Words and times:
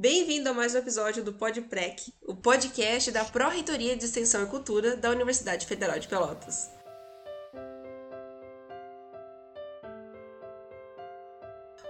Bem-vindo 0.00 0.48
a 0.48 0.54
mais 0.54 0.74
um 0.74 0.78
episódio 0.78 1.22
do 1.22 1.30
PodPrec, 1.30 2.10
o 2.26 2.34
podcast 2.34 3.10
da 3.10 3.22
Pró-Reitoria 3.22 3.94
de 3.94 4.06
Extensão 4.06 4.42
e 4.42 4.46
Cultura 4.46 4.96
da 4.96 5.10
Universidade 5.10 5.66
Federal 5.66 5.98
de 5.98 6.08
Pelotas. 6.08 6.70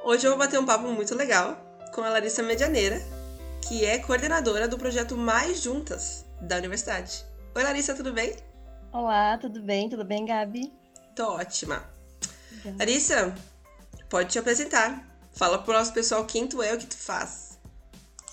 Hoje 0.02 0.26
eu 0.26 0.32
vou 0.32 0.40
bater 0.40 0.58
um 0.58 0.66
papo 0.66 0.88
muito 0.88 1.14
legal 1.14 1.56
com 1.94 2.02
a 2.02 2.08
Larissa 2.08 2.42
Medianeira, 2.42 3.00
que 3.68 3.84
é 3.84 4.00
coordenadora 4.00 4.66
do 4.66 4.76
projeto 4.76 5.16
Mais 5.16 5.62
Juntas 5.62 6.24
da 6.40 6.56
universidade. 6.56 7.24
Oi, 7.54 7.62
Larissa, 7.62 7.94
tudo 7.94 8.12
bem? 8.12 8.34
Olá, 8.92 9.38
tudo 9.38 9.62
bem? 9.62 9.88
Tudo 9.88 10.04
bem, 10.04 10.26
Gabi? 10.26 10.72
Tô 11.14 11.34
ótima. 11.34 11.88
Larissa, 12.76 13.32
pode 14.08 14.30
te 14.30 14.38
apresentar. 14.40 15.08
Fala 15.32 15.62
pro 15.62 15.74
nosso 15.74 15.92
pessoal 15.92 16.26
quem 16.26 16.48
tu 16.48 16.60
é 16.60 16.72
e 16.72 16.74
o 16.74 16.78
que 16.78 16.86
tu 16.86 16.96
faz. 16.96 17.49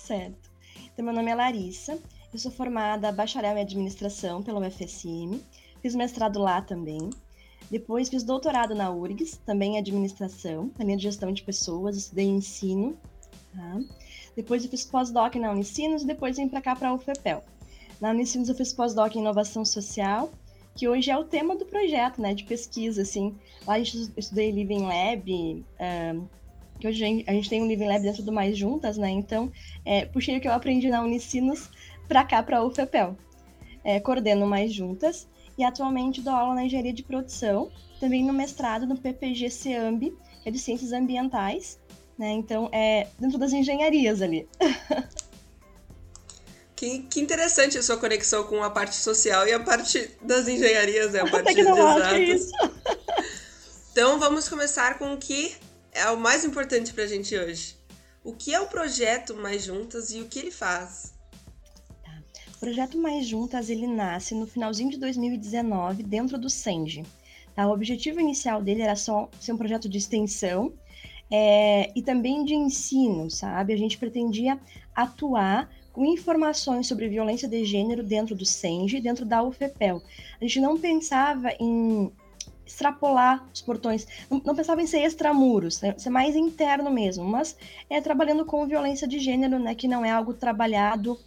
Certo. 0.08 0.50
Então, 0.86 1.04
meu 1.04 1.12
nome 1.12 1.30
é 1.30 1.34
Larissa, 1.34 1.98
eu 2.32 2.38
sou 2.38 2.50
formada 2.50 3.12
bacharel 3.12 3.58
em 3.58 3.60
administração 3.60 4.42
pela 4.42 4.66
UFSM, 4.66 5.38
fiz 5.82 5.94
mestrado 5.94 6.38
lá 6.38 6.62
também. 6.62 7.10
Depois 7.70 8.08
fiz 8.08 8.22
doutorado 8.22 8.74
na 8.74 8.90
URGS, 8.90 9.36
também 9.44 9.74
em 9.74 9.78
administração, 9.78 10.72
na 10.78 10.84
linha 10.86 10.96
de 10.96 11.02
gestão 11.02 11.30
de 11.30 11.42
pessoas, 11.42 11.94
estudei 11.94 12.24
ensino. 12.24 12.96
Tá? 13.54 13.80
Depois 14.34 14.64
eu 14.64 14.70
fiz 14.70 14.86
pós-doc 14.86 15.34
na 15.34 15.52
Unicinos 15.52 16.04
e 16.04 16.06
depois 16.06 16.38
vim 16.38 16.48
para 16.48 16.62
cá 16.62 16.74
para 16.74 16.88
a 16.88 16.94
UFPEL. 16.94 17.44
Na 18.00 18.08
Unicinos 18.08 18.48
eu 18.48 18.54
fiz 18.54 18.72
pós-doc 18.72 19.14
em 19.14 19.18
inovação 19.18 19.62
social, 19.62 20.32
que 20.74 20.88
hoje 20.88 21.10
é 21.10 21.18
o 21.18 21.24
tema 21.24 21.54
do 21.54 21.66
projeto, 21.66 22.18
né, 22.22 22.32
de 22.32 22.44
pesquisa, 22.44 23.02
assim. 23.02 23.36
Lá 23.66 23.78
gente 23.78 24.10
estudei 24.16 24.52
Living 24.52 24.86
Lab, 24.86 25.66
que 26.78 26.86
hoje 26.86 27.24
a 27.26 27.32
gente 27.32 27.48
tem 27.48 27.62
um 27.62 27.66
Living 27.66 27.86
Lab 27.86 28.02
dentro 28.02 28.22
do 28.22 28.32
Mais 28.32 28.56
Juntas, 28.56 28.96
né? 28.96 29.10
Então, 29.10 29.50
é, 29.84 30.06
puxei 30.06 30.36
o 30.36 30.40
que 30.40 30.48
eu 30.48 30.52
aprendi 30.52 30.88
na 30.88 31.02
Unicinos 31.02 31.68
para 32.06 32.24
cá, 32.24 32.42
para 32.42 32.58
a 32.58 32.64
UFPEL. 32.64 33.16
É, 33.84 34.00
coordeno 34.00 34.46
Mais 34.46 34.72
Juntas 34.72 35.26
e 35.56 35.64
atualmente 35.64 36.20
dou 36.20 36.32
aula 36.32 36.54
na 36.54 36.64
engenharia 36.64 36.92
de 36.92 37.02
produção, 37.02 37.70
também 37.98 38.24
no 38.24 38.32
mestrado 38.32 38.86
no 38.86 38.96
PPG 38.96 39.50
CEAMB, 39.50 40.12
que 40.42 40.48
é 40.48 40.52
de 40.52 40.58
ciências 40.58 40.92
ambientais, 40.92 41.80
né? 42.16 42.30
Então, 42.30 42.68
é 42.72 43.08
dentro 43.18 43.38
das 43.38 43.52
engenharias 43.52 44.22
ali. 44.22 44.48
Que, 46.78 47.00
que, 47.00 47.20
interessante 47.20 47.76
a 47.76 47.82
sua 47.82 47.96
conexão 47.96 48.44
com 48.44 48.62
a 48.62 48.70
parte 48.70 48.94
social 48.94 49.48
e 49.48 49.52
a 49.52 49.58
parte 49.58 50.12
das 50.22 50.46
engenharias, 50.46 51.12
né? 51.12 51.22
A 51.22 51.26
parte 51.28 51.58
exatas. 51.58 52.52
Então 53.90 54.20
vamos 54.20 54.48
começar 54.48 54.96
com 54.96 55.12
o 55.12 55.16
que 55.16 55.56
é 55.98 56.10
o 56.10 56.16
mais 56.16 56.44
importante 56.44 56.92
para 56.92 57.04
a 57.04 57.06
gente 57.06 57.36
hoje. 57.36 57.76
O 58.22 58.32
que 58.32 58.54
é 58.54 58.60
o 58.60 58.68
projeto 58.68 59.34
Mais 59.34 59.64
Juntas 59.64 60.10
e 60.12 60.20
o 60.20 60.26
que 60.26 60.38
ele 60.38 60.50
faz? 60.50 61.14
Tá. 62.04 62.22
O 62.54 62.58
projeto 62.60 62.96
Mais 62.96 63.26
Juntas 63.26 63.68
ele 63.68 63.86
nasce 63.86 64.34
no 64.34 64.46
finalzinho 64.46 64.90
de 64.90 64.98
2019 64.98 66.02
dentro 66.04 66.38
do 66.38 66.48
Senge. 66.48 67.04
Tá? 67.54 67.66
O 67.66 67.72
objetivo 67.72 68.20
inicial 68.20 68.62
dele 68.62 68.82
era 68.82 68.94
só 68.94 69.28
ser 69.40 69.52
um 69.52 69.58
projeto 69.58 69.88
de 69.88 69.98
extensão 69.98 70.72
é, 71.30 71.90
e 71.96 72.02
também 72.02 72.44
de 72.44 72.54
ensino, 72.54 73.30
sabe? 73.30 73.72
A 73.72 73.76
gente 73.76 73.98
pretendia 73.98 74.58
atuar 74.94 75.68
com 75.92 76.04
informações 76.04 76.86
sobre 76.86 77.08
violência 77.08 77.48
de 77.48 77.64
gênero 77.64 78.04
dentro 78.04 78.36
do 78.36 78.46
Senge, 78.46 79.00
dentro 79.00 79.24
da 79.24 79.42
UFPEL. 79.42 80.00
A 80.40 80.44
gente 80.44 80.60
não 80.60 80.78
pensava 80.78 81.50
em 81.58 82.12
extrapolar 82.68 83.44
os 83.52 83.62
portões. 83.62 84.06
Não, 84.30 84.40
não 84.44 84.54
pensava 84.54 84.82
em 84.82 84.86
ser 84.86 85.00
extramuros, 85.00 85.80
né? 85.80 85.94
ser 85.98 86.10
mais 86.10 86.36
interno 86.36 86.90
mesmo, 86.90 87.24
mas 87.24 87.56
é 87.88 88.00
trabalhando 88.00 88.44
com 88.44 88.66
violência 88.66 89.08
de 89.08 89.18
gênero, 89.18 89.58
né? 89.58 89.74
Que 89.74 89.88
não 89.88 90.04
é 90.04 90.10
algo 90.10 90.34
trabalhado 90.34 91.18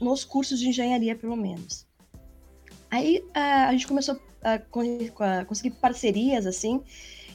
nos 0.00 0.24
cursos 0.24 0.60
de 0.60 0.68
engenharia, 0.68 1.16
pelo 1.16 1.36
menos. 1.36 1.86
Aí 2.90 3.24
a, 3.34 3.68
a 3.68 3.72
gente 3.72 3.88
começou 3.88 4.20
a 4.42 4.58
conseguir 5.44 5.70
parcerias, 5.70 6.46
assim, 6.46 6.82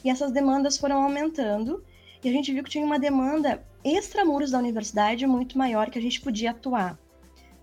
e 0.04 0.10
essas 0.10 0.30
demandas 0.30 0.78
foram 0.78 1.02
aumentando, 1.02 1.82
e 2.22 2.28
a 2.28 2.32
gente 2.32 2.52
viu 2.52 2.62
que 2.62 2.70
tinha 2.70 2.84
uma 2.84 2.98
demanda 2.98 3.64
extramuros 3.82 4.50
da 4.50 4.58
universidade 4.58 5.26
muito 5.26 5.56
maior 5.56 5.90
que 5.90 5.98
a 5.98 6.02
gente 6.02 6.20
podia 6.20 6.50
atuar. 6.50 6.98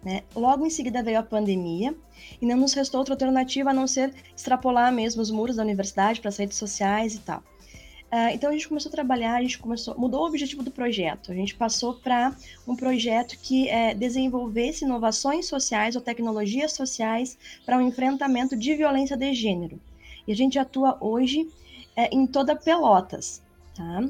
Né? 0.06 0.22
Logo 0.36 0.64
em 0.64 0.70
seguida 0.70 1.02
veio 1.02 1.18
a 1.18 1.24
pandemia 1.24 1.96
e 2.40 2.46
não 2.46 2.58
nos 2.58 2.74
restou 2.74 3.00
outra 3.00 3.16
alternativa 3.16 3.72
a 3.72 3.74
não 3.74 3.88
ser 3.88 4.14
extrapolar 4.38 4.94
mesmo 4.94 5.20
os 5.20 5.32
muros 5.32 5.56
da 5.56 5.64
universidade 5.64 6.22
para 6.22 6.30
as 6.30 6.38
redes 6.38 6.58
sociais 6.60 7.16
e 7.16 7.20
tal. 7.20 7.40
Uh, 7.40 8.30
então 8.32 8.52
a 8.52 8.54
gente 8.54 8.68
começou 8.68 8.90
a 8.90 8.92
trabalhar, 8.92 9.36
a 9.36 9.42
gente 9.42 9.58
começou, 9.58 9.98
mudou 9.98 10.22
o 10.22 10.28
objetivo 10.28 10.62
do 10.62 10.70
projeto. 10.70 11.32
A 11.32 11.36
gente 11.36 11.56
passou 11.56 11.96
para 11.96 12.36
um 12.68 12.76
projeto 12.76 13.36
que 13.42 13.68
é, 13.68 13.96
desenvolvesse 13.96 14.86
inovações 14.86 15.48
sociais 15.48 15.96
ou 15.96 16.02
tecnologias 16.02 16.72
sociais 16.74 17.36
para 17.66 17.76
o 17.76 17.80
um 17.80 17.88
enfrentamento 17.88 18.56
de 18.56 18.76
violência 18.76 19.18
de 19.18 19.34
gênero. 19.34 19.82
E 20.28 20.32
a 20.32 20.36
gente 20.36 20.60
atua 20.60 20.98
hoje 21.02 21.50
é, 21.96 22.16
em 22.16 22.28
toda 22.28 22.56
Pelotas, 22.56 23.42
tá? 23.76 24.08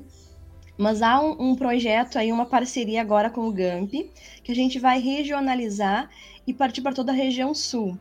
Mas 0.78 1.02
há 1.02 1.22
um, 1.22 1.52
um, 1.52 1.56
projeto 1.56 2.18
aí, 2.18 2.32
uma 2.32 2.46
parceria 2.46 3.02
agora 3.02 3.30
com 3.30 3.48
o 3.48 3.52
GAMP, 3.52 4.10
que 4.44 4.52
a 4.52 4.56
gente 4.56 4.78
vai 4.78 5.00
regionalizar 5.00 6.10
e 6.46 6.54
partir 6.54 6.82
para 6.82 6.94
toda 6.94 7.12
a 7.12 7.16
região 7.16 7.54
sul. 7.54 7.98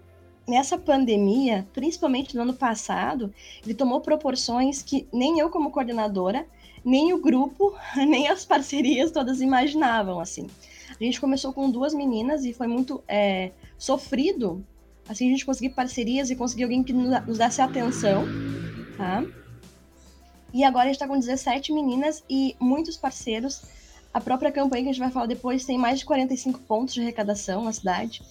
Nessa 0.46 0.76
pandemia, 0.76 1.66
principalmente 1.72 2.36
no 2.36 2.42
ano 2.42 2.54
passado, 2.54 3.32
ele 3.64 3.74
tomou 3.74 4.00
proporções 4.00 4.82
que 4.82 5.08
nem 5.12 5.38
eu 5.38 5.48
como 5.48 5.70
coordenadora, 5.70 6.46
nem 6.84 7.12
o 7.12 7.20
grupo, 7.20 7.74
nem 7.96 8.28
as 8.28 8.44
parcerias 8.44 9.10
todas 9.10 9.40
imaginavam, 9.40 10.20
assim. 10.20 10.46
A 11.00 11.02
gente 11.02 11.20
começou 11.20 11.52
com 11.52 11.70
duas 11.70 11.94
meninas 11.94 12.44
e 12.44 12.52
foi 12.52 12.66
muito 12.66 13.02
é, 13.08 13.52
sofrido, 13.78 14.64
assim, 15.08 15.28
a 15.28 15.30
gente 15.30 15.46
conseguir 15.46 15.70
parcerias 15.70 16.28
e 16.30 16.36
conseguir 16.36 16.64
alguém 16.64 16.82
que 16.82 16.92
nos, 16.92 17.38
desse 17.38 17.62
atenção, 17.62 18.24
tá? 18.96 19.24
E 20.54 20.62
agora 20.62 20.84
a 20.84 20.86
gente 20.86 20.94
está 20.94 21.08
com 21.08 21.18
17 21.18 21.72
meninas 21.72 22.22
e 22.30 22.54
muitos 22.60 22.96
parceiros. 22.96 23.62
A 24.12 24.20
própria 24.20 24.52
campanha 24.52 24.84
que 24.84 24.88
a 24.90 24.92
gente 24.92 25.02
vai 25.02 25.10
falar 25.10 25.26
depois 25.26 25.64
tem 25.64 25.76
mais 25.76 25.98
de 25.98 26.04
45 26.04 26.60
pontos 26.60 26.94
de 26.94 27.00
arrecadação 27.00 27.64
na 27.64 27.72
cidade. 27.72 28.22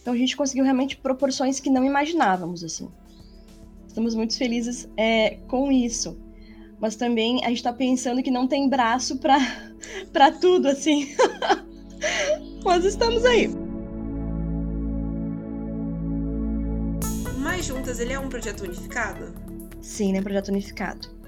Então 0.00 0.14
a 0.14 0.16
gente 0.16 0.36
conseguiu 0.36 0.62
realmente 0.62 0.96
proporções 0.96 1.58
que 1.58 1.68
não 1.68 1.84
imaginávamos, 1.84 2.62
assim. 2.62 2.88
Estamos 3.88 4.14
muito 4.14 4.38
felizes 4.38 4.88
é, 4.96 5.38
com 5.48 5.72
isso. 5.72 6.16
Mas 6.80 6.94
também 6.94 7.44
a 7.44 7.48
gente 7.48 7.58
está 7.58 7.72
pensando 7.72 8.22
que 8.22 8.30
não 8.30 8.46
tem 8.46 8.68
braço 8.68 9.18
para 9.18 10.30
tudo, 10.40 10.68
assim. 10.68 11.08
Mas 12.64 12.84
estamos 12.84 13.24
aí. 13.24 13.50
Mais 17.38 17.64
Juntas, 17.64 17.98
ele 17.98 18.12
é 18.12 18.18
um 18.20 18.28
projeto 18.28 18.62
unificado? 18.62 19.34
Sim, 19.80 20.10
ele 20.10 20.18
é 20.18 20.20
um 20.20 20.24
projeto 20.24 20.48
unificado. 20.48 21.21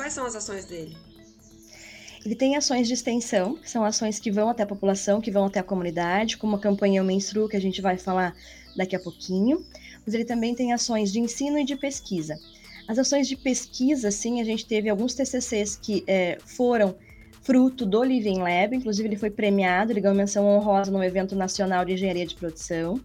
Quais 0.00 0.14
são 0.14 0.24
as 0.24 0.34
ações 0.34 0.64
dele? 0.64 0.96
Ele 2.24 2.34
tem 2.34 2.56
ações 2.56 2.88
de 2.88 2.94
extensão, 2.94 3.56
que 3.56 3.70
são 3.70 3.84
ações 3.84 4.18
que 4.18 4.30
vão 4.30 4.48
até 4.48 4.62
a 4.62 4.66
população, 4.66 5.20
que 5.20 5.30
vão 5.30 5.44
até 5.44 5.60
a 5.60 5.62
comunidade, 5.62 6.38
como 6.38 6.56
a 6.56 6.58
campanha 6.58 7.00
Eu 7.00 7.04
Menstruo, 7.04 7.50
que 7.50 7.56
a 7.56 7.60
gente 7.60 7.82
vai 7.82 7.98
falar 7.98 8.34
daqui 8.74 8.96
a 8.96 8.98
pouquinho. 8.98 9.62
Mas 10.02 10.14
ele 10.14 10.24
também 10.24 10.54
tem 10.54 10.72
ações 10.72 11.12
de 11.12 11.20
ensino 11.20 11.58
e 11.58 11.66
de 11.66 11.76
pesquisa. 11.76 12.38
As 12.88 12.98
ações 12.98 13.28
de 13.28 13.36
pesquisa, 13.36 14.10
sim, 14.10 14.40
a 14.40 14.44
gente 14.44 14.64
teve 14.64 14.88
alguns 14.88 15.12
TCCs 15.12 15.76
que 15.76 16.02
é, 16.06 16.38
foram 16.46 16.96
fruto 17.42 17.84
do 17.84 18.02
Living 18.02 18.38
Lab, 18.38 18.74
inclusive 18.74 19.06
ele 19.06 19.16
foi 19.16 19.28
premiado, 19.28 19.92
ele 19.92 20.00
ganhou 20.00 20.16
menção 20.16 20.46
honrosa 20.46 20.90
no 20.90 21.04
evento 21.04 21.36
nacional 21.36 21.84
de 21.84 21.92
engenharia 21.92 22.24
de 22.24 22.36
produção. 22.36 22.98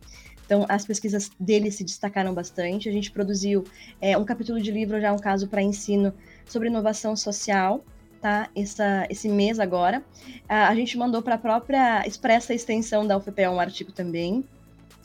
Então, 0.45 0.65
as 0.69 0.85
pesquisas 0.85 1.29
dele 1.37 1.71
se 1.71 1.83
destacaram 1.83 2.33
bastante. 2.33 2.87
A 2.87 2.91
gente 2.91 3.11
produziu 3.11 3.65
é, 3.99 4.17
um 4.17 4.23
capítulo 4.23 4.61
de 4.61 4.71
livro, 4.71 5.01
já 5.01 5.11
um 5.11 5.19
caso 5.19 5.49
para 5.49 5.61
ensino 5.61 6.13
sobre 6.47 6.69
inovação 6.69 7.15
social, 7.15 7.83
tá? 8.21 8.49
Essa, 8.55 9.05
esse 9.09 9.29
mês 9.29 9.59
agora. 9.59 10.03
A, 10.47 10.69
a 10.69 10.75
gente 10.75 10.97
mandou 10.97 11.21
para 11.21 11.35
a 11.35 11.37
própria 11.37 12.05
Expressa 12.07 12.53
Extensão 12.53 13.05
da 13.05 13.17
UFPE 13.17 13.47
um 13.47 13.59
artigo 13.59 13.91
também. 13.91 14.43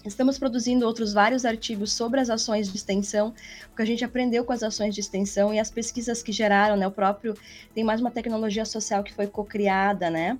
Estamos 0.04 0.38
produzindo 0.38 0.86
outros 0.86 1.12
vários 1.12 1.44
artigos 1.44 1.92
sobre 1.92 2.20
as 2.20 2.30
ações 2.30 2.70
de 2.70 2.76
extensão, 2.76 3.34
o 3.70 3.76
que 3.76 3.82
a 3.82 3.84
gente 3.84 4.02
aprendeu 4.02 4.44
com 4.44 4.52
as 4.52 4.62
ações 4.62 4.94
de 4.94 5.00
extensão 5.02 5.52
e 5.52 5.58
as 5.58 5.70
pesquisas 5.70 6.22
que 6.22 6.32
geraram, 6.32 6.74
né? 6.76 6.86
O 6.86 6.90
próprio 6.90 7.34
tem 7.74 7.84
mais 7.84 8.00
uma 8.00 8.10
tecnologia 8.10 8.64
social 8.64 9.04
que 9.04 9.12
foi 9.12 9.26
co-criada, 9.26 10.08
né? 10.08 10.38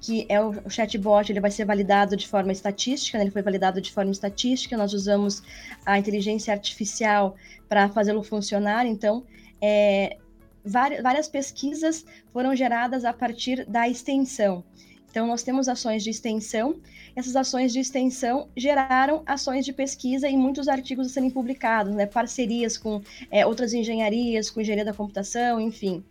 Que 0.00 0.26
é 0.28 0.42
o, 0.42 0.50
o 0.64 0.70
chatbot, 0.70 1.30
ele 1.30 1.40
vai 1.40 1.52
ser 1.52 1.64
validado 1.64 2.16
de 2.16 2.26
forma 2.26 2.50
estatística, 2.50 3.16
né? 3.18 3.24
ele 3.24 3.30
foi 3.30 3.42
validado 3.42 3.80
de 3.80 3.92
forma 3.92 4.10
estatística. 4.10 4.76
Nós 4.76 4.92
usamos 4.92 5.44
a 5.86 5.96
inteligência 5.96 6.52
artificial 6.52 7.36
para 7.68 7.88
fazê-lo 7.88 8.22
funcionar. 8.24 8.84
Então, 8.84 9.24
é, 9.60 10.16
várias 10.64 11.28
pesquisas 11.28 12.04
foram 12.32 12.54
geradas 12.54 13.04
a 13.04 13.12
partir 13.12 13.64
da 13.66 13.88
extensão. 13.88 14.64
Então, 15.10 15.26
nós 15.26 15.42
temos 15.42 15.68
ações 15.68 16.04
de 16.04 16.10
extensão, 16.10 16.80
essas 17.16 17.34
ações 17.34 17.72
de 17.72 17.80
extensão 17.80 18.48
geraram 18.56 19.22
ações 19.26 19.64
de 19.64 19.72
pesquisa 19.72 20.28
e 20.28 20.36
muitos 20.36 20.68
artigos 20.68 21.06
a 21.06 21.10
serem 21.10 21.30
publicados, 21.30 21.94
né? 21.94 22.06
parcerias 22.06 22.76
com 22.76 23.02
é, 23.30 23.46
outras 23.46 23.72
engenharias, 23.72 24.50
com 24.50 24.60
engenharia 24.60 24.84
da 24.84 24.92
computação, 24.92 25.60
enfim. 25.60 26.04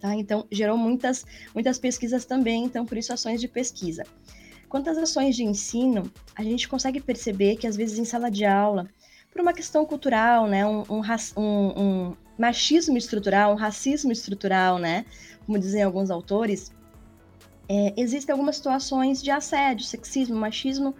Tá? 0.00 0.14
Então, 0.16 0.44
gerou 0.50 0.76
muitas, 0.76 1.24
muitas 1.54 1.78
pesquisas 1.78 2.24
também, 2.24 2.64
então, 2.64 2.84
por 2.84 2.98
isso, 2.98 3.12
ações 3.12 3.40
de 3.40 3.48
pesquisa. 3.48 4.02
quantas 4.68 4.98
ações 4.98 5.36
de 5.36 5.44
ensino 5.44 6.10
a 6.34 6.42
gente 6.42 6.68
consegue 6.68 7.00
perceber 7.00 7.54
que 7.56 7.66
às 7.66 7.76
vezes 7.76 7.98
em 7.98 8.04
sala 8.04 8.28
de 8.28 8.44
aula, 8.44 8.88
por 9.30 9.40
uma 9.40 9.52
questão 9.52 9.86
cultural, 9.86 10.48
né, 10.48 10.66
um, 10.66 10.82
um, 10.90 11.40
um 11.40 12.16
machismo 12.38 12.96
estrutural, 12.96 13.54
racismo 13.54 14.12
estrutural, 14.12 14.78
né, 14.78 15.04
como 15.46 15.58
dizem 15.58 15.82
alguns 15.82 16.10
autores, 16.10 16.72
é, 17.68 17.94
existem 17.96 18.32
algumas 18.32 18.56
situações 18.56 19.22
de 19.22 19.30
assédio, 19.30 19.84
sexismo, 19.84 20.36
machismo 20.36 20.94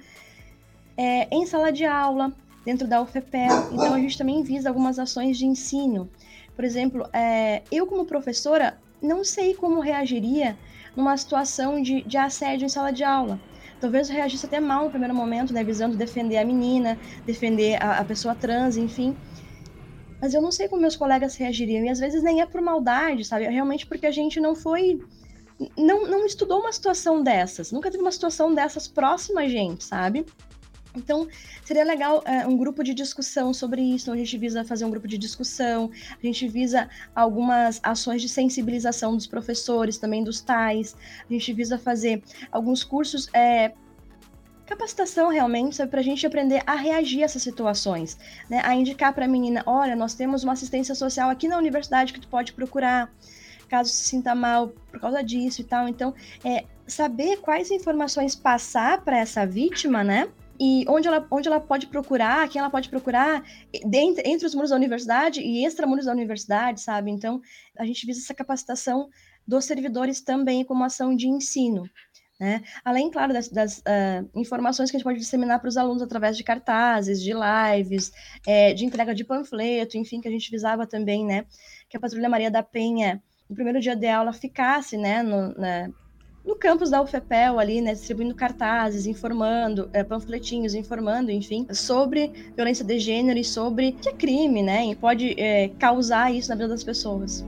é, 0.97 1.29
em 1.35 1.45
sala 1.47 1.71
de 1.71 1.85
aula, 1.85 2.33
dentro 2.65 2.89
da 2.89 3.03
UFPEL. 3.03 3.73
Então, 3.73 3.95
a 3.95 3.99
gente 3.99 4.17
também 4.17 4.43
visa 4.43 4.69
algumas 4.69 4.99
ações 4.99 5.37
de 5.37 5.47
ensino. 5.47 6.09
Por 6.57 6.65
exemplo, 6.65 7.07
é, 7.13 7.63
eu, 7.71 7.87
como 7.87 8.05
professora, 8.07 8.79
não 9.03 9.23
sei 9.25 9.55
como 9.55 9.81
reagiria 9.81 10.57
numa 10.97 11.17
situação 11.17 11.83
de, 11.83 12.03
de 12.03 12.17
assédio 12.17 12.65
em 12.65 12.69
sala 12.69 12.93
de 12.93 13.05
aula. 13.05 13.39
Talvez 13.81 14.09
eu 14.09 14.15
reagisse 14.15 14.47
até 14.47 14.61
mal 14.61 14.85
no 14.85 14.91
primeiro 14.91 15.15
momento, 15.15 15.53
né, 15.53 15.63
visando 15.63 15.97
defender 15.97 16.39
a 16.39 16.45
menina, 16.45 16.99
defender 17.27 17.83
a, 17.83 17.99
a 17.99 18.05
pessoa 18.05 18.35
trans, 18.35 18.77
enfim. 18.77 19.15
Mas 20.25 20.33
eu 20.33 20.41
não 20.41 20.51
sei 20.51 20.69
como 20.69 20.81
meus 20.81 20.97
colegas 20.97 21.37
reagiriam. 21.37 21.85
E 21.85 21.91
às 21.91 21.99
vezes 21.99 22.23
nem 22.23 22.41
é 22.41 22.47
por 22.47 22.63
maldade, 22.63 23.27
sabe? 23.27 23.45
É 23.45 23.51
realmente 23.51 23.85
porque 23.85 24.07
a 24.07 24.11
gente 24.11 24.41
não 24.41 24.55
foi 24.55 24.99
não, 25.77 26.09
não 26.09 26.25
estudou 26.25 26.61
uma 26.61 26.73
situação 26.73 27.23
dessas, 27.23 27.71
nunca 27.71 27.91
teve 27.91 28.03
uma 28.03 28.11
situação 28.11 28.55
dessas 28.55 28.89
próxima 28.89 29.43
a 29.43 29.49
gente, 29.49 29.85
sabe? 29.85 30.25
Então, 30.97 31.29
seria 31.63 31.85
legal 31.85 32.23
é, 32.25 32.47
um 32.47 32.57
grupo 32.57 32.83
de 32.83 32.95
discussão 32.95 33.53
sobre 33.53 33.83
isso. 33.83 34.05
Então, 34.05 34.15
a 34.15 34.17
gente 34.17 34.39
visa 34.39 34.65
fazer 34.65 34.87
um 34.87 34.91
grupo 34.91 35.07
de 35.07 35.19
discussão, 35.19 35.91
a 36.11 36.27
gente 36.27 36.49
visa 36.49 36.89
algumas 37.15 37.79
ações 37.83 38.23
de 38.23 38.29
sensibilização 38.29 39.15
dos 39.15 39.27
professores, 39.27 39.99
também 39.99 40.25
dos 40.25 40.41
tais. 40.41 40.97
A 41.29 41.33
gente 41.33 41.53
visa 41.53 41.77
fazer 41.77 42.23
alguns 42.51 42.83
cursos, 42.83 43.29
é, 43.35 43.75
capacitação 44.67 45.29
realmente, 45.29 45.85
para 45.87 46.01
a 46.01 46.03
gente 46.03 46.27
aprender 46.27 46.63
a 46.67 46.75
reagir 46.75 47.23
a 47.23 47.25
essas 47.25 47.43
situações, 47.43 48.19
né? 48.49 48.61
A 48.65 48.75
indicar 48.75 49.13
para 49.13 49.25
a 49.25 49.29
menina: 49.29 49.63
olha, 49.67 49.95
nós 49.95 50.15
temos 50.15 50.45
uma 50.45 50.53
assistência 50.55 50.95
social 50.95 51.31
aqui 51.31 51.49
na 51.49 51.59
universidade 51.59 52.13
que 52.13 52.21
tu 52.21 52.29
pode 52.29 52.53
procurar 52.53 53.11
caso 53.69 53.91
se 53.91 54.05
sinta 54.05 54.35
mal 54.35 54.69
por 54.69 55.01
causa 55.01 55.23
disso 55.23 55.61
e 55.61 55.65
tal. 55.65 55.89
Então, 55.89 56.15
é, 56.45 56.65
saber 56.87 57.39
quais 57.39 57.71
informações 57.71 58.37
passar 58.37 59.03
para 59.03 59.19
essa 59.19 59.47
vítima, 59.47 60.05
né? 60.05 60.29
E 60.61 60.85
onde 60.89 61.09
ela, 61.09 61.27
onde 61.31 61.49
ela 61.49 61.59
pode 61.59 61.89
procurar, 61.89 62.49
quem 62.49 62.61
ela 62.61 62.71
pode 62.71 62.89
procurar, 62.89 63.43
dentro, 63.85 64.23
entre 64.25 64.47
os 64.47 64.55
muros 64.55 64.71
da 64.71 64.77
universidade 64.77 65.41
e 65.41 65.65
extramuros 65.65 66.05
da 66.05 66.13
universidade, 66.13 66.81
sabe? 66.81 67.11
Então, 67.11 67.41
a 67.77 67.85
gente 67.85 68.07
visa 68.07 68.21
essa 68.21 68.35
capacitação 68.35 69.09
dos 69.47 69.65
servidores 69.65 70.21
também 70.21 70.65
como 70.65 70.85
ação 70.85 71.15
de 71.15 71.27
ensino. 71.29 71.91
Né? 72.39 72.63
Além, 72.85 73.11
claro, 73.11 73.33
das, 73.33 73.49
das 73.49 73.79
uh, 73.79 74.29
informações 74.35 74.91
que 74.91 74.97
a 74.97 74.99
gente 74.99 75.05
pode 75.05 75.21
disseminar 75.21 75.61
para 75.61 75.69
os 75.69 75.77
alunos 75.77 76.03
através 76.03 76.37
de 76.37 76.43
cartazes, 76.43 77.23
de 77.23 77.33
lives, 77.33 78.13
é, 78.47 78.75
de 78.75 78.85
entrega 78.85 79.15
de 79.15 79.25
panfleto, 79.25 79.97
enfim, 79.97 80.21
que 80.21 80.27
a 80.27 80.31
gente 80.31 80.51
visava 80.51 80.87
também, 80.87 81.25
né? 81.25 81.47
Que 81.89 81.97
a 81.97 82.01
Patrulha 82.01 82.29
Maria 82.29 82.51
da 82.51 82.63
Penha 82.63 83.23
no 83.49 83.55
primeiro 83.55 83.81
dia 83.81 83.95
de 83.95 84.09
aula 84.09 84.33
ficasse, 84.33 84.97
né, 84.97 85.23
no, 85.23 85.55
no 86.45 86.57
campus 86.57 86.91
da 86.91 87.01
UFPEL 87.01 87.59
ali, 87.59 87.81
né, 87.81 87.93
distribuindo 87.93 88.35
cartazes, 88.35 89.07
informando, 89.07 89.89
é, 89.93 90.03
panfletinhos, 90.03 90.75
informando, 90.75 91.31
enfim, 91.31 91.67
sobre 91.73 92.33
violência 92.55 92.85
de 92.85 92.99
gênero 92.99 93.39
e 93.39 93.45
sobre 93.45 93.93
que 93.93 94.09
é 94.09 94.13
crime, 94.13 94.63
né, 94.63 94.87
e 94.87 94.95
pode 94.95 95.35
é, 95.41 95.69
causar 95.79 96.33
isso 96.35 96.49
na 96.49 96.55
vida 96.55 96.69
das 96.69 96.85
pessoas. 96.85 97.45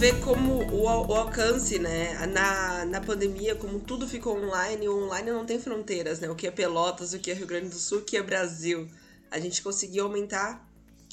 Ver 0.00 0.18
como 0.20 0.62
o, 0.72 0.84
o, 0.84 1.14
alcance, 1.14 1.78
né, 1.78 2.26
na, 2.28 2.86
na 2.86 3.02
pandemia, 3.02 3.54
como 3.54 3.78
tudo 3.78 4.08
ficou 4.08 4.34
online, 4.34 4.88
o 4.88 5.04
online 5.04 5.30
não 5.30 5.44
tem 5.44 5.60
fronteiras, 5.60 6.20
né, 6.20 6.30
o 6.30 6.34
que 6.34 6.46
é 6.46 6.50
Pelotas, 6.50 7.12
o 7.12 7.18
que 7.18 7.30
é 7.30 7.34
Rio 7.34 7.46
Grande 7.46 7.68
do 7.68 7.74
Sul, 7.74 7.98
o 7.98 8.02
que 8.02 8.16
é 8.16 8.22
Brasil. 8.22 8.88
A 9.30 9.38
gente 9.38 9.60
conseguiu 9.60 10.04
aumentar 10.04 10.66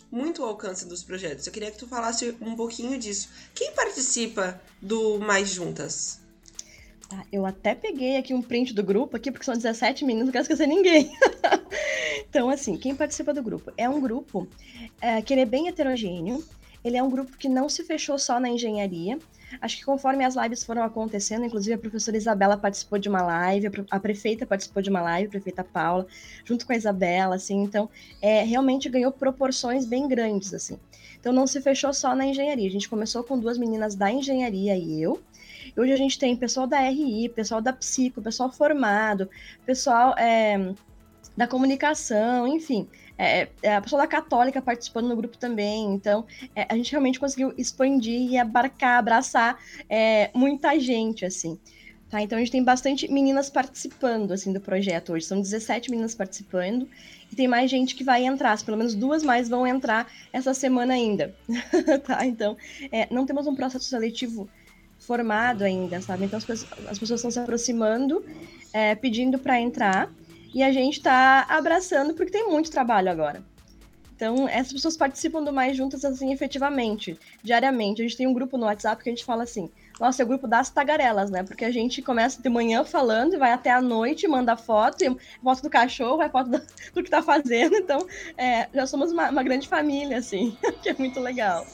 muito 0.09 0.41
o 0.41 0.45
alcance 0.45 0.87
dos 0.87 1.03
projetos. 1.03 1.45
Eu 1.45 1.51
queria 1.51 1.69
que 1.69 1.77
tu 1.77 1.85
falasse 1.85 2.33
um 2.39 2.55
pouquinho 2.55 2.97
disso. 2.97 3.27
Quem 3.53 3.73
participa 3.73 4.61
do 4.81 5.19
Mais 5.19 5.49
Juntas? 5.49 6.21
Ah, 7.11 7.25
eu 7.29 7.45
até 7.45 7.75
peguei 7.75 8.15
aqui 8.15 8.33
um 8.33 8.41
print 8.41 8.73
do 8.73 8.83
grupo 8.83 9.17
aqui, 9.17 9.29
porque 9.31 9.43
são 9.43 9.53
17 9.53 10.05
minutos, 10.05 10.27
não 10.27 10.31
quero 10.31 10.43
esquecer 10.43 10.65
ninguém. 10.65 11.11
então, 12.29 12.49
assim, 12.49 12.77
quem 12.77 12.95
participa 12.95 13.33
do 13.33 13.43
grupo? 13.43 13.69
É 13.75 13.89
um 13.89 13.99
grupo 13.99 14.47
é, 15.01 15.21
que 15.21 15.33
é 15.33 15.45
bem 15.45 15.67
heterogêneo, 15.67 16.41
ele 16.87 16.97
é 16.97 17.03
um 17.03 17.09
grupo 17.09 17.37
que 17.37 17.49
não 17.49 17.69
se 17.69 17.83
fechou 17.83 18.17
só 18.17 18.39
na 18.39 18.49
engenharia, 18.49 19.19
Acho 19.61 19.77
que 19.77 19.85
conforme 19.85 20.25
as 20.25 20.35
lives 20.35 20.63
foram 20.63 20.83
acontecendo, 20.83 21.45
inclusive 21.45 21.73
a 21.73 21.77
professora 21.77 22.17
Isabela 22.17 22.57
participou 22.57 22.99
de 22.99 23.07
uma 23.07 23.21
live, 23.21 23.69
a 23.89 23.99
prefeita 23.99 24.45
participou 24.45 24.83
de 24.83 24.89
uma 24.89 25.01
live, 25.01 25.27
a 25.27 25.31
prefeita 25.31 25.63
Paula, 25.63 26.05
junto 26.43 26.65
com 26.65 26.73
a 26.73 26.75
Isabela, 26.75 27.35
assim, 27.35 27.63
então 27.63 27.89
é, 28.21 28.43
realmente 28.43 28.89
ganhou 28.89 29.11
proporções 29.11 29.85
bem 29.85 30.07
grandes, 30.07 30.53
assim. 30.53 30.77
Então 31.19 31.31
não 31.31 31.47
se 31.47 31.61
fechou 31.61 31.93
só 31.93 32.15
na 32.15 32.25
engenharia, 32.25 32.67
a 32.67 32.71
gente 32.71 32.89
começou 32.89 33.23
com 33.23 33.39
duas 33.39 33.57
meninas 33.57 33.95
da 33.95 34.11
engenharia 34.11 34.75
e 34.75 35.01
eu, 35.01 35.21
Hoje 35.75 35.91
a 35.91 35.97
gente 35.97 36.17
tem 36.17 36.35
pessoal 36.35 36.65
da 36.65 36.79
RI, 36.79 37.29
pessoal 37.29 37.61
da 37.61 37.71
psico, 37.71 38.19
pessoal 38.19 38.51
formado, 38.51 39.29
pessoal 39.63 40.15
é, 40.17 40.73
da 41.37 41.47
comunicação, 41.47 42.47
enfim. 42.47 42.87
É, 43.15 43.47
é, 43.61 43.75
a 43.75 43.81
pessoa 43.81 44.01
da 44.01 44.07
Católica 44.07 44.59
participando 44.59 45.07
no 45.07 45.15
grupo 45.15 45.37
também. 45.37 45.93
Então, 45.93 46.25
é, 46.55 46.65
a 46.67 46.75
gente 46.75 46.91
realmente 46.91 47.19
conseguiu 47.19 47.53
expandir 47.55 48.31
e 48.31 48.37
abarcar, 48.37 48.97
abraçar 48.97 49.59
é, 49.87 50.31
muita 50.33 50.79
gente, 50.79 51.23
assim. 51.23 51.59
Tá? 52.09 52.21
Então, 52.21 52.37
a 52.37 52.39
gente 52.39 52.51
tem 52.51 52.63
bastante 52.63 53.11
meninas 53.11 53.49
participando, 53.49 54.31
assim, 54.31 54.51
do 54.51 54.59
projeto 54.59 55.13
hoje. 55.13 55.25
São 55.25 55.39
17 55.39 55.91
meninas 55.91 56.15
participando. 56.15 56.87
E 57.31 57.35
tem 57.35 57.47
mais 57.47 57.69
gente 57.69 57.95
que 57.95 58.03
vai 58.03 58.25
entrar. 58.25 58.59
Pelo 58.63 58.77
menos 58.77 58.95
duas 58.95 59.21
mais 59.21 59.47
vão 59.47 59.67
entrar 59.67 60.11
essa 60.33 60.53
semana 60.53 60.93
ainda. 60.93 61.35
tá? 62.05 62.25
Então, 62.25 62.57
é, 62.91 63.07
não 63.13 63.25
temos 63.25 63.45
um 63.45 63.55
processo 63.55 63.85
seletivo 63.85 64.49
formado 64.97 65.63
ainda, 65.63 66.01
sabe? 66.01 66.25
Então, 66.25 66.37
as 66.37 66.45
pessoas, 66.45 66.71
as 66.87 66.97
pessoas 66.97 67.19
estão 67.19 67.31
se 67.31 67.39
aproximando, 67.39 68.25
é, 68.73 68.95
pedindo 68.95 69.37
para 69.37 69.59
entrar. 69.59 70.09
E 70.57 70.63
a 70.63 70.71
gente 70.71 70.97
está 70.97 71.45
abraçando 71.49 72.15
porque 72.15 72.31
tem 72.31 72.49
muito 72.49 72.71
trabalho 72.71 73.11
agora. 73.11 73.43
Então, 74.15 74.49
essas 74.49 74.73
pessoas 74.73 74.97
participam 74.97 75.43
do 75.43 75.53
Mais 75.53 75.77
Juntas, 75.77 76.03
assim, 76.03 76.33
efetivamente, 76.33 77.15
diariamente. 77.43 78.01
A 78.01 78.05
gente 78.05 78.17
tem 78.17 78.25
um 78.25 78.33
grupo 78.33 78.57
no 78.57 78.65
WhatsApp 78.65 79.03
que 79.03 79.07
a 79.07 79.11
gente 79.11 79.23
fala 79.23 79.43
assim, 79.43 79.69
nossa, 79.99 80.23
é 80.23 80.25
o 80.25 80.27
grupo 80.27 80.47
das 80.47 80.71
tagarelas, 80.71 81.29
né? 81.29 81.43
Porque 81.43 81.63
a 81.63 81.69
gente 81.69 82.01
começa 82.01 82.41
de 82.41 82.49
manhã 82.49 82.83
falando 82.83 83.35
e 83.35 83.37
vai 83.37 83.51
até 83.51 83.69
a 83.69 83.79
noite, 83.79 84.27
manda 84.27 84.57
foto, 84.57 84.97
foto 85.43 85.61
do 85.61 85.69
cachorro, 85.69 86.23
é 86.23 86.29
foto 86.29 86.49
do, 86.49 86.57
do 86.91 87.03
que 87.03 87.09
tá 87.11 87.21
fazendo. 87.21 87.75
Então, 87.75 88.07
é, 88.35 88.67
já 88.73 88.87
somos 88.87 89.11
uma, 89.11 89.29
uma 89.29 89.43
grande 89.43 89.67
família, 89.67 90.17
assim, 90.17 90.57
que 90.81 90.89
é 90.89 90.95
muito 90.97 91.19
legal. 91.19 91.67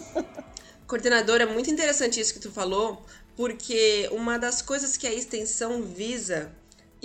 Coordenadora, 0.86 1.48
muito 1.48 1.72
interessante 1.72 2.20
isso 2.20 2.34
que 2.34 2.42
tu 2.42 2.52
falou, 2.52 3.02
porque 3.34 4.10
uma 4.12 4.38
das 4.38 4.62
coisas 4.62 4.98
que 4.98 5.08
a 5.08 5.14
extensão 5.14 5.82
visa 5.82 6.52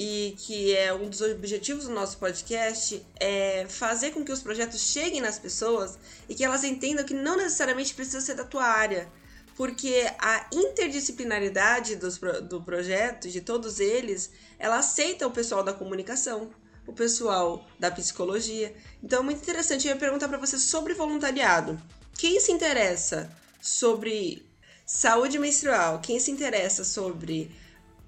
e 0.00 0.36
que 0.38 0.76
é 0.76 0.94
um 0.94 1.08
dos 1.10 1.20
objetivos 1.20 1.86
do 1.86 1.92
nosso 1.92 2.18
podcast 2.18 3.04
é 3.18 3.66
fazer 3.68 4.12
com 4.12 4.24
que 4.24 4.30
os 4.30 4.40
projetos 4.40 4.80
cheguem 4.80 5.20
nas 5.20 5.40
pessoas 5.40 5.98
e 6.28 6.36
que 6.36 6.44
elas 6.44 6.62
entendam 6.62 7.04
que 7.04 7.12
não 7.12 7.36
necessariamente 7.36 7.92
precisa 7.94 8.20
ser 8.20 8.36
da 8.36 8.44
tua 8.44 8.62
área, 8.62 9.08
porque 9.56 10.08
a 10.20 10.46
interdisciplinaridade 10.52 11.96
dos, 11.96 12.16
do 12.48 12.62
projeto, 12.62 13.28
de 13.28 13.40
todos 13.40 13.80
eles, 13.80 14.30
ela 14.56 14.78
aceita 14.78 15.26
o 15.26 15.32
pessoal 15.32 15.64
da 15.64 15.72
comunicação, 15.72 16.48
o 16.86 16.92
pessoal 16.92 17.66
da 17.76 17.90
psicologia. 17.90 18.72
Então 19.02 19.18
é 19.18 19.22
muito 19.24 19.42
interessante. 19.42 19.88
Eu 19.88 19.94
ia 19.94 20.00
perguntar 20.00 20.28
para 20.28 20.38
você 20.38 20.60
sobre 20.60 20.94
voluntariado. 20.94 21.76
Quem 22.16 22.38
se 22.38 22.52
interessa 22.52 23.28
sobre 23.60 24.48
saúde 24.86 25.40
menstrual? 25.40 26.00
Quem 26.00 26.20
se 26.20 26.30
interessa 26.30 26.84
sobre 26.84 27.50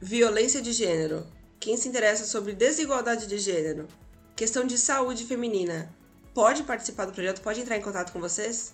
violência 0.00 0.62
de 0.62 0.73
gênero? 0.73 1.39
Quem 1.61 1.76
se 1.76 1.90
interessa 1.90 2.25
sobre 2.25 2.55
desigualdade 2.55 3.26
de 3.26 3.38
gênero, 3.38 3.87
questão 4.35 4.67
de 4.67 4.79
saúde 4.79 5.26
feminina, 5.26 5.95
pode 6.33 6.62
participar 6.62 7.05
do 7.05 7.12
projeto? 7.12 7.43
Pode 7.43 7.61
entrar 7.61 7.76
em 7.76 7.83
contato 7.83 8.12
com 8.12 8.19
vocês? 8.19 8.73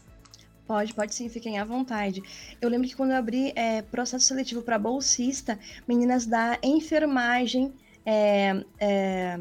Pode, 0.68 0.94
pode 0.94 1.12
sim, 1.12 1.28
fiquem 1.28 1.58
à 1.58 1.64
vontade. 1.64 2.22
Eu 2.60 2.68
lembro 2.68 2.86
que 2.86 2.94
quando 2.94 3.10
eu 3.10 3.16
abri 3.16 3.52
é, 3.56 3.82
processo 3.82 4.26
seletivo 4.26 4.62
para 4.62 4.78
bolsista, 4.78 5.58
meninas 5.86 6.26
da 6.26 6.60
enfermagem 6.62 7.74
é, 8.04 8.64
é, 8.78 9.40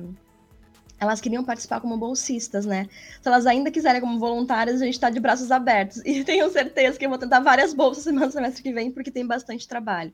elas 0.99 1.19
queriam 1.19 1.43
participar 1.43 1.81
como 1.81 1.97
bolsistas, 1.97 2.65
né? 2.65 2.87
Se 3.21 3.27
elas 3.27 3.45
ainda 3.45 3.69
quiserem 3.69 3.99
como 3.99 4.17
voluntárias, 4.17 4.81
a 4.81 4.85
gente 4.85 4.93
está 4.93 5.09
de 5.09 5.19
braços 5.19 5.51
abertos. 5.51 6.01
E 6.15 6.23
tenho 6.23 6.49
certeza 6.49 6.97
que 6.97 7.05
eu 7.05 7.09
vou 7.09 7.17
tentar 7.17 7.41
várias 7.41 7.73
bolsas 7.73 8.13
no 8.13 8.31
semestre 8.31 8.63
que 8.63 8.71
vem, 8.71 8.89
porque 8.91 9.11
tem 9.11 9.25
bastante 9.27 9.67
trabalho. 9.67 10.13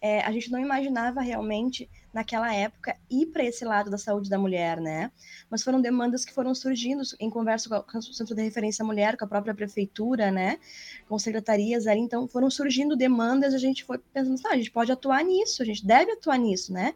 É, 0.00 0.20
a 0.22 0.32
gente 0.32 0.50
não 0.50 0.58
imaginava 0.58 1.20
realmente, 1.20 1.90
naquela 2.12 2.54
época, 2.54 2.96
ir 3.10 3.26
para 3.26 3.44
esse 3.44 3.64
lado 3.64 3.90
da 3.90 3.98
saúde 3.98 4.30
da 4.30 4.38
mulher, 4.38 4.80
né? 4.80 5.10
Mas 5.50 5.62
foram 5.62 5.80
demandas 5.80 6.24
que 6.24 6.32
foram 6.32 6.54
surgindo 6.54 7.02
em 7.20 7.28
conversa 7.28 7.68
com 7.82 7.98
o 7.98 8.02
Centro 8.02 8.34
de 8.34 8.42
Referência 8.42 8.84
Mulher, 8.84 9.16
com 9.18 9.24
a 9.24 9.28
própria 9.28 9.54
prefeitura, 9.54 10.30
né? 10.30 10.58
Com 11.08 11.18
secretarias 11.18 11.86
ali. 11.86 12.00
Então, 12.00 12.26
foram 12.26 12.50
surgindo 12.50 12.96
demandas, 12.96 13.52
a 13.52 13.58
gente 13.58 13.84
foi 13.84 13.98
pensando, 13.98 14.40
ah, 14.46 14.54
a 14.54 14.56
gente 14.56 14.70
pode 14.70 14.90
atuar 14.90 15.22
nisso, 15.22 15.62
a 15.62 15.66
gente 15.66 15.86
deve 15.86 16.12
atuar 16.12 16.38
nisso, 16.38 16.72
né? 16.72 16.94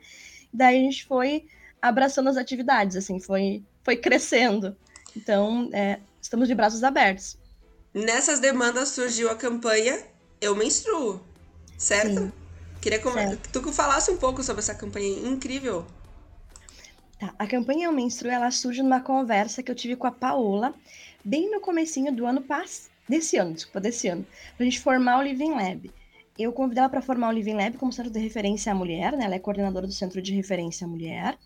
Daí 0.53 0.79
a 0.79 0.81
gente 0.81 1.05
foi 1.05 1.47
abraçando 1.81 2.29
as 2.29 2.37
atividades, 2.37 2.97
assim, 2.97 3.21
foi, 3.21 3.63
foi 3.85 3.97
crescendo. 3.97 4.77
Então, 5.17 5.71
é, 5.73 6.01
estamos 6.21 6.49
de 6.49 6.55
braços 6.55 6.83
abertos. 6.83 7.39
Nessas 7.95 8.41
demandas 8.41 8.91
surgiu 8.91 9.31
a 9.31 9.35
campanha 9.35 10.05
Eu 10.41 10.55
Menstruo, 10.55 11.21
certo? 11.79 12.21
Sim. 12.21 12.33
Queria 12.81 13.03
certo. 13.03 13.49
que 13.49 13.49
tu 13.49 13.73
falasse 13.73 14.11
um 14.11 14.19
pouco 14.19 14.43
sobre 14.43 14.61
essa 14.61 14.75
campanha 14.75 15.09
incrível. 15.09 15.87
Tá, 17.19 17.35
a 17.39 17.47
campanha 17.47 17.87
Eu 17.87 17.93
Menstruo, 17.93 18.31
ela 18.31 18.51
surge 18.51 18.83
numa 18.83 19.01
conversa 19.01 19.63
que 19.63 19.71
eu 19.71 19.75
tive 19.75 19.97
com 19.97 20.07
a 20.07 20.13
Paola, 20.13 20.75
bem 21.25 21.51
no 21.51 21.61
comecinho 21.61 22.15
do 22.15 22.27
ano 22.27 22.43
passado, 22.43 22.91
desse 23.09 23.37
ano, 23.39 23.55
desculpa, 23.55 23.81
desse 23.81 24.09
ano, 24.09 24.27
pra 24.57 24.65
gente 24.65 24.81
formar 24.81 25.19
o 25.19 25.23
Living 25.23 25.53
Lab. 25.53 25.91
Eu 26.39 26.53
convidei 26.53 26.81
ela 26.81 26.89
para 26.89 27.01
formar 27.01 27.29
o 27.29 27.33
Living 27.33 27.55
Lab 27.55 27.79
como 27.79 27.93
centro 27.93 28.13
de 28.13 28.19
referência 28.19 28.73
à 28.73 28.75
mulher, 28.75 29.17
né? 29.17 29.25
Ela 29.25 29.37
é 29.37 29.39
coordenadora 29.39 29.87
do 29.87 29.93
centro 29.93 30.21
de 30.21 30.35
referência 30.35 30.87
à 30.87 30.89
mulher. 30.89 31.39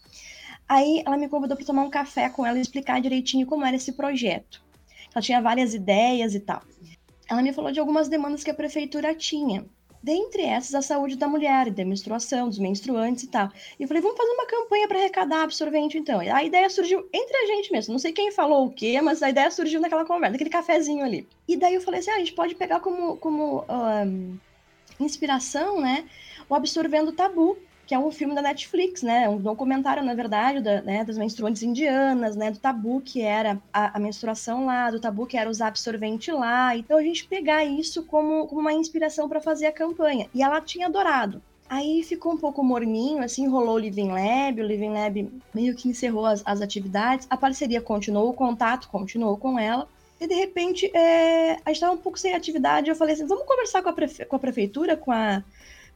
Aí 0.68 1.02
ela 1.06 1.16
me 1.16 1.28
convidou 1.28 1.56
para 1.56 1.66
tomar 1.66 1.82
um 1.82 1.90
café 1.90 2.28
com 2.28 2.44
ela 2.44 2.58
e 2.58 2.60
explicar 2.60 3.00
direitinho 3.00 3.46
como 3.46 3.64
era 3.64 3.76
esse 3.76 3.92
projeto. 3.92 4.62
Ela 5.14 5.22
tinha 5.22 5.40
várias 5.40 5.74
ideias 5.74 6.34
e 6.34 6.40
tal. 6.40 6.62
Ela 7.28 7.42
me 7.42 7.52
falou 7.52 7.70
de 7.70 7.78
algumas 7.78 8.08
demandas 8.08 8.42
que 8.42 8.50
a 8.50 8.54
prefeitura 8.54 9.14
tinha. 9.14 9.64
Dentre 10.02 10.42
essas, 10.42 10.74
a 10.74 10.80
saúde 10.80 11.16
da 11.16 11.28
mulher, 11.28 11.70
da 11.70 11.84
menstruação, 11.84 12.48
dos 12.48 12.58
menstruantes 12.58 13.24
e 13.24 13.28
tal. 13.28 13.50
E 13.78 13.82
eu 13.82 13.88
falei, 13.88 14.02
vamos 14.02 14.16
fazer 14.16 14.30
uma 14.30 14.46
campanha 14.46 14.88
para 14.88 14.98
arrecadar 14.98 15.42
absorvente, 15.42 15.98
então. 15.98 16.22
E 16.22 16.30
a 16.30 16.42
ideia 16.42 16.70
surgiu 16.70 17.06
entre 17.12 17.36
a 17.36 17.46
gente 17.46 17.70
mesmo. 17.70 17.92
Não 17.92 17.98
sei 17.98 18.12
quem 18.12 18.32
falou 18.32 18.66
o 18.66 18.70
quê, 18.70 19.00
mas 19.02 19.22
a 19.22 19.28
ideia 19.28 19.50
surgiu 19.50 19.80
naquela 19.80 20.06
conversa, 20.06 20.32
naquele 20.32 20.50
cafezinho 20.50 21.04
ali. 21.04 21.28
E 21.46 21.56
daí 21.56 21.74
eu 21.74 21.82
falei 21.82 22.00
assim, 22.00 22.10
ah, 22.10 22.14
a 22.14 22.18
gente 22.18 22.32
pode 22.32 22.54
pegar 22.54 22.80
como, 22.80 23.18
como 23.18 23.64
um, 23.68 24.38
inspiração, 25.04 25.80
né, 25.80 26.04
o 26.48 26.54
Absorvendo 26.54 27.12
Tabu, 27.12 27.56
que 27.90 27.94
é 27.94 27.98
um 27.98 28.12
filme 28.12 28.36
da 28.36 28.40
Netflix, 28.40 29.02
né? 29.02 29.28
Um 29.28 29.38
documentário, 29.38 30.00
na 30.04 30.14
verdade, 30.14 30.60
da, 30.60 30.80
né, 30.80 31.04
das 31.04 31.18
menstruantes 31.18 31.64
indianas, 31.64 32.36
né? 32.36 32.48
Do 32.48 32.58
tabu 32.60 33.00
que 33.00 33.20
era 33.20 33.60
a, 33.72 33.96
a, 33.96 34.00
menstruação 34.00 34.64
lá, 34.64 34.92
do 34.92 35.00
tabu 35.00 35.26
que 35.26 35.36
era 35.36 35.50
usar 35.50 35.66
absorvente 35.66 36.30
lá. 36.30 36.76
Então 36.76 36.96
a 36.96 37.02
gente 37.02 37.26
pegar 37.26 37.64
isso 37.64 38.04
como, 38.04 38.46
como 38.46 38.60
uma 38.60 38.72
inspiração 38.72 39.28
para 39.28 39.40
fazer 39.40 39.66
a 39.66 39.72
campanha. 39.72 40.28
E 40.32 40.40
ela 40.40 40.60
tinha 40.60 40.86
adorado. 40.86 41.42
Aí 41.68 42.04
ficou 42.04 42.32
um 42.32 42.36
pouco 42.36 42.62
morninho, 42.62 43.24
assim, 43.24 43.48
rolou 43.48 43.74
o 43.74 43.78
Living 43.78 44.10
Lab, 44.10 44.60
o 44.60 44.66
Living 44.66 44.90
Lab 44.90 45.28
meio 45.52 45.74
que 45.74 45.88
encerrou 45.88 46.26
as, 46.26 46.44
as 46.46 46.60
atividades, 46.60 47.26
a 47.28 47.36
parceria 47.36 47.80
continuou, 47.80 48.30
o 48.30 48.34
contato 48.34 48.88
continuou 48.88 49.36
com 49.36 49.58
ela. 49.58 49.88
E 50.20 50.26
de 50.26 50.34
repente, 50.34 50.90
é, 50.94 51.52
a 51.52 51.54
gente 51.54 51.76
estava 51.76 51.94
um 51.94 51.98
pouco 51.98 52.18
sem 52.18 52.34
atividade. 52.34 52.90
Eu 52.90 52.96
falei 52.96 53.14
assim: 53.14 53.26
vamos 53.26 53.46
conversar 53.46 53.82
com 53.82 53.88
a, 53.88 53.92
prefe 53.92 54.24
com 54.24 54.36
a 54.36 54.38
prefeitura, 54.38 54.96
com 54.96 55.10
a, 55.10 55.42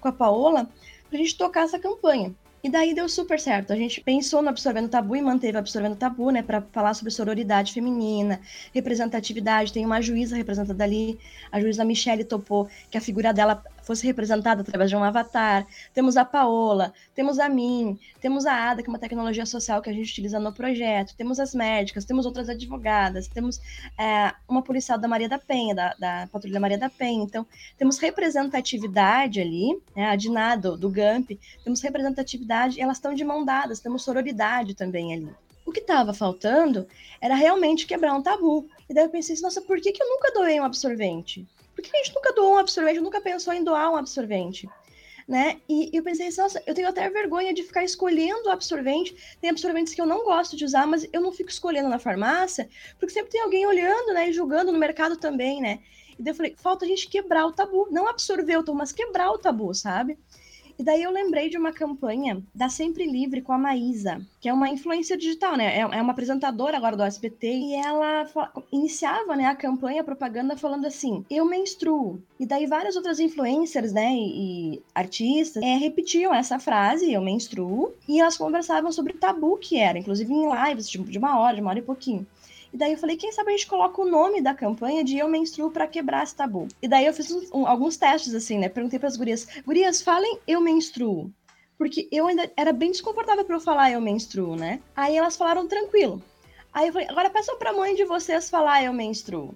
com 0.01 0.09
a 0.09 0.13
Paola, 0.13 0.69
para 1.09 1.19
a 1.19 1.23
gente 1.23 1.37
tocar 1.37 1.65
essa 1.65 1.79
campanha. 1.79 2.35
E 2.63 2.71
daí 2.71 2.95
deu 2.95 3.07
super 3.11 3.39
certo. 3.39 3.75
A 3.75 3.77
gente 3.77 4.01
pensou 4.01 4.41
no 4.41 4.49
Absorvendo 4.49 4.89
Tabu 4.89 5.15
e 5.15 5.21
manteve 5.21 5.59
Absorvendo 5.59 5.97
Tabu, 5.97 6.31
né, 6.31 6.43
para 6.43 6.63
falar 6.73 6.95
sobre 6.95 7.11
sororidade 7.11 7.75
feminina, 7.75 8.41
representatividade. 8.73 9.71
Tem 9.71 9.85
uma 9.85 10.01
juíza 10.01 10.35
representada 10.35 10.83
ali, 10.83 11.19
a 11.53 11.61
juíza 11.61 11.85
Michelle 11.85 12.25
topou 12.25 12.67
que 12.91 12.97
a 12.97 13.03
figura 13.03 13.35
dela 13.35 13.63
fosse 13.85 14.07
representada 14.07 14.63
através 14.63 14.91
de 14.91 14.97
um 14.97 15.05
avatar. 15.05 15.67
Temos 15.93 16.17
a 16.17 16.25
Paola, 16.25 16.93
temos 17.15 17.39
a 17.39 17.49
mim, 17.49 17.99
temos 18.21 18.47
a 18.47 18.71
Ada, 18.71 18.83
que 18.83 18.89
é 18.89 18.93
uma 18.93 18.99
tecnologia 18.99 19.47
social 19.47 19.81
que 19.83 19.91
a 19.91 19.93
gente 19.93 20.11
utiliza 20.11 20.41
no 20.41 20.53
projeto, 20.53 21.15
temos 21.17 21.39
as 21.39 21.55
médicas, 21.55 22.05
temos 22.05 22.27
outras 22.27 22.49
advogadas, 22.49 23.29
temos 23.29 23.61
é, 23.99 24.33
uma 24.49 24.63
policial 24.63 24.99
da 24.99 25.09
Maria 25.09 25.29
da 25.29 25.39
Penha, 25.39 25.75
da, 25.75 25.95
da 25.95 26.29
Patrulha 26.33 26.61
Maria 26.61 26.79
da 26.79 26.89
Penha. 26.89 27.25
Então, 27.25 27.47
temos 27.77 27.99
representatividade 27.99 29.41
ali, 29.41 29.81
né, 29.95 30.07
a 30.07 30.17
Diná 30.17 30.57
do, 30.57 30.91
GAMP, 30.91 31.39
temos 31.63 31.81
representatividade 31.81 32.81
elas 32.81 32.97
estão 32.97 33.15
de 33.15 33.25
mão 33.25 33.45
dadas, 33.45 33.81
temos 33.81 34.03
sororidade 34.03 34.75
também 34.75 35.13
ali. 35.13 35.31
O 35.67 35.73
que 35.73 35.81
estava 35.81 36.13
faltando 36.13 36.87
era 37.21 37.35
realmente 37.35 37.87
quebrar 37.87 38.15
um 38.15 38.23
tabu. 38.23 38.69
E 38.89 38.93
daí 38.93 39.05
eu 39.05 39.11
pensei, 39.11 39.35
assim, 39.35 39.43
nossa, 39.43 39.63
por 39.63 39.81
que, 39.81 39.93
que 39.93 40.03
eu 40.03 40.09
nunca 40.09 40.33
doei 40.33 40.61
um 40.61 40.65
absorvente? 40.65 41.47
Por 41.75 41.83
que 41.83 41.95
a 41.95 42.03
gente 42.03 42.15
nunca 42.15 42.33
doou 42.33 42.55
um 42.55 42.59
absorvente? 42.59 43.01
Nunca 43.01 43.21
pensou 43.21 43.53
em 43.53 43.65
doar 43.65 43.91
um 43.91 43.97
absorvente? 43.97 44.69
Né? 45.27 45.61
E, 45.69 45.91
e 45.91 45.97
eu 45.97 46.03
pensei, 46.03 46.29
nossa, 46.37 46.63
eu 46.67 46.75
tenho 46.75 46.89
até 46.89 47.09
vergonha 47.09 47.55
de 47.55 47.63
ficar 47.63 47.83
escolhendo 47.83 48.51
absorvente. 48.51 49.17
Tem 49.41 49.51
absorventes 49.51 49.95
que 49.95 50.01
eu 50.01 50.07
não 50.07 50.25
gosto 50.25 50.57
de 50.57 50.65
usar, 50.65 50.87
mas 50.87 51.09
eu 51.13 51.21
não 51.21 51.33
fico 51.33 51.51
escolhendo 51.51 51.89
na 51.89 51.99
farmácia, 51.99 52.69
porque 52.99 53.15
sempre 53.15 53.31
tem 53.31 53.41
alguém 53.41 53.67
olhando, 53.67 54.13
né, 54.13 54.29
e 54.29 54.33
julgando 54.33 54.71
no 54.71 54.79
mercado 54.79 55.17
também, 55.17 55.63
né? 55.63 55.81
E 56.19 56.23
daí 56.23 56.33
eu 56.33 56.37
falei, 56.37 56.55
falta 56.59 56.85
a 56.85 56.89
gente 56.89 57.09
quebrar 57.09 57.47
o 57.47 57.53
tabu, 57.53 57.89
não 57.91 58.07
absorver 58.07 58.59
o 58.59 58.63
tabu, 58.63 58.77
mas 58.77 58.93
quebrar 58.93 59.31
o 59.33 59.39
tabu, 59.39 59.75
sabe? 59.75 60.19
E 60.79 60.83
daí 60.83 61.03
eu 61.03 61.11
lembrei 61.11 61.49
de 61.49 61.57
uma 61.57 61.73
campanha 61.73 62.43
da 62.55 62.69
Sempre 62.69 63.07
Livre 63.07 63.41
com 63.41 63.53
a 63.53 63.59
Maísa, 63.59 64.21
que 64.41 64.49
é 64.49 64.53
uma 64.53 64.69
influência 64.69 65.17
digital, 65.17 65.57
né? 65.57 65.79
É, 65.79 65.81
é 65.81 66.03
uma 66.03 66.13
apresentadora 66.13 66.77
agora 66.77 66.97
do 66.97 67.03
SBT, 67.03 67.47
e 67.47 67.75
ela 67.75 68.27
iniciava 68.73 69.37
né, 69.37 69.47
a 69.47 69.55
campanha, 69.55 70.01
a 70.01 70.05
propaganda, 70.05 70.57
falando 70.57 70.87
assim: 70.87 71.25
eu 71.31 71.45
menstruo. 71.45 72.21
E 72.39 72.47
daí 72.47 72.67
várias 72.67 72.97
outras 72.97 73.21
influencers, 73.21 73.93
né, 73.93 74.13
e, 74.13 74.75
e 74.75 74.83
artistas 74.95 75.63
é, 75.63 75.77
repetiam 75.77 76.35
essa 76.35 76.59
frase, 76.59 77.13
eu 77.13 77.23
menstruo, 77.23 77.93
e 78.09 78.21
elas 78.21 78.37
conversavam 78.37 78.91
sobre 78.91 79.13
o 79.13 79.19
tabu 79.19 79.57
que 79.57 79.79
era, 79.79 79.99
inclusive 79.99 80.33
em 80.33 80.49
lives 80.51 80.89
tipo, 80.89 81.05
de 81.05 81.19
uma 81.19 81.39
hora, 81.39 81.55
de 81.55 81.61
uma 81.61 81.71
hora 81.71 81.79
e 81.79 81.83
pouquinho. 81.83 82.27
E 82.75 82.77
daí 82.77 82.91
eu 82.91 82.99
falei, 82.99 83.17
quem 83.17 83.31
sabe 83.31 83.51
a 83.51 83.53
gente 83.53 83.69
coloca 83.69 84.03
o 84.03 84.05
nome 84.05 84.41
da 84.41 84.53
campanha 84.53 85.05
de 85.05 85.17
Eu 85.17 85.29
Menstruo 85.29 85.71
para 85.71 85.87
quebrar 85.87 86.25
esse 86.25 86.35
tabu. 86.35 86.67
E 86.83 86.89
daí 86.89 87.07
eu 87.07 87.15
fiz 87.15 87.31
um, 87.53 87.69
alguns 87.69 87.97
testes, 87.97 88.35
assim, 88.35 88.59
né? 88.59 88.69
Perguntei 88.69 88.99
para 88.99 89.07
as 89.07 89.17
gurias, 89.17 89.47
gurias, 89.65 90.03
falem 90.03 90.41
Eu 90.45 90.61
Menstruo. 90.61 91.31
Porque 91.79 92.09
eu 92.11 92.27
ainda 92.27 92.51
era 92.57 92.73
bem 92.73 92.91
desconfortável 92.91 93.45
para 93.45 93.55
eu 93.55 93.61
falar 93.61 93.93
Eu 93.93 94.01
Menstruo, 94.01 94.57
né? 94.57 94.81
Aí 94.97 95.17
elas 95.17 95.37
falaram 95.37 95.69
tranquilo. 95.69 96.21
Aí 96.73 96.89
eu 96.89 96.93
falei, 96.93 97.07
agora 97.09 97.31
peçam 97.31 97.57
pra 97.57 97.73
mãe 97.73 97.95
de 97.95 98.05
vocês 98.05 98.51
falar 98.51 98.83
Eu 98.83 98.93
Menstruo. 98.93 99.55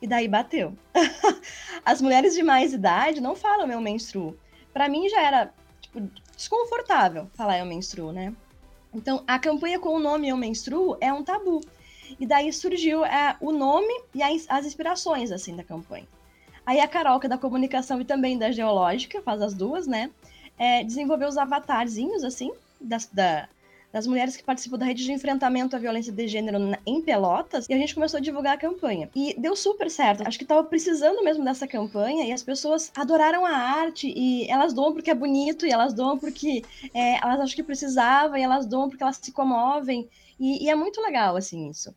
E 0.00 0.06
daí 0.06 0.28
bateu. 0.28 0.72
As 1.84 2.00
mulheres 2.00 2.32
de 2.32 2.44
mais 2.44 2.72
idade 2.72 3.20
não 3.20 3.34
falam 3.34 3.72
Eu 3.72 3.80
Menstruo. 3.80 4.38
Para 4.72 4.88
mim 4.88 5.08
já 5.08 5.20
era, 5.20 5.52
tipo, 5.80 6.00
desconfortável 6.36 7.28
falar 7.34 7.58
Eu 7.58 7.66
Menstruo, 7.66 8.12
né? 8.12 8.32
Então, 8.94 9.24
a 9.26 9.36
campanha 9.36 9.80
com 9.80 9.96
o 9.96 9.98
nome 9.98 10.28
Eu 10.28 10.36
Menstruo 10.36 10.96
é 11.00 11.12
um 11.12 11.24
tabu. 11.24 11.60
E 12.22 12.26
daí 12.26 12.52
surgiu 12.52 13.04
é, 13.04 13.36
o 13.40 13.50
nome 13.50 13.92
e 14.14 14.22
as, 14.22 14.46
as 14.48 14.64
inspirações, 14.64 15.32
assim, 15.32 15.56
da 15.56 15.64
campanha. 15.64 16.06
Aí 16.64 16.78
a 16.78 16.86
Carol, 16.86 17.18
que 17.18 17.26
é 17.26 17.28
da 17.28 17.36
comunicação 17.36 18.00
e 18.00 18.04
também 18.04 18.38
da 18.38 18.52
geológica, 18.52 19.20
faz 19.22 19.42
as 19.42 19.52
duas, 19.52 19.88
né? 19.88 20.08
É, 20.56 20.84
desenvolveu 20.84 21.26
os 21.26 21.36
avatarzinhos, 21.36 22.22
assim, 22.22 22.52
das, 22.80 23.06
da, 23.06 23.48
das 23.92 24.06
mulheres 24.06 24.36
que 24.36 24.44
participam 24.44 24.78
da 24.78 24.86
rede 24.86 25.04
de 25.04 25.10
enfrentamento 25.10 25.74
à 25.74 25.80
violência 25.80 26.12
de 26.12 26.28
gênero 26.28 26.58
em 26.86 27.02
Pelotas, 27.02 27.66
e 27.68 27.74
a 27.74 27.76
gente 27.76 27.92
começou 27.92 28.18
a 28.18 28.20
divulgar 28.20 28.54
a 28.54 28.56
campanha. 28.56 29.10
E 29.16 29.34
deu 29.36 29.56
super 29.56 29.90
certo. 29.90 30.22
Acho 30.24 30.38
que 30.38 30.44
tava 30.44 30.62
precisando 30.62 31.24
mesmo 31.24 31.42
dessa 31.42 31.66
campanha, 31.66 32.24
e 32.24 32.30
as 32.30 32.44
pessoas 32.44 32.92
adoraram 32.96 33.44
a 33.44 33.50
arte, 33.50 34.06
e 34.16 34.48
elas 34.48 34.72
doam 34.72 34.92
porque 34.92 35.10
é 35.10 35.14
bonito, 35.16 35.66
e 35.66 35.72
elas 35.72 35.92
doam 35.92 36.16
porque 36.16 36.62
é, 36.94 37.16
elas 37.16 37.40
acham 37.40 37.56
que 37.56 37.64
precisavam, 37.64 38.36
e 38.36 38.42
elas 38.42 38.64
doam 38.64 38.88
porque 38.88 39.02
elas 39.02 39.18
se 39.20 39.32
comovem, 39.32 40.08
e, 40.38 40.66
e 40.66 40.70
é 40.70 40.74
muito 40.76 41.00
legal, 41.00 41.34
assim, 41.34 41.68
isso. 41.68 41.92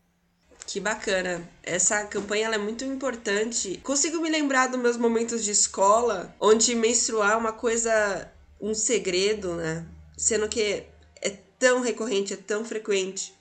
Que 0.68 0.80
bacana. 0.80 1.48
Essa 1.64 2.04
campanha 2.06 2.50
é 2.50 2.58
muito 2.58 2.84
importante. 2.84 3.80
Consigo 3.84 4.20
me 4.20 4.30
lembrar 4.30 4.68
dos 4.68 4.80
meus 4.80 4.98
momentos 4.98 5.44
de 5.44 5.52
escola, 5.52 6.36
onde 6.40 6.76
menstruar 6.76 7.34
é 7.34 7.36
uma 7.36 7.54
coisa, 7.54 8.32
um 8.60 8.74
segredo, 8.74 9.56
né? 9.56 9.86
Sendo 10.18 10.50
que 10.50 10.84
é 11.22 11.30
tão 11.60 11.82
recorrente, 11.82 12.34
é 12.34 12.38
tão 12.38 12.66
frequente. 12.66 13.34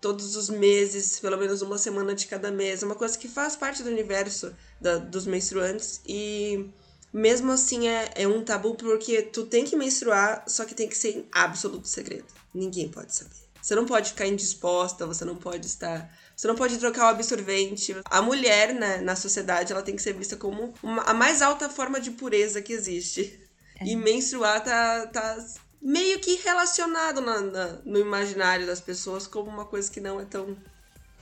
Todos 0.00 0.36
os 0.36 0.50
meses, 0.50 1.18
pelo 1.18 1.38
menos 1.38 1.62
uma 1.62 1.78
semana 1.78 2.14
de 2.14 2.26
cada 2.26 2.50
mês. 2.50 2.82
É 2.82 2.86
uma 2.86 2.94
coisa 2.94 3.16
que 3.16 3.26
faz 3.26 3.56
parte 3.56 3.82
do 3.82 3.88
universo 3.88 4.54
da, 4.80 4.98
dos 4.98 5.26
menstruantes. 5.26 6.02
E 6.06 6.68
mesmo 7.12 7.52
assim 7.52 7.88
é, 7.88 8.10
é 8.14 8.28
um 8.28 8.44
tabu 8.44 8.74
porque 8.74 9.22
tu 9.22 9.46
tem 9.46 9.64
que 9.64 9.74
menstruar, 9.74 10.44
só 10.46 10.66
que 10.66 10.74
tem 10.74 10.88
que 10.88 10.96
ser 10.96 11.16
em 11.16 11.28
absoluto 11.32 11.88
segredo. 11.88 12.26
Ninguém 12.54 12.88
pode 12.88 13.14
saber. 13.14 13.46
Você 13.62 13.74
não 13.74 13.86
pode 13.86 14.10
ficar 14.10 14.26
indisposta, 14.26 15.06
você 15.06 15.24
não 15.24 15.34
pode 15.34 15.66
estar 15.66 16.08
você 16.36 16.46
não 16.46 16.54
pode 16.54 16.76
trocar 16.76 17.06
o 17.06 17.08
absorvente. 17.08 17.96
A 18.04 18.20
mulher, 18.20 18.74
né, 18.74 18.98
na 18.98 19.16
sociedade, 19.16 19.72
ela 19.72 19.82
tem 19.82 19.96
que 19.96 20.02
ser 20.02 20.12
vista 20.12 20.36
como 20.36 20.74
uma, 20.82 21.02
a 21.04 21.14
mais 21.14 21.40
alta 21.40 21.66
forma 21.70 21.98
de 21.98 22.10
pureza 22.10 22.60
que 22.60 22.74
existe. 22.74 23.40
É. 23.80 23.86
E 23.86 23.96
menstruar 23.96 24.62
tá, 24.62 25.06
tá 25.06 25.46
meio 25.80 26.18
que 26.18 26.36
relacionado 26.36 27.20
na, 27.20 27.40
na, 27.40 27.66
no 27.84 27.98
imaginário 27.98 28.66
das 28.66 28.80
pessoas 28.80 29.26
como 29.26 29.50
uma 29.50 29.64
coisa 29.64 29.90
que 29.90 30.00
não 30.00 30.20
é 30.20 30.24
tão 30.24 30.56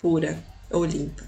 pura 0.01 0.43
ou 0.71 0.85
limpa. 0.85 1.25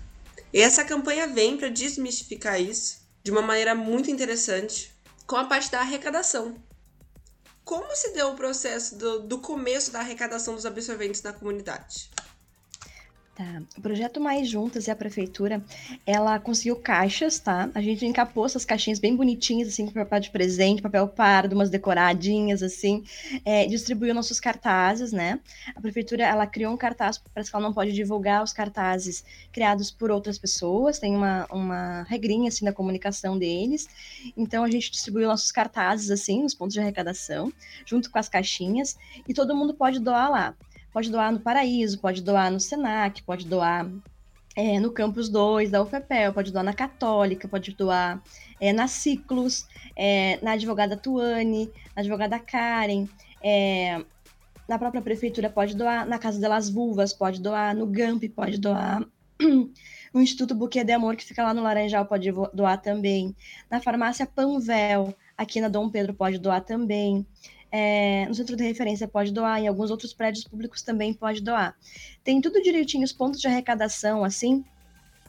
E 0.52 0.60
essa 0.60 0.84
campanha 0.84 1.28
vem 1.28 1.56
para 1.56 1.68
desmistificar 1.68 2.60
isso 2.60 3.00
de 3.22 3.30
uma 3.30 3.42
maneira 3.42 3.74
muito 3.74 4.10
interessante 4.10 4.94
com 5.26 5.36
a 5.36 5.44
parte 5.44 5.70
da 5.70 5.80
arrecadação. 5.80 6.56
Como 7.64 7.94
se 7.96 8.12
deu 8.12 8.30
o 8.30 8.36
processo 8.36 8.96
do, 8.96 9.20
do 9.20 9.38
começo 9.38 9.90
da 9.90 9.98
arrecadação 9.98 10.54
dos 10.54 10.64
absorventes 10.64 11.22
na 11.22 11.32
comunidade? 11.32 12.10
Tá. 13.36 13.62
O 13.76 13.82
projeto 13.82 14.18
Mais 14.18 14.48
Juntas 14.48 14.86
e 14.86 14.90
a 14.90 14.96
prefeitura, 14.96 15.62
ela 16.06 16.40
conseguiu 16.40 16.74
caixas, 16.74 17.38
tá? 17.38 17.68
A 17.74 17.82
gente 17.82 18.06
encapou 18.06 18.46
essas 18.46 18.64
caixinhas 18.64 18.98
bem 18.98 19.14
bonitinhas, 19.14 19.68
assim, 19.68 19.84
com 19.84 19.92
papel 19.92 20.20
de 20.20 20.30
presente, 20.30 20.80
papel 20.80 21.06
pardo, 21.06 21.52
umas 21.52 21.68
decoradinhas, 21.68 22.62
assim, 22.62 23.04
é, 23.44 23.66
distribuiu 23.66 24.14
nossos 24.14 24.40
cartazes, 24.40 25.12
né? 25.12 25.38
A 25.74 25.80
prefeitura, 25.82 26.24
ela 26.24 26.46
criou 26.46 26.72
um 26.72 26.78
cartaz, 26.78 27.18
parece 27.34 27.50
que 27.50 27.56
ela 27.56 27.66
não 27.66 27.74
pode 27.74 27.92
divulgar 27.92 28.42
os 28.42 28.54
cartazes 28.54 29.22
criados 29.52 29.90
por 29.90 30.10
outras 30.10 30.38
pessoas, 30.38 30.98
tem 30.98 31.14
uma, 31.14 31.46
uma 31.52 32.04
regrinha, 32.04 32.48
assim, 32.48 32.64
da 32.64 32.72
comunicação 32.72 33.38
deles. 33.38 33.86
Então, 34.34 34.64
a 34.64 34.70
gente 34.70 34.90
distribuiu 34.90 35.28
nossos 35.28 35.52
cartazes, 35.52 36.10
assim, 36.10 36.42
nos 36.42 36.54
pontos 36.54 36.72
de 36.72 36.80
arrecadação, 36.80 37.52
junto 37.84 38.10
com 38.10 38.18
as 38.18 38.30
caixinhas, 38.30 38.96
e 39.28 39.34
todo 39.34 39.54
mundo 39.54 39.74
pode 39.74 40.00
doar 40.00 40.30
lá. 40.30 40.54
Pode 40.96 41.10
doar 41.10 41.30
no 41.30 41.38
Paraíso, 41.38 41.98
pode 41.98 42.22
doar 42.22 42.50
no 42.50 42.58
Senac, 42.58 43.22
pode 43.22 43.46
doar 43.46 43.86
é, 44.56 44.80
no 44.80 44.90
Campus 44.90 45.28
2 45.28 45.70
da 45.70 45.82
UFPEL, 45.82 46.32
pode 46.32 46.50
doar 46.50 46.64
na 46.64 46.72
Católica, 46.72 47.46
pode 47.46 47.72
doar 47.72 48.22
é, 48.58 48.72
na 48.72 48.88
Ciclos, 48.88 49.68
é, 49.94 50.38
na 50.42 50.52
advogada 50.52 50.96
Tuane, 50.96 51.70
na 51.94 52.00
advogada 52.00 52.38
Karen, 52.38 53.06
é, 53.44 54.02
na 54.66 54.78
própria 54.78 55.02
prefeitura 55.02 55.50
pode 55.50 55.76
doar, 55.76 56.06
na 56.06 56.18
Casa 56.18 56.40
delas 56.40 56.70
Vulvas 56.70 57.12
pode 57.12 57.42
doar, 57.42 57.76
no 57.76 57.86
GAMP 57.86 58.30
pode 58.30 58.56
doar, 58.56 59.04
no 59.38 60.22
Instituto 60.22 60.54
Buquê 60.54 60.82
de 60.82 60.94
Amor, 60.94 61.14
que 61.14 61.26
fica 61.26 61.44
lá 61.44 61.52
no 61.52 61.62
Laranjal, 61.62 62.06
pode 62.06 62.32
doar 62.54 62.80
também, 62.80 63.36
na 63.70 63.82
farmácia 63.82 64.26
Panvel, 64.26 65.14
aqui 65.36 65.60
na 65.60 65.68
Dom 65.68 65.90
Pedro 65.90 66.14
pode 66.14 66.38
doar 66.38 66.62
também, 66.62 67.26
é, 67.78 68.24
no 68.26 68.34
centro 68.34 68.56
de 68.56 68.64
referência 68.64 69.06
pode 69.06 69.30
doar, 69.30 69.60
em 69.60 69.68
alguns 69.68 69.90
outros 69.90 70.14
prédios 70.14 70.44
públicos 70.44 70.80
também 70.80 71.12
pode 71.12 71.42
doar. 71.42 71.76
Tem 72.24 72.40
tudo 72.40 72.62
direitinho, 72.62 73.04
os 73.04 73.12
pontos 73.12 73.38
de 73.38 73.46
arrecadação, 73.46 74.24
assim, 74.24 74.64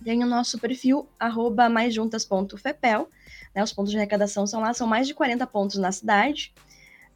tem 0.01 0.23
o 0.23 0.27
nosso 0.27 0.57
perfil, 0.57 1.09
arroba 1.19 1.67
maisjuntas.fepel, 1.67 3.09
né, 3.53 3.61
os 3.61 3.73
pontos 3.73 3.91
de 3.91 3.97
arrecadação 3.97 4.47
são 4.47 4.61
lá, 4.61 4.73
são 4.73 4.87
mais 4.87 5.05
de 5.07 5.13
40 5.13 5.45
pontos 5.45 5.75
na 5.75 5.91
cidade, 5.91 6.53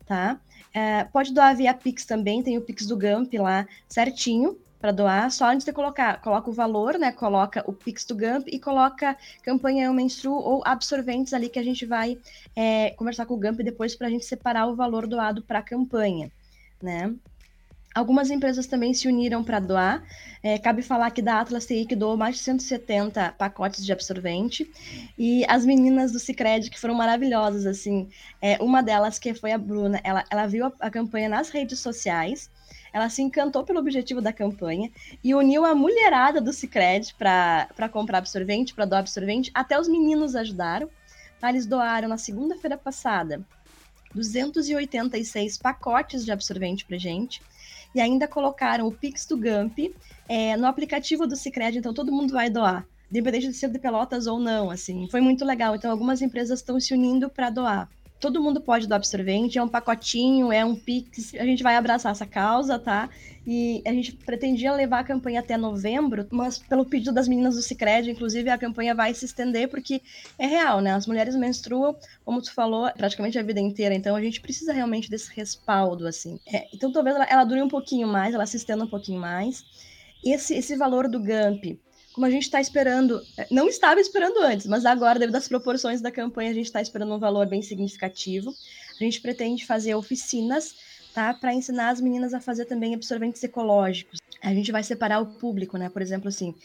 tá? 0.06 0.38
É, 0.74 1.06
pode 1.06 1.34
doar 1.34 1.56
via 1.56 1.74
Pix 1.74 2.04
também, 2.04 2.44
tem 2.44 2.58
o 2.58 2.62
Pix 2.62 2.86
do 2.86 2.98
Gamp 2.98 3.34
lá 3.36 3.66
certinho, 3.88 4.60
para 4.82 4.92
doar, 4.92 5.32
só 5.32 5.46
antes 5.46 5.64
de 5.64 5.72
colocar, 5.72 6.20
coloca 6.22 6.50
o 6.50 6.54
valor, 6.54 6.98
né? 6.98 7.12
Coloca 7.12 7.64
o 7.68 7.72
Pix 7.72 8.04
do 8.04 8.16
Gamp 8.16 8.48
e 8.48 8.60
coloca 8.60 9.16
campanha 9.44 9.86
Eu 9.86 9.94
Menstruo 9.94 10.34
ou 10.34 10.64
absorventes 10.66 11.34
ali 11.34 11.48
que 11.48 11.60
a 11.60 11.64
gente 11.64 11.86
vai 11.86 12.18
é, 12.56 12.90
conversar 12.92 13.28
com 13.28 13.36
o 13.36 13.38
Gamp 13.38 13.60
depois 13.60 13.96
para 13.96 14.08
a 14.08 14.10
gente 14.10 14.26
separar 14.26 14.66
o 14.66 14.76
valor 14.76 15.06
doado 15.06 15.44
para 15.44 15.60
a 15.60 15.62
campanha, 15.62 16.32
né? 16.82 17.14
Algumas 17.94 18.32
empresas 18.32 18.66
também 18.68 18.94
se 18.94 19.08
uniram 19.08 19.44
para 19.44 19.60
doar. 19.60 20.02
É, 20.42 20.58
cabe 20.58 20.82
falar 20.82 21.12
que 21.12 21.22
da 21.22 21.42
Atlas 21.42 21.66
TI 21.66 21.86
que 21.86 21.96
doou 21.96 22.16
mais 22.18 22.38
de 22.38 22.42
170 22.42 23.34
pacotes 23.38 23.86
de 23.86 23.92
absorvente. 23.92 24.72
E 25.18 25.46
as 25.48 25.66
meninas 25.66 26.12
do 26.12 26.20
Cicred, 26.20 26.70
que 26.70 26.80
foram 26.80 26.96
maravilhosas, 26.96 27.66
assim. 27.66 28.10
É, 28.42 28.58
uma 28.62 28.82
delas, 28.82 29.20
que 29.20 29.34
foi 29.34 29.52
a 29.52 29.58
Bruna, 29.58 30.00
ela, 30.04 30.24
ela 30.30 30.48
viu 30.48 30.66
a, 30.66 30.74
a 30.80 30.90
campanha 30.90 31.28
nas 31.28 31.50
redes 31.50 31.80
sociais 31.80 32.50
ela 32.94 33.10
se 33.10 33.22
encantou 33.22 33.64
pelo 33.64 33.80
objetivo 33.80 34.22
da 34.22 34.34
campanha 34.34 34.92
e 35.24 35.34
uniu 35.34 35.66
a 35.66 35.74
mulherada 35.74 36.42
do 36.42 36.52
Cicred 36.52 37.16
para 37.16 37.90
comprar 37.90 38.20
absorvente, 38.20 38.74
para 38.74 38.86
doar 38.86 39.00
absorvente. 39.00 39.52
Até 39.54 39.80
os 39.80 39.88
meninos 39.88 40.36
ajudaram. 40.36 40.90
Tá? 41.40 41.50
Eles 41.50 41.66
doaram 41.66 42.08
na 42.08 42.18
segunda-feira 42.18 42.78
passada 42.78 43.42
286 44.14 45.58
pacotes 45.58 46.26
de 46.26 46.32
absorvente 46.32 46.86
para 46.86 46.98
gente. 46.98 47.42
E 47.96 48.00
ainda 48.00 48.28
colocaram 48.28 48.88
o 48.88 48.92
Pix 48.92 49.26
do 49.26 49.38
Gamp 49.38 49.78
é, 50.28 50.56
no 50.56 50.66
aplicativo 50.66 51.28
do 51.28 51.36
Cicred, 51.36 51.78
então 51.78 51.94
todo 51.94 52.12
mundo 52.12 52.34
vai 52.34 52.50
doar 52.50 52.86
independente 53.12 53.50
de 53.50 53.54
ser 53.54 53.70
de 53.70 53.78
Pelotas 53.78 54.26
ou 54.26 54.40
não, 54.40 54.72
assim. 54.72 55.06
Foi 55.12 55.20
muito 55.20 55.44
legal. 55.44 55.76
Então, 55.76 55.92
algumas 55.92 56.22
empresas 56.22 56.60
estão 56.60 56.80
se 56.80 56.94
unindo 56.94 57.30
para 57.30 57.50
doar 57.50 57.90
todo 58.22 58.42
mundo 58.42 58.62
pode 58.62 58.88
doar 58.88 58.98
absorvente, 58.98 59.58
é 59.58 59.64
um 59.64 59.68
pacotinho, 59.68 60.52
é 60.52 60.64
um 60.64 60.76
Pix, 60.76 61.34
a 61.34 61.44
gente 61.44 61.64
vai 61.64 61.76
abraçar 61.76 62.12
essa 62.12 62.26
causa, 62.26 62.78
tá? 62.78 63.10
E 63.46 63.82
a 63.84 63.92
gente 63.92 64.12
pretendia 64.12 64.72
levar 64.72 65.00
a 65.00 65.04
campanha 65.04 65.40
até 65.40 65.58
novembro, 65.58 66.28
mas 66.30 66.60
pelo 66.60 66.86
pedido 66.86 67.12
das 67.12 67.28
meninas 67.28 67.56
do 67.56 67.64
Cicred, 67.64 68.12
inclusive, 68.12 68.48
a 68.52 68.58
campanha 68.60 68.94
vai 68.94 69.12
se 69.16 69.26
estender, 69.26 69.68
porque 69.68 70.04
é 70.38 70.46
real, 70.46 70.80
né? 70.80 70.94
As 70.94 71.08
mulheres 71.08 71.36
menstruam, 71.36 71.96
como 72.24 72.40
tu 72.40 72.54
falou, 72.54 72.92
praticamente 72.92 73.40
a 73.40 73.44
vida 73.44 73.60
inteira, 73.60 73.96
então 73.96 74.16
a 74.16 74.22
gente 74.22 74.40
precisa 74.40 74.72
realmente 74.72 75.10
desse 75.10 75.34
respaldo, 75.36 76.06
assim. 76.06 76.40
É, 76.46 76.68
então 76.72 76.92
talvez 76.92 77.16
ela, 77.16 77.26
ela 77.26 77.44
dure 77.44 77.64
um 77.64 77.68
pouquinho 77.68 78.08
mais, 78.08 78.36
ela 78.36 78.46
se 78.46 78.58
estenda 78.58 78.84
um 78.84 78.90
pouquinho 78.90 79.20
mais. 79.20 79.66
Esse, 80.24 80.54
esse 80.54 80.76
valor 80.76 81.10
do 81.10 81.20
GAMP, 81.20 81.80
como 82.14 82.26
a 82.26 82.30
gente 82.30 82.44
está 82.44 82.60
esperando, 82.60 83.22
é, 83.38 83.48
não 83.50 83.68
estava 83.68 84.00
esperando 84.00 84.40
antes, 84.40 84.68
mas 84.68 84.86
agora, 84.86 85.20
devido 85.20 85.36
às 85.36 85.48
proporções 85.48 86.02
da 86.02 86.12
campanha, 86.12 86.52
a 86.52 86.54
gente 86.54 86.66
está 86.66 86.82
esperando 86.82 87.14
um 87.14 87.20
valor 87.20 87.48
bem 87.48 87.62
significativo. 87.62 88.54
A 89.00 89.04
gente 89.04 89.22
pretende 89.22 89.66
fazer 89.66 89.96
oficinas 89.96 90.76
tá? 91.14 91.34
Para 91.34 91.54
ensinar 91.54 91.90
as 91.90 92.02
meninas 92.02 92.34
a 92.34 92.40
fazer 92.40 92.66
também 92.66 92.96
absorventes 92.96 93.44
ecológicos. 93.44 94.21
A 94.44 94.54
gente 94.54 94.72
vai 94.72 94.84
separar 94.84 95.20
o 95.20 95.26
público, 95.26 95.78
né? 95.78 95.88
Por 95.88 96.02
exemplo, 96.02 96.28
assim, 96.28 96.56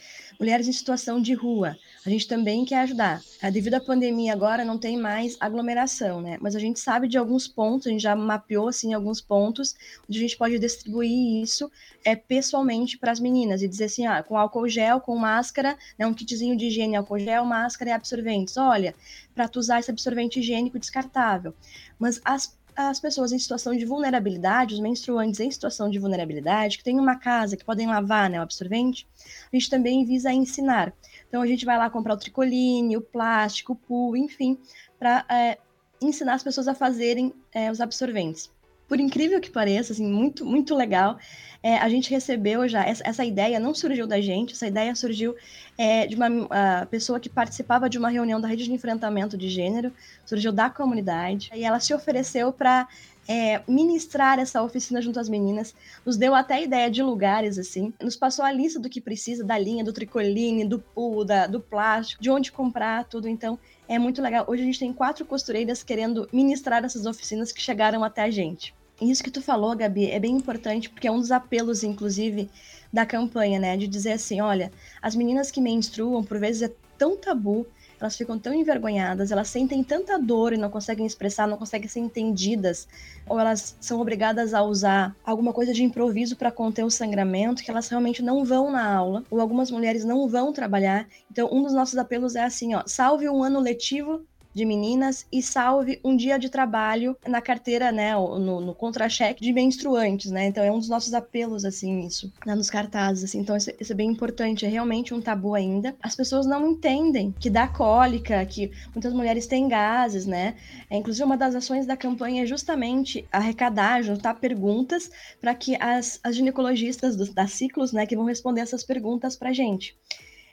mulheres 0.41 0.67
em 0.67 0.73
situação 0.73 1.21
de 1.21 1.35
rua. 1.35 1.77
A 2.07 2.11
gente 2.11 2.27
também 2.27 2.65
quer 2.65 2.81
ajudar. 2.81 3.21
Ah, 3.43 3.51
devido 3.51 3.75
à 3.75 3.81
pandemia 3.81 4.33
agora 4.33 4.65
não 4.65 4.79
tem 4.79 4.97
mais 4.97 5.37
aglomeração, 5.41 6.23
né? 6.23 6.39
Mas 6.41 6.57
a 6.57 6.59
gente 6.59 6.81
sabe 6.81 7.07
de 7.07 7.19
alguns 7.19 7.47
pontos, 7.47 7.87
a 7.87 7.91
gente 7.91 8.03
já 8.03 8.17
mapeou 8.17 8.69
assim 8.69 8.95
alguns 8.95 9.21
pontos 9.21 9.75
onde 10.09 10.19
a 10.19 10.23
gente 10.23 10.37
pode 10.37 10.59
distribuir 10.59 11.43
isso 11.43 11.71
é 12.05 12.15
pessoalmente 12.15 12.97
para 12.97 13.11
as 13.11 13.21
meninas 13.21 13.62
e 13.62 13.69
dizer 13.69 13.85
assim, 13.85 14.07
ah, 14.07 14.23
com 14.23 14.39
álcool 14.39 14.69
gel, 14.69 15.01
com 15.01 15.17
máscara, 15.17 15.77
né, 15.99 16.07
um 16.07 16.15
kitzinho 16.15 16.57
de 16.57 16.67
higiene, 16.67 16.97
álcool 16.97 17.19
gel, 17.19 17.45
máscara 17.45 17.91
e 17.91 17.93
absorventes. 17.93 18.57
Olha, 18.57 18.95
para 19.35 19.49
tu 19.49 19.59
usar 19.59 19.81
esse 19.81 19.91
absorvente 19.91 20.41
higiênico 20.41 20.79
descartável. 20.79 21.53
Mas 21.99 22.21
as 22.25 22.57
as 22.77 23.01
pessoas 23.01 23.33
em 23.33 23.39
situação 23.39 23.75
de 23.75 23.87
vulnerabilidade, 23.87 24.75
os 24.75 24.81
menstruantes 24.81 25.41
em 25.41 25.51
situação 25.51 25.89
de 25.89 25.99
vulnerabilidade, 25.99 26.77
que 26.77 26.85
têm 26.85 27.01
uma 27.01 27.17
casa, 27.17 27.57
que 27.57 27.65
podem 27.65 27.87
lavar 27.87 28.29
né, 28.29 28.39
o 28.39 28.43
absorvente, 28.43 29.09
a 29.51 29.57
gente 29.57 29.71
também 29.71 30.05
visa 30.05 30.31
ensinar. 30.31 30.93
Então, 31.27 31.41
a 31.41 31.47
gente 31.47 31.65
vai 31.65 31.79
lá 31.79 31.89
comprar 31.89 32.15
o 32.15 32.19
tricoline, 32.19 32.97
o 32.97 33.01
plástico, 33.01 33.73
o 33.73 33.77
pool, 33.77 34.17
enfim, 34.17 34.59
para 34.99 35.25
é, 35.31 35.59
ensinar 36.01 36.35
as 36.35 36.43
pessoas 36.43 36.69
a 36.69 36.75
fazerem 36.75 37.33
é, 37.53 37.71
os 37.71 37.81
absorventes 37.81 38.55
por 38.88 39.01
incrível 39.01 39.40
que 39.40 39.51
pareça, 39.51 39.92
assim, 39.92 40.07
muito, 40.07 40.44
muito 40.44 40.75
legal. 40.75 41.18
É, 41.62 41.79
a 41.79 41.88
gente 41.88 42.11
recebeu 42.11 42.68
já, 42.68 42.85
essa, 42.85 43.03
essa, 43.07 43.25
ideia 43.25 43.59
não 43.59 43.75
surgiu 43.75 44.07
da 44.07 44.20
gente, 44.20 44.55
essa 44.55 44.66
ideia 44.66 44.94
surgiu 44.94 45.35
é, 45.77 46.07
de 46.07 46.14
uma 46.14 46.87
pessoa 46.87 47.18
que 47.18 47.29
participava 47.29 47.88
de 47.88 47.99
uma 47.99 48.09
reunião 48.09 48.40
da 48.40 48.46
rede 48.46 48.64
de 48.64 48.72
enfrentamento 48.72 49.37
de 49.37 49.49
gênero, 49.49 49.92
surgiu 50.25 50.53
da 50.53 50.70
comunidade, 50.70 51.51
e 51.55 51.64
ela 51.64 51.81
se 51.81 51.92
ofereceu 51.92 52.53
para 52.53 52.87
é, 53.29 53.61
ministrar 53.66 54.38
essa 54.38 54.62
oficina 54.62 55.03
junto 55.03 55.18
às 55.18 55.29
meninas, 55.29 55.75
nos 56.05 56.16
deu 56.16 56.35
até 56.35 56.62
ideia 56.62 56.90
de 56.90 57.03
lugares, 57.03 57.59
assim, 57.59 57.92
nos 58.01 58.14
passou 58.14 58.44
a 58.44 58.53
lista 58.53 58.79
do 58.79 58.88
que 58.88 59.01
precisa, 59.01 59.42
da 59.42 59.59
linha, 59.59 59.83
do 59.83 59.92
tricoline, 59.92 60.64
do 60.64 60.79
pool, 60.79 61.25
da, 61.25 61.46
do 61.46 61.61
plástico, 61.61 62.22
de 62.22 62.31
onde 62.31 62.53
comprar, 62.53 63.05
tudo, 63.05 63.29
então 63.29 63.59
é 63.88 63.99
muito 63.99 64.22
legal. 64.22 64.44
Hoje 64.46 64.62
a 64.62 64.66
gente 64.66 64.79
tem 64.79 64.92
quatro 64.92 65.25
costureiras 65.25 65.83
querendo 65.83 66.29
ministrar 66.33 66.85
essas 66.85 67.07
oficinas 67.07 67.51
que 67.51 67.61
chegaram 67.61 68.05
até 68.05 68.22
a 68.22 68.31
gente. 68.31 68.76
Isso 69.01 69.23
que 69.23 69.31
tu 69.31 69.43
falou, 69.43 69.77
Gabi, 69.77 70.11
é 70.11 70.19
bem 70.19 70.35
importante, 70.37 70.89
porque 70.89 71.07
é 71.07 71.11
um 71.11 71.21
dos 71.21 71.31
apelos, 71.31 71.83
inclusive, 71.83 72.49
da 72.93 73.05
campanha, 73.05 73.59
né? 73.59 73.77
De 73.77 73.87
dizer 73.87 74.13
assim: 74.13 74.41
olha, 74.41 74.73
as 75.03 75.15
meninas 75.15 75.51
que 75.51 75.61
menstruam, 75.61 76.25
por 76.25 76.39
vezes 76.39 76.63
é 76.63 76.73
tão 76.97 77.15
tabu, 77.15 77.67
elas 78.01 78.17
ficam 78.17 78.39
tão 78.39 78.55
envergonhadas, 78.55 79.31
elas 79.31 79.49
sentem 79.49 79.85
tanta 79.85 80.19
dor 80.19 80.53
e 80.53 80.57
não 80.57 80.71
conseguem 80.71 81.05
expressar, 81.07 81.47
não 81.47 81.59
conseguem 81.59 81.89
ser 81.89 82.01
entendidas, 82.01 82.89
ou 83.29 83.39
elas 83.39 83.77
são 83.81 84.01
obrigadas 84.01 84.55
a 84.55 84.63
usar 84.63 85.15
alguma 85.25 85.53
coisa 85.53 85.75
de 85.75 85.83
improviso 85.83 86.37
para 86.37 86.51
conter 86.51 86.85
o 86.85 86.91
sangramento, 86.91 87.63
que 87.63 87.71
elas 87.71 87.89
realmente 87.89 88.23
não 88.23 88.45
vão 88.45 88.71
na 88.71 88.95
aula, 88.95 89.25
ou 89.31 89.41
algumas 89.41 89.71
mulheres 89.71 90.05
não 90.05 90.27
vão 90.27 90.53
trabalhar. 90.53 91.07
Então, 91.31 91.49
um 91.53 91.63
dos 91.63 91.75
nossos 91.75 91.99
apelos 91.99 92.35
é 92.35 92.45
assim: 92.45 92.75
ó, 92.75 92.83
salve 92.87 93.29
um 93.29 93.43
ano 93.43 93.61
letivo 93.61 94.25
de 94.57 94.64
meninas 94.64 95.27
e 95.31 95.42
salve 95.42 96.01
um 96.03 96.16
dia 96.16 96.38
de 96.38 96.49
trabalho 96.49 97.14
na 97.29 97.42
carteira, 97.42 97.92
né, 97.92 98.14
no, 98.14 98.59
no 98.59 98.75
contra-cheque 98.75 99.45
de 99.45 99.53
menstruantes, 99.53 100.31
né? 100.31 100.47
Então 100.47 100.64
é 100.64 100.73
um 100.73 100.79
dos 100.79 100.88
nossos 100.88 101.12
apelos, 101.12 101.62
assim, 101.62 102.07
isso, 102.07 102.33
né, 102.47 102.55
nos 102.55 102.71
cartazes, 102.71 103.25
assim. 103.25 103.40
Então 103.40 103.55
isso, 103.55 103.71
isso 103.79 103.92
é 103.92 103.95
bem 103.95 104.09
importante, 104.09 104.64
é 104.64 104.69
realmente 104.69 105.12
um 105.12 105.21
tabu 105.21 105.55
ainda. 105.55 105.95
As 106.03 106.16
pessoas 106.16 106.47
não 106.47 106.71
entendem 106.71 107.35
que 107.38 107.51
dá 107.51 107.69
cólica, 107.69 108.47
que 108.47 108.71
muitas 108.95 109.12
mulheres 109.12 109.47
têm 109.47 109.69
gases, 109.69 110.25
né? 110.25 110.57
É, 110.88 110.97
inclusive, 110.97 111.25
uma 111.25 111.37
das 111.37 111.55
ações 111.55 111.85
da 111.85 111.97
campanha 111.97 112.42
é 112.45 112.47
justamente 112.47 113.29
arrecadar, 113.31 114.03
juntar 114.03 114.35
perguntas 114.40 115.11
para 115.38 115.55
que 115.55 115.77
as, 115.79 116.19
as 116.25 116.35
ginecologistas 116.35 117.14
do, 117.14 117.31
da 117.31 117.47
Ciclos, 117.47 117.92
né, 117.92 118.07
que 118.07 118.16
vão 118.16 118.25
responder 118.25 118.62
essas 118.62 118.83
perguntas 118.83 119.37
para 119.37 119.53
gente. 119.53 119.95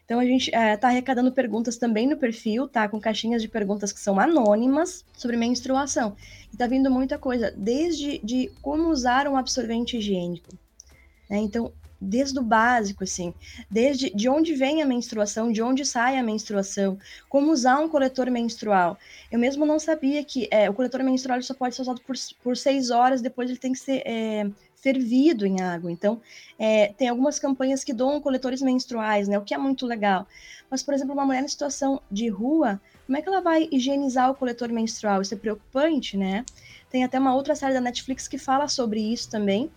Então 0.06 0.20
a 0.20 0.26
gente 0.26 0.50
está 0.50 0.90
é, 0.90 0.92
arrecadando 0.92 1.32
perguntas 1.32 1.78
também 1.78 2.08
no 2.08 2.18
perfil, 2.18 2.68
tá? 2.68 2.88
Com 2.88 3.00
caixinhas 3.00 3.42
de 3.42 3.48
perguntas 3.48 3.92
que 3.92 4.00
são 4.00 4.20
anônimas 4.20 5.06
sobre 5.18 5.38
menstruação. 5.38 6.16
E 6.54 6.58
tá 6.58 6.68
vindo 6.68 6.92
muita 6.92 7.18
coisa, 7.18 7.54
desde 7.56 8.20
de 8.20 8.52
como 8.62 8.90
usar 8.90 9.28
um 9.28 9.38
absorvente 9.38 9.98
higiênico. 9.98 10.50
Né? 11.30 11.38
Então, 11.38 11.72
desde 12.04 12.38
o 12.38 12.44
básico, 12.44 13.04
assim, 13.04 13.34
desde 13.72 14.10
de 14.10 14.28
onde 14.28 14.54
vem 14.54 14.82
a 14.82 14.86
menstruação, 14.86 15.52
de 15.52 15.62
onde 15.62 15.86
sai 15.86 16.18
a 16.18 16.24
menstruação, 16.24 16.98
como 17.30 17.52
usar 17.52 17.80
um 17.80 17.88
coletor 17.88 18.30
menstrual. 18.30 18.98
Eu 19.32 19.40
mesmo 19.40 19.66
não 19.66 19.80
sabia 19.80 20.24
que 20.24 20.48
é, 20.52 20.70
o 20.70 20.74
coletor 20.74 21.02
menstrual 21.02 21.42
só 21.42 21.54
pode 21.54 21.76
ser 21.76 21.82
usado 21.82 22.02
por, 22.02 22.16
por 22.44 22.58
seis 22.58 22.90
horas, 22.90 23.22
depois 23.22 23.50
ele 23.50 23.60
tem 23.60 23.72
que 23.72 23.80
ser 23.80 24.04
é, 24.06 24.50
fervido 24.84 25.46
em 25.46 25.62
água. 25.62 25.90
Então, 25.90 26.22
é, 26.60 26.88
tem 26.98 27.08
algumas 27.08 27.40
campanhas 27.40 27.84
que 27.86 27.94
doam 27.94 28.20
coletores 28.20 28.62
menstruais, 28.62 29.30
né, 29.30 29.40
o 29.40 29.42
que 29.42 29.54
é 29.54 29.58
muito 29.58 29.88
legal. 29.88 30.28
Mas, 30.70 30.84
por 30.84 30.94
exemplo, 30.94 31.14
uma 31.14 31.26
mulher 31.26 31.42
em 31.42 31.48
situação 31.48 32.02
de 32.12 32.28
rua, 32.28 32.82
como 33.06 33.18
é 33.18 33.22
que 33.22 33.30
ela 33.30 33.40
vai 33.40 33.70
higienizar 33.72 34.30
o 34.30 34.36
coletor 34.36 34.70
menstrual? 34.70 35.22
Isso 35.22 35.34
é 35.34 35.38
preocupante, 35.38 36.18
né? 36.18 36.44
Tem 36.90 37.04
até 37.04 37.18
uma 37.18 37.34
outra 37.34 37.56
série 37.56 37.74
da 37.74 37.82
Netflix 37.82 38.28
que 38.28 38.38
fala 38.38 38.68
sobre 38.68 39.00
isso 39.00 39.30
também. 39.30 39.72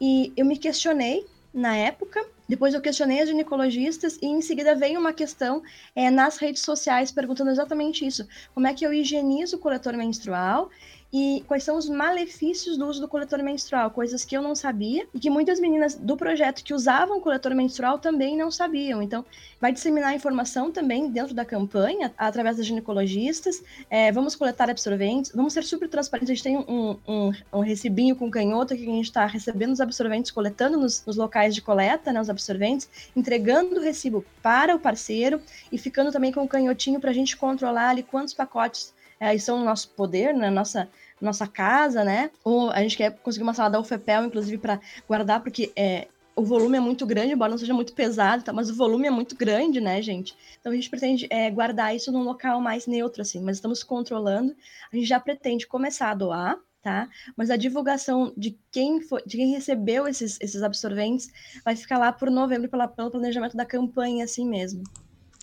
E 0.00 0.32
eu 0.36 0.46
me 0.46 0.56
questionei 0.56 1.26
na 1.52 1.76
época. 1.76 2.24
Depois 2.48 2.74
eu 2.74 2.80
questionei 2.80 3.20
as 3.20 3.28
ginecologistas 3.28 4.18
e 4.20 4.26
em 4.26 4.42
seguida 4.42 4.74
veio 4.74 5.00
uma 5.00 5.12
questão 5.12 5.62
é, 5.94 6.10
nas 6.10 6.36
redes 6.36 6.62
sociais 6.62 7.10
perguntando 7.10 7.50
exatamente 7.50 8.04
isso: 8.04 8.26
como 8.52 8.66
é 8.66 8.74
que 8.74 8.84
eu 8.84 8.92
higienizo 8.92 9.56
o 9.56 9.58
coletor 9.58 9.94
menstrual 9.94 10.68
e 11.16 11.44
quais 11.46 11.62
são 11.62 11.78
os 11.78 11.88
malefícios 11.88 12.76
do 12.76 12.88
uso 12.88 13.00
do 13.00 13.06
coletor 13.06 13.40
menstrual, 13.40 13.88
coisas 13.88 14.24
que 14.24 14.36
eu 14.36 14.42
não 14.42 14.52
sabia 14.52 15.06
e 15.14 15.20
que 15.20 15.30
muitas 15.30 15.60
meninas 15.60 15.94
do 15.94 16.16
projeto 16.16 16.64
que 16.64 16.74
usavam 16.74 17.20
coletor 17.20 17.54
menstrual 17.54 18.00
também 18.00 18.36
não 18.36 18.50
sabiam. 18.50 19.00
Então, 19.00 19.24
vai 19.60 19.70
disseminar 19.70 20.12
informação 20.12 20.72
também 20.72 21.08
dentro 21.08 21.32
da 21.32 21.44
campanha, 21.44 22.12
através 22.18 22.56
das 22.56 22.66
ginecologistas. 22.66 23.62
É, 23.88 24.10
vamos 24.10 24.34
coletar 24.34 24.68
absorventes, 24.68 25.30
vamos 25.32 25.52
ser 25.52 25.62
super 25.62 25.88
transparentes. 25.88 26.32
A 26.32 26.34
gente 26.34 26.42
tem 26.42 26.56
um, 26.56 26.98
um, 27.06 27.32
um 27.52 27.60
recibinho 27.60 28.16
com 28.16 28.28
canhoto 28.28 28.74
que 28.74 28.82
a 28.82 28.86
gente 28.86 29.04
está 29.04 29.24
recebendo 29.24 29.70
os 29.70 29.80
absorventes, 29.80 30.32
coletando 30.32 30.76
nos, 30.76 31.06
nos, 31.06 31.14
locais 31.14 31.54
de 31.54 31.62
coleta, 31.62 32.12
né, 32.12 32.20
os 32.20 32.28
absorventes, 32.28 32.90
entregando 33.14 33.76
o 33.76 33.80
recibo 33.80 34.24
para 34.42 34.74
o 34.74 34.80
parceiro 34.80 35.40
e 35.70 35.78
ficando 35.78 36.10
também 36.10 36.32
com 36.32 36.42
o 36.42 36.48
canhotinho 36.48 36.98
para 36.98 37.10
a 37.10 37.14
gente 37.14 37.36
controlar 37.36 37.90
ali 37.90 38.02
quantos 38.02 38.34
pacotes 38.34 38.92
é, 39.20 39.38
são 39.38 39.58
no 39.58 39.64
nosso 39.64 39.88
poder, 39.90 40.32
na 40.32 40.40
né, 40.40 40.50
nossa 40.50 40.88
nossa 41.20 41.46
casa, 41.46 42.04
né? 42.04 42.30
Ou 42.42 42.70
a 42.70 42.80
gente 42.80 42.96
quer 42.96 43.16
conseguir 43.18 43.42
uma 43.42 43.54
sala 43.54 43.70
da 43.70 43.80
UFEPEL, 43.80 44.24
inclusive, 44.24 44.58
para 44.58 44.80
guardar, 45.08 45.42
porque 45.42 45.72
é, 45.76 46.08
o 46.36 46.44
volume 46.44 46.76
é 46.76 46.80
muito 46.80 47.06
grande, 47.06 47.32
embora 47.32 47.50
não 47.50 47.58
seja 47.58 47.74
muito 47.74 47.92
pesado, 47.92 48.42
tá? 48.42 48.52
mas 48.52 48.68
o 48.68 48.74
volume 48.74 49.06
é 49.06 49.10
muito 49.10 49.36
grande, 49.36 49.80
né, 49.80 50.02
gente? 50.02 50.36
Então 50.60 50.72
a 50.72 50.74
gente 50.74 50.90
pretende 50.90 51.26
é, 51.30 51.50
guardar 51.50 51.94
isso 51.94 52.10
num 52.10 52.22
local 52.22 52.60
mais 52.60 52.86
neutro, 52.86 53.22
assim, 53.22 53.40
mas 53.40 53.56
estamos 53.56 53.82
controlando. 53.82 54.54
A 54.92 54.96
gente 54.96 55.06
já 55.06 55.20
pretende 55.20 55.66
começar 55.66 56.10
a 56.10 56.14
doar, 56.14 56.58
tá? 56.82 57.08
Mas 57.36 57.50
a 57.50 57.56
divulgação 57.56 58.32
de 58.36 58.58
quem 58.70 59.00
foi, 59.00 59.22
de 59.24 59.36
quem 59.36 59.50
recebeu 59.52 60.08
esses, 60.08 60.38
esses 60.40 60.62
absorventes 60.62 61.30
vai 61.64 61.76
ficar 61.76 61.98
lá 61.98 62.12
por 62.12 62.30
novembro 62.30 62.68
pela, 62.68 62.88
pelo 62.88 63.10
planejamento 63.10 63.56
da 63.56 63.64
campanha, 63.64 64.24
assim 64.24 64.46
mesmo. 64.46 64.82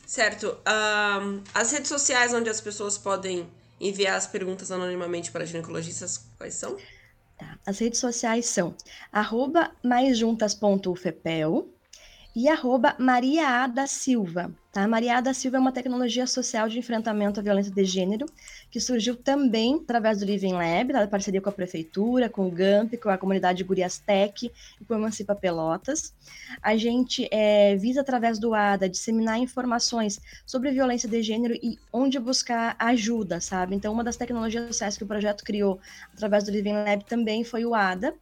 Certo. 0.06 0.58
Um, 0.68 1.42
as 1.54 1.72
redes 1.72 1.88
sociais 1.88 2.34
onde 2.34 2.50
as 2.50 2.60
pessoas 2.60 2.98
podem 2.98 3.48
enviar 3.82 4.16
as 4.16 4.28
perguntas 4.28 4.72
anonimamente 4.72 5.32
para 5.32 5.46
ginecologistas, 5.46 6.30
quais 6.38 6.54
são? 6.54 6.78
Tá. 7.38 7.58
As 7.66 7.80
redes 7.80 8.00
sociais 8.00 8.46
são 8.46 8.76
arroba 9.12 9.72
maisjuntas.ufepel 9.84 11.68
e 12.36 12.48
arroba 12.48 12.96
Maria 12.98 13.68
da 13.68 13.86
Silva. 13.88 14.52
Tá? 14.72 14.88
Maria 14.88 15.20
da 15.20 15.34
Silva 15.34 15.58
é 15.58 15.60
uma 15.60 15.74
tecnologia 15.74 16.26
social 16.26 16.70
de 16.70 16.80
enfrentamento 16.80 17.42
à 17.42 17.44
violência 17.44 17.74
de 17.74 17.84
gênero 17.84 18.26
que 18.70 18.80
surgiu 18.80 19.18
também 19.18 19.82
através 19.84 20.20
do 20.20 20.26
Living 20.26 20.54
Lab, 20.54 20.94
da 20.94 21.06
parceria 21.06 21.42
com 21.42 21.50
a 21.50 21.52
prefeitura, 21.52 22.30
com 22.30 22.48
o 22.48 22.52
GAMP, 22.52 22.96
com 22.96 23.10
a 23.10 23.18
comunidade 23.18 23.66
Gurias 23.66 23.98
Tech 23.98 24.50
e 24.80 24.86
com 24.86 24.94
o 24.94 24.98
Emancipa 24.98 25.36
Pelotas. 25.36 26.14
A 26.62 26.78
gente 26.78 27.28
é, 27.32 27.76
visa, 27.76 28.00
através 28.00 28.40
do 28.40 28.54
ADA, 28.54 28.88
disseminar 28.88 29.38
informações 29.40 30.22
sobre 30.46 30.72
violência 30.72 31.10
de 31.10 31.22
gênero 31.22 31.54
e 31.56 31.78
onde 31.92 32.18
buscar 32.18 32.74
ajuda, 32.80 33.42
sabe? 33.42 33.76
Então, 33.76 33.92
uma 33.92 34.06
das 34.06 34.16
tecnologias 34.16 34.68
sociais 34.68 34.98
que 34.98 35.04
o 35.04 35.08
projeto 35.08 35.44
criou 35.44 35.82
através 36.14 36.46
do 36.46 36.52
Living 36.52 36.72
Lab 36.72 37.04
também 37.04 37.44
foi 37.44 37.66
o 37.66 37.76
ADA, 37.76 38.14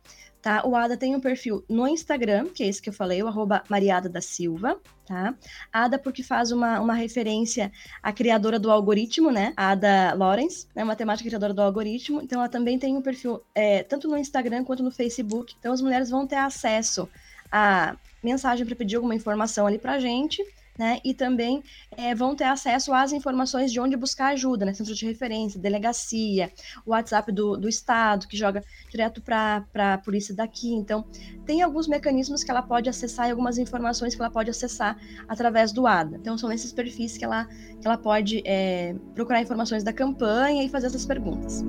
tá? 0.41 0.65
O 0.65 0.75
Ada 0.75 0.97
tem 0.97 1.15
um 1.15 1.19
perfil 1.19 1.63
no 1.69 1.87
Instagram, 1.87 2.47
que 2.47 2.63
é 2.63 2.67
esse 2.67 2.81
que 2.81 2.89
eu 2.89 2.93
falei, 2.93 3.21
o 3.21 3.27
arroba 3.27 3.63
Mariada 3.69 4.07
da 4.07 4.21
Silva, 4.21 4.79
tá? 5.05 5.33
Ada 5.71 5.97
porque 5.97 6.23
faz 6.23 6.51
uma, 6.51 6.79
uma 6.79 6.93
referência 6.93 7.71
à 8.01 8.13
criadora 8.13 8.59
do 8.59 8.71
algoritmo, 8.71 9.31
né? 9.31 9.53
Ada 9.57 10.13
Lawrence, 10.13 10.67
né? 10.75 10.83
matemática 10.83 11.27
criadora 11.27 11.53
do 11.53 11.61
algoritmo. 11.61 12.21
Então 12.21 12.39
ela 12.39 12.49
também 12.49 12.77
tem 12.79 12.95
um 12.95 13.01
perfil 13.01 13.41
é, 13.53 13.83
tanto 13.83 14.07
no 14.07 14.17
Instagram 14.17 14.63
quanto 14.63 14.83
no 14.83 14.91
Facebook. 14.91 15.55
Então 15.59 15.73
as 15.73 15.81
mulheres 15.81 16.09
vão 16.09 16.25
ter 16.25 16.37
acesso 16.37 17.09
a 17.51 17.95
mensagem 18.23 18.65
para 18.65 18.75
pedir 18.75 18.97
alguma 18.97 19.15
informação 19.15 19.65
ali 19.65 19.79
pra 19.79 19.99
gente, 19.99 20.43
né? 20.79 20.99
E 21.03 21.13
também 21.13 21.61
é, 21.91 22.15
vão 22.15 22.33
ter 22.33 22.45
acesso 22.45 22.93
às 22.93 23.11
informações 23.11 23.69
de 23.69 23.81
onde 23.81 23.97
buscar 23.97 24.27
ajuda, 24.27 24.65
né? 24.65 24.73
Centro 24.73 24.95
de 24.95 25.05
referência, 25.05 25.59
delegacia, 25.59 26.49
o 26.85 26.91
WhatsApp 26.91 27.33
do, 27.33 27.57
do 27.57 27.67
Estado, 27.67 28.25
que 28.29 28.37
joga 28.37 28.63
direto 28.89 29.21
para 29.21 29.65
a 29.75 29.97
polícia 29.97 30.33
daqui. 30.33 30.73
Então, 30.73 31.05
tem 31.45 31.61
alguns 31.61 31.85
mecanismos 31.85 32.45
que 32.45 32.49
ela 32.49 32.61
pode 32.61 32.87
acessar 32.87 33.27
e 33.27 33.31
algumas 33.31 33.57
informações 33.57 34.15
que 34.15 34.21
ela 34.21 34.31
pode 34.31 34.49
acessar 34.49 34.97
através 35.27 35.73
do 35.73 35.85
ADA. 35.85 36.15
Então, 36.15 36.37
são 36.37 36.49
esses 36.49 36.71
perfis 36.71 37.17
que 37.17 37.25
ela, 37.25 37.45
que 37.45 37.85
ela 37.85 37.97
pode 37.97 38.41
é, 38.45 38.95
procurar 39.13 39.41
informações 39.41 39.83
da 39.83 39.91
campanha 39.91 40.63
e 40.63 40.69
fazer 40.69 40.87
essas 40.87 41.05
perguntas. 41.05 41.61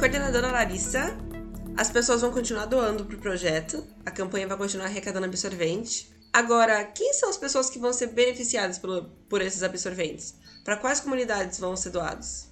Coordenadora 0.00 0.50
Larissa, 0.50 1.16
as 1.76 1.90
pessoas 1.90 2.20
vão 2.20 2.30
continuar 2.30 2.66
doando 2.66 3.04
para 3.04 3.16
o 3.16 3.20
projeto, 3.20 3.84
a 4.06 4.10
campanha 4.10 4.46
vai 4.46 4.56
continuar 4.56 4.86
arrecadando 4.86 5.26
absorvente. 5.26 6.08
Agora, 6.32 6.84
quem 6.84 7.12
são 7.14 7.28
as 7.28 7.36
pessoas 7.36 7.68
que 7.68 7.78
vão 7.78 7.92
ser 7.92 8.08
beneficiadas 8.08 8.78
por, 8.78 9.04
por 9.28 9.40
esses 9.42 9.62
absorventes? 9.62 10.34
Para 10.64 10.76
quais 10.76 11.00
comunidades 11.00 11.58
vão 11.58 11.76
ser 11.76 11.90
doados? 11.90 12.48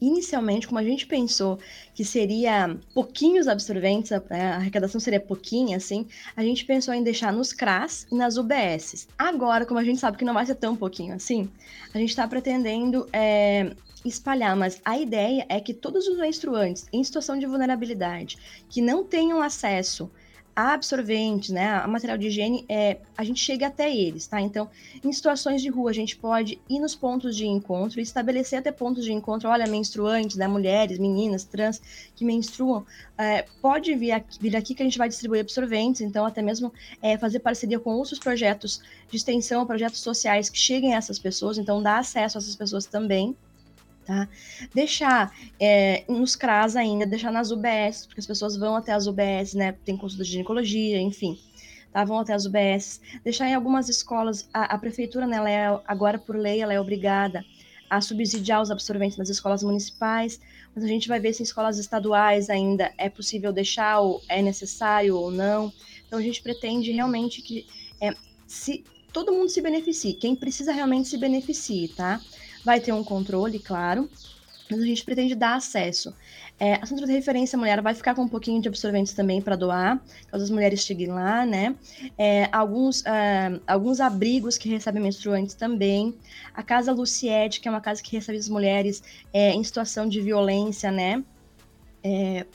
Inicialmente, 0.00 0.66
como 0.66 0.78
a 0.78 0.84
gente 0.84 1.06
pensou 1.06 1.58
que 1.94 2.04
seria 2.04 2.78
pouquinhos 2.92 3.48
absorventes, 3.48 4.12
a, 4.12 4.20
arrecadação 4.56 5.00
seria 5.00 5.20
pouquinha, 5.20 5.78
assim, 5.78 6.06
a 6.36 6.42
gente 6.42 6.66
pensou 6.66 6.92
em 6.92 7.02
deixar 7.02 7.32
nos 7.32 7.52
CRAS 7.52 8.06
e 8.12 8.14
nas 8.14 8.36
UBSs. 8.36 9.08
Agora, 9.16 9.64
como 9.64 9.80
a 9.80 9.84
gente 9.84 9.98
sabe 9.98 10.18
que 10.18 10.24
não 10.24 10.34
vai 10.34 10.44
ser 10.44 10.56
tão 10.56 10.76
pouquinho 10.76 11.14
assim, 11.14 11.48
a 11.94 11.98
gente 11.98 12.10
está 12.10 12.28
pretendendo 12.28 13.08
é, 13.12 13.74
espalhar, 14.04 14.56
mas 14.56 14.80
a 14.84 14.98
ideia 14.98 15.44
é 15.48 15.60
que 15.60 15.74
todos 15.74 16.06
os 16.06 16.18
menstruantes 16.18 16.86
em 16.92 17.02
situação 17.02 17.38
de 17.38 17.46
vulnerabilidade 17.46 18.36
que 18.68 18.80
não 18.80 19.04
tenham 19.04 19.42
acesso 19.42 20.10
a 20.56 20.72
absorventes, 20.72 21.50
né, 21.50 21.68
a 21.68 21.86
material 21.86 22.16
de 22.16 22.28
higiene, 22.28 22.64
é, 22.66 22.96
a 23.14 23.22
gente 23.22 23.38
chega 23.38 23.66
até 23.66 23.94
eles, 23.94 24.26
tá? 24.26 24.40
Então, 24.40 24.70
em 25.04 25.12
situações 25.12 25.60
de 25.60 25.68
rua, 25.68 25.90
a 25.90 25.92
gente 25.92 26.16
pode 26.16 26.58
ir 26.66 26.80
nos 26.80 26.94
pontos 26.94 27.36
de 27.36 27.46
encontro, 27.46 28.00
estabelecer 28.00 28.58
até 28.58 28.72
pontos 28.72 29.04
de 29.04 29.12
encontro, 29.12 29.50
olha, 29.50 29.66
menstruantes, 29.66 30.36
né, 30.36 30.48
mulheres, 30.48 30.98
meninas, 30.98 31.44
trans, 31.44 31.78
que 32.14 32.24
menstruam, 32.24 32.86
é, 33.18 33.44
pode 33.60 33.94
vir 33.94 34.12
aqui, 34.12 34.38
vir 34.40 34.56
aqui 34.56 34.74
que 34.74 34.82
a 34.82 34.86
gente 34.86 34.96
vai 34.96 35.10
distribuir 35.10 35.42
absorventes, 35.42 36.00
então 36.00 36.24
até 36.24 36.40
mesmo 36.40 36.72
é, 37.02 37.18
fazer 37.18 37.40
parceria 37.40 37.78
com 37.78 37.90
outros 37.90 38.18
projetos 38.18 38.80
de 39.10 39.16
extensão, 39.18 39.66
projetos 39.66 40.00
sociais 40.00 40.48
que 40.48 40.58
cheguem 40.58 40.94
a 40.94 40.96
essas 40.96 41.18
pessoas, 41.18 41.58
então 41.58 41.82
dá 41.82 41.98
acesso 41.98 42.38
a 42.38 42.40
essas 42.40 42.56
pessoas 42.56 42.86
também, 42.86 43.36
Tá? 44.06 44.28
Deixar 44.72 45.34
é, 45.58 46.04
nos 46.08 46.36
CRAS 46.36 46.76
ainda, 46.76 47.04
deixar 47.04 47.32
nas 47.32 47.50
UBS, 47.50 48.06
porque 48.06 48.20
as 48.20 48.26
pessoas 48.26 48.56
vão 48.56 48.76
até 48.76 48.92
as 48.92 49.08
UBS, 49.08 49.54
né? 49.54 49.72
Tem 49.84 49.96
consulta 49.96 50.22
de 50.22 50.30
ginecologia, 50.30 51.00
enfim. 51.00 51.36
Tá? 51.92 52.04
Vão 52.04 52.20
até 52.20 52.32
as 52.32 52.46
UBS. 52.46 53.00
Deixar 53.24 53.48
em 53.48 53.54
algumas 53.54 53.88
escolas, 53.88 54.48
a, 54.54 54.74
a 54.74 54.78
prefeitura, 54.78 55.26
né, 55.26 55.38
é, 55.52 55.80
agora 55.88 56.20
por 56.20 56.36
lei, 56.36 56.60
ela 56.60 56.72
é 56.72 56.80
obrigada 56.80 57.44
a 57.90 58.00
subsidiar 58.00 58.62
os 58.62 58.70
absorventes 58.70 59.18
nas 59.18 59.28
escolas 59.28 59.62
municipais, 59.62 60.40
mas 60.74 60.84
a 60.84 60.88
gente 60.88 61.08
vai 61.08 61.18
ver 61.18 61.32
se 61.32 61.42
em 61.42 61.44
escolas 61.44 61.78
estaduais 61.78 62.48
ainda 62.48 62.92
é 62.98 63.08
possível 63.08 63.52
deixar, 63.52 64.00
ou 64.00 64.22
é 64.28 64.40
necessário 64.40 65.16
ou 65.16 65.32
não. 65.32 65.72
Então 66.06 66.18
a 66.18 66.22
gente 66.22 66.42
pretende 66.42 66.92
realmente 66.92 67.42
que 67.42 67.66
é, 68.00 68.14
se 68.46 68.84
todo 69.12 69.32
mundo 69.32 69.48
se 69.48 69.60
beneficie, 69.60 70.14
quem 70.14 70.36
precisa 70.36 70.72
realmente 70.72 71.08
se 71.08 71.16
beneficie, 71.16 71.88
tá? 71.88 72.20
Vai 72.66 72.80
ter 72.80 72.90
um 72.90 73.04
controle, 73.04 73.60
claro, 73.60 74.10
mas 74.68 74.80
a 74.80 74.84
gente 74.84 75.04
pretende 75.04 75.36
dar 75.36 75.54
acesso. 75.54 76.12
É, 76.58 76.74
a 76.74 76.84
Centro 76.84 77.06
de 77.06 77.12
Referência 77.12 77.56
Mulher 77.56 77.80
vai 77.80 77.94
ficar 77.94 78.12
com 78.12 78.22
um 78.22 78.28
pouquinho 78.28 78.60
de 78.60 78.66
absorventes 78.66 79.12
também 79.12 79.40
para 79.40 79.54
doar, 79.54 80.02
caso 80.26 80.42
as 80.42 80.50
mulheres 80.50 80.80
cheguem 80.80 81.06
lá, 81.06 81.46
né? 81.46 81.76
É, 82.18 82.48
alguns, 82.50 83.02
uh, 83.02 83.62
alguns 83.68 84.00
abrigos 84.00 84.58
que 84.58 84.68
recebem 84.68 85.00
menstruantes 85.00 85.54
também. 85.54 86.12
A 86.52 86.60
Casa 86.60 86.90
Luciete, 86.90 87.60
que 87.60 87.68
é 87.68 87.70
uma 87.70 87.80
casa 87.80 88.02
que 88.02 88.16
recebe 88.16 88.36
as 88.36 88.48
mulheres 88.48 89.00
é, 89.32 89.52
em 89.52 89.62
situação 89.62 90.08
de 90.08 90.20
violência, 90.20 90.90
né? 90.90 91.22
É, 92.02 92.46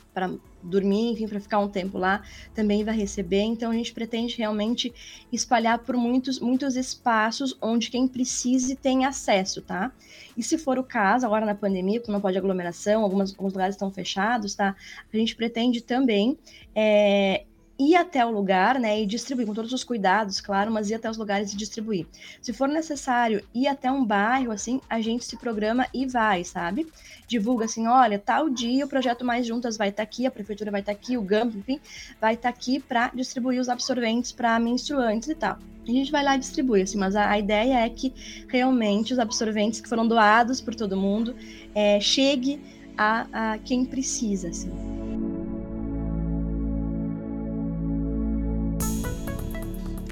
dormir, 0.63 1.11
enfim, 1.11 1.27
para 1.27 1.39
ficar 1.39 1.59
um 1.59 1.67
tempo 1.67 1.97
lá, 1.97 2.23
também 2.53 2.83
vai 2.83 2.95
receber. 2.95 3.41
Então 3.41 3.71
a 3.71 3.73
gente 3.73 3.93
pretende 3.93 4.37
realmente 4.37 4.93
espalhar 5.31 5.79
por 5.79 5.95
muitos, 5.95 6.39
muitos 6.39 6.75
espaços 6.75 7.57
onde 7.61 7.89
quem 7.89 8.07
precise 8.07 8.75
tem 8.75 9.05
acesso, 9.05 9.61
tá? 9.61 9.91
E 10.37 10.43
se 10.43 10.57
for 10.57 10.79
o 10.79 10.83
caso, 10.83 11.25
agora 11.25 11.45
na 11.45 11.55
pandemia, 11.55 11.99
quando 11.99 12.13
não 12.13 12.21
pode 12.21 12.37
aglomeração, 12.37 13.03
algumas, 13.03 13.31
alguns 13.31 13.53
lugares 13.53 13.75
estão 13.75 13.91
fechados, 13.91 14.55
tá? 14.55 14.75
A 15.11 15.17
gente 15.17 15.35
pretende 15.35 15.81
também 15.81 16.37
é, 16.75 17.43
ir 17.81 17.95
até 17.95 18.23
o 18.23 18.29
lugar, 18.29 18.79
né, 18.79 19.01
e 19.01 19.05
distribuir 19.05 19.47
com 19.47 19.53
todos 19.53 19.73
os 19.73 19.83
cuidados, 19.83 20.39
claro, 20.39 20.71
mas 20.71 20.89
ir 20.89 20.93
até 20.93 21.09
os 21.09 21.17
lugares 21.17 21.51
e 21.51 21.57
distribuir. 21.57 22.05
Se 22.41 22.53
for 22.53 22.67
necessário 22.67 23.43
ir 23.53 23.67
até 23.67 23.91
um 23.91 24.05
bairro, 24.05 24.51
assim, 24.51 24.79
a 24.87 25.01
gente 25.01 25.25
se 25.25 25.35
programa 25.35 25.87
e 25.93 26.05
vai, 26.05 26.43
sabe? 26.43 26.87
Divulga 27.27 27.65
assim, 27.65 27.87
olha, 27.87 28.19
tal 28.19 28.49
dia 28.49 28.85
o 28.85 28.87
projeto 28.87 29.25
Mais 29.25 29.47
Juntas 29.47 29.77
vai 29.77 29.89
estar 29.89 29.97
tá 29.97 30.03
aqui, 30.03 30.25
a 30.25 30.31
prefeitura 30.31 30.69
vai 30.69 30.81
estar 30.81 30.93
tá 30.93 30.97
aqui, 30.97 31.17
o 31.17 31.23
GAMP, 31.23 31.55
enfim, 31.55 31.79
vai 32.19 32.35
estar 32.35 32.51
tá 32.51 32.55
aqui 32.55 32.79
para 32.79 33.09
distribuir 33.15 33.59
os 33.59 33.69
absorventes 33.69 34.31
para 34.31 34.59
menstruantes 34.59 35.29
e 35.29 35.35
tal. 35.35 35.57
A 35.87 35.91
gente 35.91 36.11
vai 36.11 36.23
lá 36.23 36.35
e 36.35 36.39
distribui, 36.39 36.83
assim, 36.83 36.97
mas 36.97 37.15
a, 37.15 37.31
a, 37.31 37.39
ideia 37.39 37.79
é 37.79 37.89
que 37.89 38.13
realmente 38.47 39.13
os 39.13 39.19
absorventes 39.19 39.81
que 39.81 39.89
foram 39.89 40.07
doados 40.07 40.61
por 40.61 40.75
todo 40.75 40.95
mundo 40.95 41.35
é, 41.73 41.99
chegue 41.99 42.61
a, 42.95 43.53
a 43.53 43.57
quem 43.57 43.83
precisa, 43.83 44.49
assim. 44.49 45.00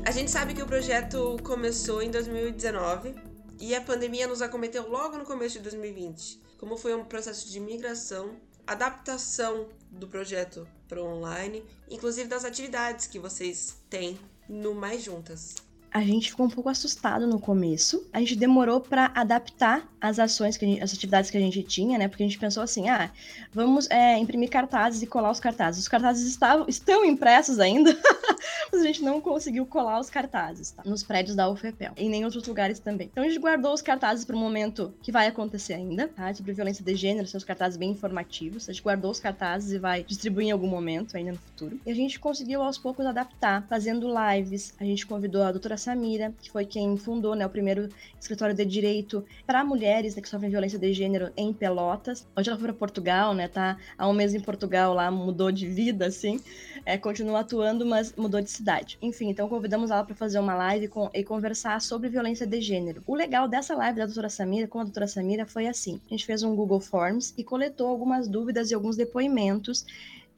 A 0.10 0.12
gente 0.12 0.32
sabe 0.32 0.56
que 0.56 0.64
o 0.64 0.66
projeto 0.66 1.38
começou 1.44 2.02
em 2.02 2.10
2019 2.10 3.14
e 3.60 3.76
a 3.76 3.82
pandemia 3.82 4.26
nos 4.26 4.42
acometeu 4.42 4.90
logo 4.90 5.16
no 5.16 5.24
começo 5.24 5.58
de 5.58 5.64
2020. 5.66 6.42
Como 6.58 6.76
foi 6.76 6.96
um 6.96 7.06
processo 7.06 7.48
de 7.48 7.60
migração, 7.60 8.36
adaptação 8.66 9.70
do 9.92 10.08
projeto 10.08 10.68
para 10.88 11.00
o 11.00 11.06
online, 11.06 11.64
inclusive 11.88 12.28
das 12.28 12.44
atividades 12.44 13.06
que 13.06 13.20
vocês 13.20 13.78
têm 13.88 14.20
no 14.50 14.74
Mais 14.74 15.04
Juntas 15.04 15.54
a 15.92 16.02
gente 16.02 16.30
ficou 16.30 16.46
um 16.46 16.50
pouco 16.50 16.70
assustado 16.70 17.26
no 17.26 17.40
começo. 17.40 18.06
A 18.14 18.20
gente 18.20 18.36
demorou 18.36 18.80
para 18.80 19.12
adaptar 19.16 19.88
as 20.00 20.20
ações, 20.20 20.56
que 20.56 20.66
gente, 20.66 20.82
as 20.82 20.94
atividades 20.94 21.30
que 21.30 21.38
a 21.38 21.42
gente 21.42 21.62
tinha, 21.64 21.98
né? 21.98 22.08
Porque 22.08 22.24
a 22.24 22.26
gente 22.26 22.40
pensou 22.40 22.64
assim, 22.64 22.90
ah, 22.90 23.12
vamos 23.52 23.90
é, 23.90 24.18
imprimir 24.18 24.50
cartazes 24.50 25.02
e 25.02 25.08
colar 25.08 25.32
os 25.32 25.40
cartazes. 25.40 25.82
Os 25.82 25.88
cartazes 25.88 26.28
estavam, 26.28 26.66
estão 26.68 27.04
impressos 27.04 27.60
ainda, 27.60 27.98
mas 28.72 28.82
a 28.82 28.86
gente 28.86 29.02
não 29.04 29.20
conseguiu 29.20 29.66
colar 29.66 30.00
os 30.00 30.10
cartazes, 30.10 30.72
tá? 30.72 30.84
Nos 30.86 31.04
prédios 31.04 31.36
da 31.36 31.50
UFPEL 31.50 31.94
e 31.98 32.08
nem 32.08 32.22
em 32.22 32.26
outros 32.26 32.46
lugares 32.48 32.80
também. 32.80 33.10
Então 33.12 33.24
a 33.24 33.28
gente 33.28 33.40
guardou 33.40 33.74
os 33.74 33.82
cartazes 33.82 34.24
para 34.24 34.36
o 34.36 34.40
momento 34.40 34.94
que 35.02 35.12
vai 35.12 35.28
acontecer 35.28 35.74
ainda, 35.74 36.08
tá? 36.08 36.34
Sobre 36.34 36.54
violência 36.54 36.84
de 36.84 36.96
gênero, 36.96 37.28
são 37.28 37.38
os 37.38 37.44
cartazes 37.44 37.78
bem 37.78 37.92
informativos. 37.92 38.70
A 38.70 38.72
gente 38.72 38.84
guardou 38.84 39.12
os 39.12 39.20
cartazes 39.20 39.72
e 39.72 39.80
vai 39.80 40.04
distribuir 40.04 40.48
em 40.48 40.52
algum 40.52 40.68
momento 40.68 41.18
ainda 41.18 41.32
no 41.32 41.38
futuro. 41.38 41.80
E 41.86 41.92
a 41.92 41.96
gente 41.96 42.20
conseguiu 42.20 42.62
aos 42.62 42.78
poucos 42.78 43.06
adaptar, 43.06 43.66
fazendo 43.68 44.08
lives. 44.08 44.74
A 44.80 44.84
gente 44.84 45.06
convidou 45.06 45.44
a 45.44 45.52
doutora 45.52 45.78
Samira, 45.80 46.34
que 46.42 46.52
foi 46.52 46.66
quem 46.66 46.96
fundou 46.98 47.34
né, 47.34 47.46
o 47.46 47.50
primeiro 47.50 47.90
escritório 48.20 48.54
de 48.54 48.64
direito 48.64 49.26
para 49.48 49.64
mulheres 49.64 50.16
né, 50.16 50.22
que 50.22 50.30
sofrem 50.30 50.52
violência 50.52 50.78
de 50.78 50.94
gênero 50.94 51.32
em 51.36 51.52
Pelotas. 51.52 52.28
Hoje 52.38 52.50
ela 52.50 52.60
foi 52.60 52.68
para 52.68 52.78
Portugal, 52.78 53.34
né? 53.34 53.48
Tá 53.48 53.78
há 53.98 54.08
um 54.08 54.14
mês 54.14 54.36
em 54.36 54.40
Portugal 54.40 54.94
lá, 54.94 55.10
mudou 55.10 55.52
de 55.52 55.68
vida, 55.68 56.06
assim. 56.06 56.40
É, 56.86 56.98
continua 56.98 57.40
atuando, 57.40 57.86
mas 57.86 58.14
mudou 58.16 58.42
de 58.42 58.52
cidade. 58.52 58.98
Enfim, 59.02 59.30
então 59.30 59.50
convidamos 59.50 59.90
ela 59.90 60.04
para 60.04 60.16
fazer 60.16 60.40
uma 60.40 60.54
live 60.54 60.88
com, 60.88 61.10
e 61.14 61.24
conversar 61.24 61.82
sobre 61.82 62.10
violência 62.10 62.46
de 62.46 62.62
gênero. 62.62 63.02
O 63.08 63.16
legal 63.16 63.48
dessa 63.48 63.76
live 63.76 63.98
da 63.98 64.06
doutora 64.06 64.30
Samira, 64.30 64.68
com 64.68 64.80
a 64.80 64.84
doutora 64.84 65.08
Samira, 65.08 65.46
foi 65.46 65.68
assim: 65.68 66.00
a 66.08 66.10
gente 66.10 66.26
fez 66.26 66.44
um 66.44 66.56
Google 66.56 66.80
Forms 66.80 67.34
e 67.38 67.44
coletou 67.44 67.88
algumas 67.88 68.28
dúvidas 68.28 68.70
e 68.70 68.76
alguns 68.76 68.96
depoimentos 68.96 69.86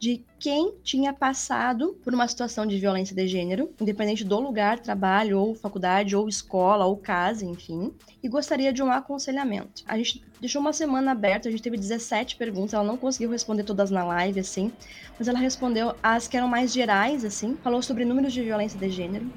de 0.02 0.20
quem 0.40 0.74
tinha 0.82 1.12
passado 1.12 1.96
por 2.02 2.12
uma 2.12 2.26
situação 2.26 2.66
de 2.66 2.76
violência 2.76 3.14
de 3.14 3.28
gênero, 3.28 3.70
independente 3.80 4.24
do 4.24 4.40
lugar, 4.40 4.80
trabalho, 4.80 5.38
ou 5.38 5.54
faculdade, 5.54 6.16
ou 6.16 6.28
escola, 6.28 6.84
ou 6.84 6.96
casa, 6.96 7.46
enfim, 7.46 7.92
e 8.20 8.28
gostaria 8.28 8.72
de 8.72 8.82
um 8.82 8.90
aconselhamento. 8.90 9.84
A 9.86 9.96
gente 9.96 10.20
deixou 10.40 10.60
uma 10.60 10.72
semana 10.72 11.12
aberta, 11.12 11.48
a 11.48 11.52
gente 11.52 11.62
teve 11.62 11.76
17 11.76 12.34
perguntas, 12.34 12.74
ela 12.74 12.82
não 12.82 12.96
conseguiu 12.96 13.30
responder 13.30 13.62
todas 13.62 13.92
na 13.92 14.04
live, 14.04 14.40
assim, 14.40 14.72
mas 15.16 15.28
ela 15.28 15.38
respondeu 15.38 15.94
as 16.02 16.26
que 16.26 16.36
eram 16.36 16.48
mais 16.48 16.72
gerais, 16.72 17.24
assim, 17.24 17.56
falou 17.62 17.80
sobre 17.80 18.04
números 18.04 18.32
de 18.32 18.42
violência 18.42 18.76
de 18.76 18.90
gênero, 18.90 19.30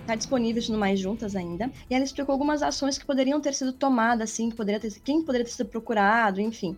está 0.00 0.16
disponível 0.16 0.60
no 0.70 0.78
Mais 0.78 0.98
Juntas 0.98 1.36
ainda. 1.36 1.70
E 1.88 1.94
ela 1.94 2.02
explicou 2.02 2.32
algumas 2.32 2.60
ações 2.60 2.98
que 2.98 3.06
poderiam 3.06 3.40
ter 3.40 3.54
sido 3.54 3.72
tomadas, 3.72 4.32
assim, 4.32 4.50
que 4.50 4.56
poderia 4.56 4.80
ter, 4.80 4.90
quem 4.98 5.22
poderia 5.22 5.44
ter 5.44 5.52
sido 5.52 5.68
procurado, 5.68 6.40
enfim 6.40 6.76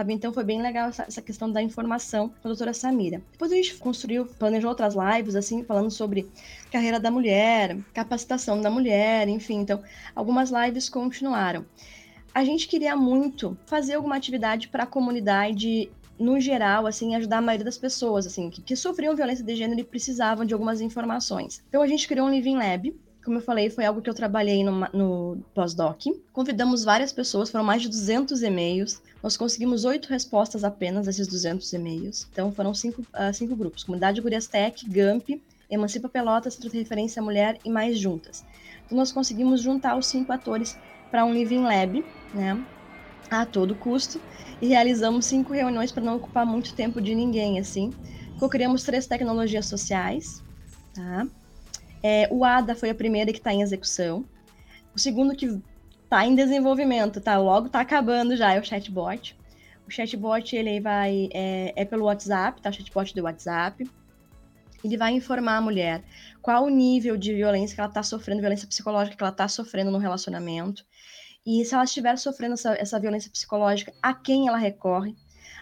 sabe? 0.00 0.14
Então 0.14 0.32
foi 0.32 0.44
bem 0.44 0.62
legal 0.62 0.88
essa, 0.88 1.02
essa, 1.02 1.20
questão 1.20 1.50
da 1.50 1.60
informação 1.62 2.28
com 2.28 2.48
a 2.48 2.48
doutora 2.48 2.72
Samira. 2.72 3.22
Depois 3.32 3.52
a 3.52 3.54
gente 3.54 3.74
construiu, 3.76 4.24
planejou 4.24 4.70
outras 4.70 4.94
lives, 4.94 5.36
assim, 5.36 5.62
falando 5.62 5.90
sobre 5.90 6.26
carreira 6.72 6.98
da 6.98 7.10
mulher, 7.10 7.76
capacitação 7.92 8.60
da 8.62 8.70
mulher, 8.70 9.28
enfim. 9.28 9.60
Então, 9.60 9.82
algumas 10.14 10.50
lives 10.50 10.88
continuaram. 10.88 11.66
A 12.34 12.44
gente 12.44 12.66
queria 12.66 12.96
muito 12.96 13.58
fazer 13.66 13.94
alguma 13.94 14.16
atividade 14.16 14.68
para 14.68 14.84
a 14.84 14.86
comunidade 14.86 15.90
no 16.18 16.40
geral, 16.40 16.86
assim, 16.86 17.14
ajudar 17.14 17.38
a 17.38 17.42
maioria 17.42 17.64
das 17.64 17.78
pessoas, 17.78 18.26
assim, 18.26 18.48
que, 18.48 18.62
que, 18.62 18.76
sofriam 18.76 19.14
violência 19.14 19.44
de 19.44 19.54
gênero 19.56 19.80
e 19.80 19.84
precisavam 19.84 20.46
de 20.46 20.54
algumas 20.54 20.80
informações. 20.80 21.62
Então 21.68 21.82
a 21.82 21.86
gente 21.86 22.06
criou 22.06 22.26
um 22.26 22.30
Living 22.30 22.56
Lab, 22.56 22.94
como 23.24 23.36
eu 23.38 23.42
falei, 23.42 23.68
foi 23.68 23.84
algo 23.84 24.00
que 24.00 24.08
eu 24.08 24.14
trabalhei 24.14 24.64
no, 24.64 24.80
no 24.92 25.38
pós-doc. 25.54 26.04
Convidamos 26.32 26.84
várias 26.84 27.12
pessoas, 27.12 27.50
foram 27.50 27.64
mais 27.64 27.82
de 27.82 27.88
200 27.88 28.42
e-mails. 28.42 29.00
Nós 29.22 29.36
conseguimos 29.36 29.84
oito 29.84 30.08
respostas 30.08 30.64
apenas 30.64 31.06
desses 31.06 31.26
200 31.26 31.70
e-mails. 31.72 32.26
Então 32.32 32.50
foram 32.52 32.72
cinco, 32.72 33.02
uh, 33.02 33.32
cinco 33.34 33.54
grupos: 33.54 33.84
Comunidade 33.84 34.20
Gurias 34.20 34.46
Tech, 34.46 34.88
GAMP, 34.88 35.42
Emancipa 35.70 36.08
Pelotas, 36.08 36.54
Centro 36.54 36.70
de 36.70 36.78
Referência 36.78 37.22
Mulher 37.22 37.58
e 37.64 37.70
mais 37.70 37.98
juntas. 37.98 38.44
Então 38.86 38.96
nós 38.96 39.12
conseguimos 39.12 39.60
juntar 39.60 39.96
os 39.96 40.06
cinco 40.06 40.32
atores 40.32 40.76
para 41.10 41.24
um 41.24 41.32
Living 41.32 41.62
Lab, 41.62 42.04
né? 42.32 42.64
A 43.30 43.46
todo 43.46 43.76
custo, 43.76 44.20
e 44.60 44.66
realizamos 44.66 45.26
cinco 45.26 45.52
reuniões 45.52 45.92
para 45.92 46.02
não 46.02 46.16
ocupar 46.16 46.44
muito 46.44 46.74
tempo 46.74 47.00
de 47.00 47.14
ninguém, 47.14 47.60
assim. 47.60 47.92
Co-criamos 48.38 48.82
três 48.82 49.06
tecnologias 49.06 49.66
sociais, 49.66 50.42
tá? 50.94 51.26
É, 52.02 52.28
o 52.30 52.44
ADA 52.44 52.74
foi 52.74 52.90
a 52.90 52.94
primeira 52.94 53.32
que 53.32 53.38
está 53.38 53.52
em 53.52 53.62
execução. 53.62 54.24
O 54.94 54.98
segundo 54.98 55.34
que 55.34 55.46
está 56.04 56.26
em 56.26 56.34
desenvolvimento, 56.34 57.20
tá? 57.20 57.38
Logo 57.38 57.66
está 57.66 57.80
acabando 57.80 58.36
já, 58.36 58.54
é 58.54 58.60
o 58.60 58.64
chatbot. 58.64 59.36
O 59.86 59.90
chatbot, 59.90 60.56
ele 60.56 60.80
vai... 60.80 61.28
É, 61.32 61.72
é 61.76 61.84
pelo 61.84 62.06
WhatsApp, 62.06 62.60
tá? 62.60 62.70
O 62.70 62.72
chatbot 62.72 63.14
do 63.14 63.22
WhatsApp. 63.22 63.88
Ele 64.82 64.96
vai 64.96 65.12
informar 65.12 65.58
a 65.58 65.60
mulher 65.60 66.02
qual 66.40 66.64
o 66.64 66.70
nível 66.70 67.16
de 67.16 67.34
violência 67.34 67.74
que 67.74 67.80
ela 67.80 67.88
está 67.88 68.02
sofrendo, 68.02 68.40
violência 68.40 68.66
psicológica 68.66 69.16
que 69.16 69.22
ela 69.22 69.30
está 69.30 69.46
sofrendo 69.46 69.90
no 69.90 69.98
relacionamento. 69.98 70.84
E 71.44 71.64
se 71.64 71.74
ela 71.74 71.84
estiver 71.84 72.16
sofrendo 72.16 72.54
essa, 72.54 72.74
essa 72.74 72.98
violência 72.98 73.30
psicológica, 73.30 73.92
a 74.02 74.14
quem 74.14 74.48
ela 74.48 74.58
recorre. 74.58 75.14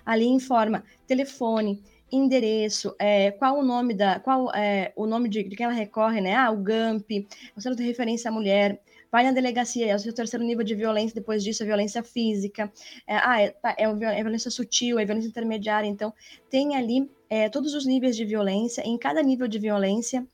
Ali 0.05 0.27
informa 0.27 0.85
telefone, 1.07 1.83
endereço, 2.11 2.94
é, 2.99 3.31
qual 3.31 3.59
o 3.59 3.64
nome 3.64 3.94
da, 3.94 4.18
qual 4.21 4.53
é, 4.55 4.92
o 4.97 5.07
nome 5.07 5.29
de, 5.29 5.42
de, 5.42 5.57
quem 5.57 5.64
ela 5.64 5.75
recorre, 5.75 6.21
né? 6.21 6.35
Ah, 6.35 6.51
o 6.51 6.57
GAMP, 6.57 7.27
o 7.57 7.61
Centro 7.61 7.77
de 7.77 7.85
Referência 7.85 8.31
à 8.31 8.33
Mulher, 8.33 8.81
vai 9.11 9.25
na 9.25 9.33
delegacia, 9.33 9.87
é 9.87 9.94
o 9.94 9.99
seu 9.99 10.12
terceiro 10.12 10.44
nível 10.44 10.64
de 10.64 10.75
violência, 10.75 11.14
depois 11.14 11.42
disso 11.42 11.62
é 11.62 11.66
violência 11.66 12.03
física, 12.03 12.73
é, 13.07 13.16
ah, 13.16 13.40
é, 13.40 13.51
tá, 13.51 13.75
é, 13.79 13.85
é, 13.85 14.23
violência 14.23 14.51
sutil, 14.51 14.99
é 14.99 15.05
violência 15.05 15.29
intermediária, 15.29 15.88
então 15.88 16.12
tem 16.51 16.77
ali 16.77 17.11
é, 17.29 17.49
todos 17.49 17.75
os 17.75 17.87
níveis 17.87 18.16
de 18.16 18.25
violência, 18.25 18.83
em 18.83 18.97
cada 18.99 19.23
nível 19.23 19.49
de 19.49 19.59
violência, 19.59 20.27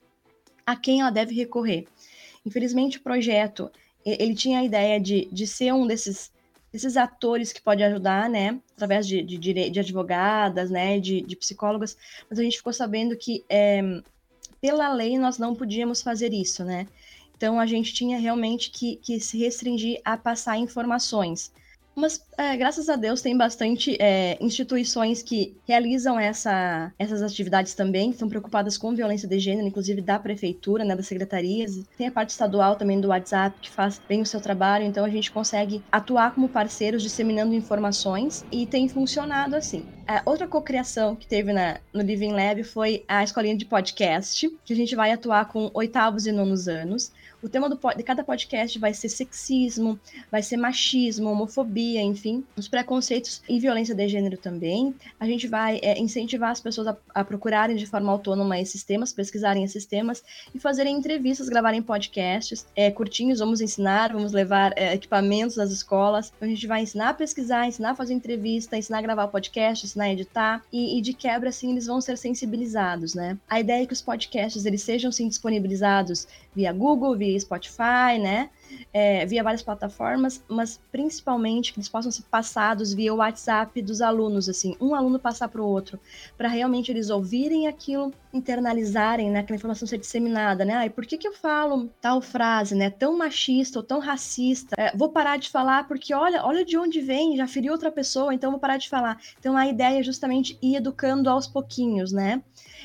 a 0.67 0.77
quem 0.77 1.01
ela 1.01 1.11
deve 1.11 1.35
recorrer. 1.35 1.87
Infelizmente, 2.45 2.99
o 2.99 3.03
projeto, 3.03 3.71
ele 4.05 4.35
tinha 4.35 4.61
a 4.61 4.65
ideia 4.65 5.01
de, 5.01 5.29
de 5.33 5.47
ser 5.47 5.73
um 5.73 5.87
desses 5.87 6.33
esses 6.75 6.97
atores 6.97 7.53
que 7.53 7.63
pode 7.63 7.85
ajudar, 7.85 8.29
né, 8.29 8.61
através 8.75 9.07
de, 9.07 9.23
de, 9.23 9.71
de 9.71 9.81
advogadas, 9.81 10.69
né, 10.71 10.99
de, 10.99 11.21
de, 11.21 11.37
psicólogas, 11.37 11.97
mas 12.29 12.39
a 12.39 12.43
gente 12.43 12.57
ficou 12.57 12.73
sabendo 12.73 13.17
que 13.17 13.45
é, 13.49 13.81
pela 14.61 14.93
lei 14.93 15.17
nós 15.17 15.39
não 15.39 15.55
podíamos 15.55 16.03
fazer 16.03 16.33
isso, 16.33 16.65
né, 16.65 16.89
então 17.37 17.61
a 17.61 17.67
gente 17.67 17.95
tinha 17.95 18.19
realmente 18.19 18.71
que, 18.71 18.97
que 18.97 19.21
se 19.21 19.39
restringir 19.39 20.01
a 20.05 20.17
passar 20.17 20.59
informações. 20.59 21.53
Mas 21.97 22.25
É, 22.37 22.57
graças 22.57 22.89
a 22.89 22.97
Deus 22.97 23.23
tem 23.23 23.37
bastante 23.37 23.97
é, 24.01 24.37
instituições 24.41 25.23
que 25.23 25.57
realizam 25.67 26.19
essa, 26.19 26.93
essas 26.99 27.23
atividades 27.23 27.75
também, 27.75 28.09
que 28.09 28.17
estão 28.17 28.29
preocupadas 28.29 28.77
com 28.77 28.93
violência 28.95 29.29
de 29.29 29.39
gênero, 29.39 29.69
inclusive 29.69 30.03
da 30.03 30.19
prefeitura, 30.19 30.85
né, 30.85 30.97
das 30.97 31.07
secretarias. 31.07 31.73
Tem 31.97 32.09
a 32.09 32.13
parte 32.13 32.31
estadual 32.31 32.77
também 32.77 33.01
do 33.01 33.09
WhatsApp 33.09 33.61
que 33.61 33.71
faz 33.71 34.01
bem 34.09 34.21
o 34.23 34.27
seu 34.27 34.41
trabalho, 34.41 34.85
então 34.85 35.05
a 35.05 35.09
gente 35.11 35.31
consegue 35.31 35.85
atuar 35.93 36.35
como 36.35 36.49
parceiros 36.49 37.03
disseminando 37.05 37.55
informações 37.55 38.45
e 38.51 38.67
tem 38.67 38.89
funcionado 38.89 39.55
assim. 39.55 39.89
A 40.07 40.23
outra 40.27 40.47
cocriação 40.49 41.17
que 41.17 41.27
teve 41.27 41.53
na, 41.53 41.81
no 41.93 42.03
Living 42.03 42.33
Lab 42.33 42.63
foi 42.65 43.05
a 43.09 43.23
escolinha 43.23 43.57
de 43.57 43.65
podcast, 43.65 44.51
que 44.65 44.73
a 44.73 44.77
gente 44.77 44.95
vai 44.97 45.13
atuar 45.13 45.47
com 45.49 45.71
oitavos 45.73 46.27
e 46.27 46.33
nonos 46.33 46.67
anos. 46.69 47.13
O 47.45 47.49
tema 47.51 47.69
do, 47.69 47.79
de 47.95 48.03
cada 48.03 48.25
podcast 48.25 48.79
vai 48.79 48.95
ser 48.95 49.11
sexismo, 49.11 50.01
vai 50.33 50.43
ser 50.43 50.57
machismo, 50.57 51.29
homofobia, 51.29 52.01
enfim, 52.01 52.43
os 52.57 52.69
preconceitos 52.69 53.43
e 53.47 53.61
violência 53.61 53.95
de 53.95 54.09
gênero 54.09 54.39
também. 54.39 54.95
A 55.21 55.27
gente 55.27 55.47
vai 55.47 55.79
é, 55.83 56.01
incentivar 56.01 56.53
as 56.53 56.61
pessoas 56.63 56.87
a, 56.87 56.97
a, 57.15 57.23
procurarem 57.23 57.77
de 57.77 57.85
forma 57.85 58.11
autônoma 58.11 58.59
esses 58.59 58.83
temas, 58.83 59.13
pesquisarem 59.13 59.63
esses 59.63 59.85
temas 59.85 60.25
e 60.55 60.59
fazerem 60.59 60.97
entrevistas, 60.97 61.51
gravarem 61.51 61.83
podcasts 61.83 62.65
é, 62.75 62.91
curtinhos. 62.91 63.41
Vamos 63.41 63.61
ensinar, 63.61 64.11
vamos 64.11 64.33
levar 64.33 64.73
é, 64.75 64.95
equipamentos 64.95 65.59
às 65.59 65.71
escolas. 65.71 66.33
Então 66.35 66.49
a 66.49 66.51
gente 66.51 66.67
vai 66.67 66.81
ensinar 66.81 67.11
a 67.11 67.15
pesquisar, 67.15 67.69
ensinar 67.69 67.91
a 67.91 67.95
fazer 67.95 68.15
entrevista, 68.15 68.79
ensinar 68.79 69.01
a 69.01 69.03
gravar 69.03 69.29
podcast, 69.29 69.85
ensinar 69.85 70.05
a 70.05 70.13
editar 70.15 70.65
e, 70.73 70.99
e 70.99 71.03
de 71.03 71.13
quebra, 71.13 71.51
assim, 71.51 71.73
eles 71.73 71.89
vão 71.89 72.01
ser 72.01 72.17
sensibilizados, 72.17 73.15
né? 73.15 73.37
A 73.47 73.61
ideia 73.61 73.83
é 73.83 73.87
que 73.87 73.93
os 73.93 74.01
podcasts 74.01 74.65
eles 74.65 74.81
sejam 74.81 75.13
sim 75.13 75.29
disponibilizados 75.29 76.27
via 76.55 76.73
Google, 76.73 77.17
via 77.17 77.39
Spotify, 77.39 78.19
né? 78.21 78.51
É, 78.93 79.27
via 79.27 79.43
várias 79.43 79.63
plataformas, 79.63 80.43
mas 80.49 80.81
principalmente 80.91 81.73
que 81.73 81.79
eles 81.79 81.89
possam 81.89 82.11
ser 82.11 82.23
passados 82.31 82.93
via 82.93 83.13
o 83.13 83.19
WhatsApp 83.19 83.81
dos 83.83 84.01
alunos, 84.01 84.49
assim, 84.49 84.77
um 84.81 84.95
aluno 84.95 85.19
passar 85.19 85.49
para 85.49 85.61
o 85.61 85.67
outro, 85.67 85.99
para 86.37 86.49
realmente 86.49 86.91
eles 86.91 87.11
ouvirem 87.11 87.67
aquilo, 87.67 88.13
internalizarem, 88.33 89.31
né, 89.31 89.41
aquela 89.41 89.57
informação 89.57 89.87
ser 89.87 89.99
disseminada, 89.99 90.65
né? 90.65 90.75
Ai, 90.75 90.91
por 90.91 91.07
que, 91.07 91.19
que 91.19 91.29
eu 91.29 91.33
falo 91.33 91.91
tal 92.01 92.21
frase, 92.21 92.75
né, 92.75 92.91
tão 92.91 93.17
machista 93.17 93.79
ou 93.79 93.83
tão 93.83 93.99
racista? 94.01 94.75
É, 94.79 94.97
vou 94.97 95.11
parar 95.11 95.37
de 95.37 95.51
falar 95.51 95.87
porque 95.87 96.15
olha, 96.15 96.45
olha 96.45 96.65
de 96.65 96.77
onde 96.77 97.01
vem, 97.01 97.37
já 97.37 97.47
feriu 97.47 97.73
outra 97.73 97.93
pessoa, 97.93 98.35
então 98.35 98.51
vou 98.51 98.61
parar 98.61 98.77
de 98.77 98.89
falar. 98.89 99.21
Então 99.39 99.57
a 99.57 99.67
ideia 99.67 100.01
é 100.01 100.03
justamente 100.03 100.59
ir 100.63 100.77
educando 100.77 101.29
aos 101.31 101.47
pouquinhos, 101.47 102.13
né? 102.13 102.43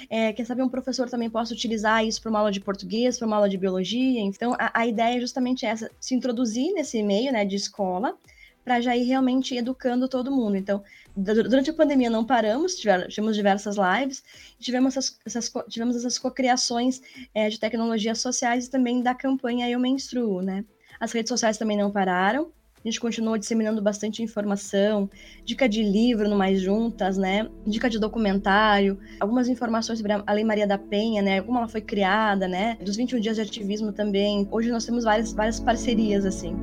É, 0.10 0.34
quem 0.34 0.46
sabe 0.46 0.62
um 0.62 0.70
professor 0.70 1.10
também 1.10 1.30
possa 1.30 1.54
utilizar 1.54 2.06
isso 2.06 2.22
para 2.22 2.30
uma 2.30 2.40
aula 2.40 2.52
de 2.52 2.60
português, 2.60 3.18
para 3.18 3.28
uma 3.28 3.38
aula 3.38 3.50
de 3.50 3.58
biologia. 3.58 4.22
Então, 4.22 4.54
a, 4.60 4.82
a, 4.82 4.88
ideia 4.88 5.18
é 5.18 5.22
justamente 5.22 5.66
essa: 5.66 5.90
se 6.00 6.14
introduzir 6.14 6.74
nesse 6.74 7.02
meio 7.02 7.32
né, 7.32 7.46
de 7.46 7.56
escola, 7.56 8.18
para 8.64 8.82
já 8.82 8.96
ir 8.96 9.04
realmente 9.04 9.56
educando 9.56 10.08
todo 10.08 10.32
mundo. 10.32 10.56
Então, 10.56 10.84
durante 11.16 11.70
a 11.72 11.74
pandemia 11.74 12.10
não 12.10 12.24
paramos, 12.26 12.76
tivemos 12.76 13.36
diversas 13.36 13.76
lives, 13.78 14.24
tivemos 14.60 14.96
essas, 14.96 15.20
essas, 15.26 15.52
tivemos 15.68 15.96
essas 15.96 16.20
cocriações 16.20 17.02
é, 17.34 17.50
de 17.50 17.60
tecnologias 17.60 18.20
sociais 18.20 18.68
e 18.68 18.70
também 18.70 19.02
da 19.02 19.16
campanha 19.16 19.70
Eu 19.70 19.80
Menstruo, 19.80 20.42
né? 20.42 20.64
As 21.00 21.12
redes 21.12 21.30
sociais 21.30 21.58
também 21.58 21.78
não 21.78 21.92
pararam, 21.92 22.52
a 22.84 22.88
gente 22.88 23.00
continua 23.00 23.38
disseminando 23.38 23.82
bastante 23.82 24.24
informação, 24.24 25.10
dica 25.44 25.68
de 25.68 25.84
livro 25.84 26.30
no 26.30 26.38
Mais 26.38 26.62
Juntas, 26.62 27.18
né? 27.18 27.50
Dica 27.68 27.90
de 27.90 28.00
documentário, 28.00 28.98
algumas 29.20 29.50
informações 29.50 30.00
sobre 30.00 30.14
a 30.14 30.34
Lei 30.34 30.46
Maria 30.46 30.66
da 30.66 30.78
Penha, 30.78 31.22
né? 31.22 31.42
Como 31.42 31.58
ela 31.58 31.68
foi 31.68 31.82
criada, 31.82 32.48
né? 32.48 32.78
Dos 32.82 32.96
21 32.96 33.20
dias 33.20 33.36
de 33.36 33.42
ativismo 33.42 33.92
também. 33.92 34.48
Hoje 34.50 34.72
nós 34.72 34.86
temos 34.86 35.04
várias, 35.04 35.34
várias 35.34 35.60
parcerias, 35.60 36.26
assim. 36.26 36.56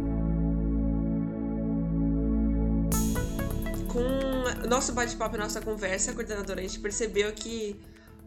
Com 3.89 4.65
o 4.65 4.69
nosso 4.69 4.95
bate-papo, 4.95 5.37
nossa 5.37 5.61
conversa, 5.61 6.15
coordenadora, 6.15 6.61
a 6.61 6.63
gente 6.63 6.81
percebeu 6.81 7.31
que 7.33 7.79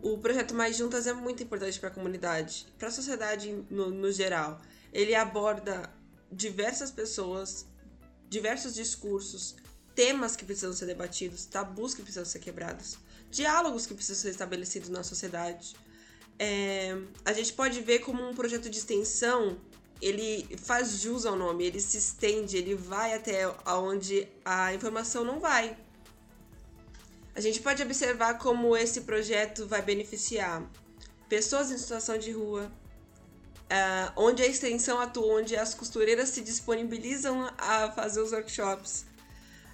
o 0.03 0.17
projeto 0.19 0.53
Mais 0.53 0.77
Juntas 0.77 1.07
é 1.07 1.13
muito 1.13 1.41
importante 1.41 1.79
para 1.79 1.89
a 1.89 1.91
comunidade, 1.91 2.67
para 2.77 2.89
a 2.89 2.91
sociedade 2.91 3.63
no, 3.67 3.89
no 3.89 4.11
geral. 4.11 4.61
Ele 4.93 5.15
aborda 5.15 5.89
diversas 6.31 6.91
pessoas 6.91 7.65
diversos 8.29 8.73
discursos, 8.73 9.55
temas 9.95 10.35
que 10.35 10.45
precisam 10.45 10.71
ser 10.73 10.85
debatidos, 10.85 11.45
tabus 11.45 11.93
que 11.93 12.01
precisam 12.01 12.25
ser 12.25 12.39
quebrados, 12.39 12.97
diálogos 13.29 13.85
que 13.85 13.93
precisam 13.93 14.21
ser 14.21 14.29
estabelecidos 14.29 14.89
na 14.89 15.03
sociedade. 15.03 15.75
É, 16.37 16.97
a 17.25 17.33
gente 17.33 17.51
pode 17.51 17.81
ver 17.81 17.99
como 17.99 18.25
um 18.27 18.33
projeto 18.33 18.69
de 18.69 18.77
extensão 18.77 19.59
ele 20.01 20.47
faz 20.57 21.01
jus 21.01 21.25
ao 21.25 21.35
nome, 21.35 21.65
ele 21.65 21.79
se 21.79 21.97
estende, 21.97 22.57
ele 22.57 22.73
vai 22.73 23.13
até 23.13 23.47
onde 23.67 24.27
a 24.45 24.73
informação 24.73 25.23
não 25.25 25.39
vai. 25.39 25.77
A 27.35 27.41
gente 27.41 27.61
pode 27.61 27.81
observar 27.83 28.37
como 28.37 28.75
esse 28.75 29.01
projeto 29.01 29.67
vai 29.67 29.81
beneficiar 29.81 30.69
pessoas 31.27 31.71
em 31.71 31.77
situação 31.77 32.17
de 32.17 32.31
rua, 32.31 32.71
Uh, 33.69 34.11
onde 34.15 34.41
a 34.41 34.47
extensão 34.47 34.99
atua, 34.99 35.41
onde 35.41 35.55
as 35.55 35.75
costureiras 35.75 36.29
se 36.29 36.41
disponibilizam 36.41 37.53
a 37.55 37.91
fazer 37.91 38.19
os 38.19 38.31
workshops. 38.31 39.05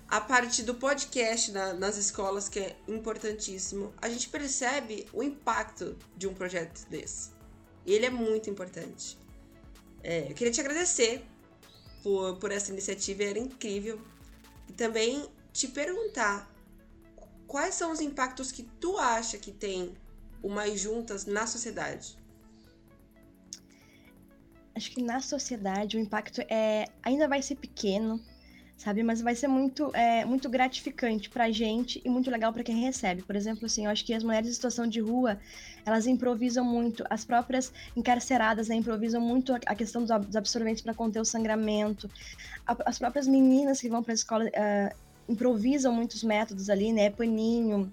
A 0.09 0.19
parte 0.19 0.63
do 0.63 0.75
podcast 0.75 1.49
na, 1.53 1.73
nas 1.73 1.95
escolas, 1.97 2.49
que 2.49 2.59
é 2.59 2.75
importantíssimo, 2.89 3.93
a 4.01 4.09
gente 4.09 4.27
percebe 4.27 5.07
o 5.13 5.23
impacto 5.23 5.97
de 6.17 6.27
um 6.27 6.33
projeto 6.33 6.85
desse. 6.89 7.29
E 7.85 7.93
ele 7.93 8.05
é 8.05 8.09
muito 8.09 8.49
importante. 8.49 9.17
É, 10.03 10.29
eu 10.29 10.35
queria 10.35 10.51
te 10.51 10.59
agradecer 10.59 11.25
por, 12.03 12.35
por 12.35 12.51
essa 12.51 12.71
iniciativa, 12.71 13.23
era 13.23 13.39
incrível. 13.39 13.99
E 14.67 14.73
também 14.73 15.25
te 15.53 15.69
perguntar 15.69 16.51
quais 17.47 17.75
são 17.75 17.93
os 17.93 18.01
impactos 18.01 18.51
que 18.51 18.63
tu 18.81 18.97
acha 18.97 19.37
que 19.37 19.53
tem 19.53 19.95
o 20.43 20.49
Mais 20.49 20.81
Juntas 20.81 21.25
na 21.25 21.47
sociedade 21.47 22.24
acho 24.75 24.91
que 24.91 25.01
na 25.01 25.21
sociedade 25.21 25.97
o 25.97 25.99
impacto 25.99 26.41
é 26.49 26.85
ainda 27.01 27.27
vai 27.27 27.41
ser 27.41 27.55
pequeno, 27.55 28.19
sabe? 28.77 29.03
Mas 29.03 29.21
vai 29.21 29.33
ser 29.33 29.47
muito, 29.47 29.89
é, 29.95 30.25
muito 30.25 30.49
gratificante 30.49 31.29
pra 31.29 31.49
gente 31.49 32.01
e 32.03 32.09
muito 32.09 32.29
legal 32.29 32.51
para 32.51 32.63
quem 32.63 32.75
recebe. 32.75 33.21
Por 33.21 33.35
exemplo, 33.35 33.65
assim, 33.65 33.85
eu 33.85 33.91
acho 33.91 34.03
que 34.05 34.13
as 34.13 34.23
mulheres 34.23 34.49
em 34.49 34.53
situação 34.53 34.85
de 34.85 34.99
rua, 34.99 35.39
elas 35.85 36.05
improvisam 36.05 36.65
muito, 36.65 37.03
as 37.09 37.23
próprias 37.23 37.71
encarceradas 37.95 38.67
né, 38.67 38.75
improvisam 38.75 39.21
muito 39.21 39.53
a 39.53 39.75
questão 39.75 40.03
dos 40.03 40.35
absorventes 40.35 40.83
para 40.83 40.93
conter 40.93 41.19
o 41.19 41.25
sangramento. 41.25 42.09
As 42.85 42.99
próprias 42.99 43.27
meninas 43.27 43.79
que 43.79 43.89
vão 43.89 44.03
para 44.03 44.11
a 44.11 44.15
escola 44.15 44.45
uh, 44.45 44.95
improvisam 45.29 45.93
muitos 45.93 46.23
métodos 46.23 46.69
ali, 46.69 46.91
né? 46.91 47.09
Paninho, 47.09 47.91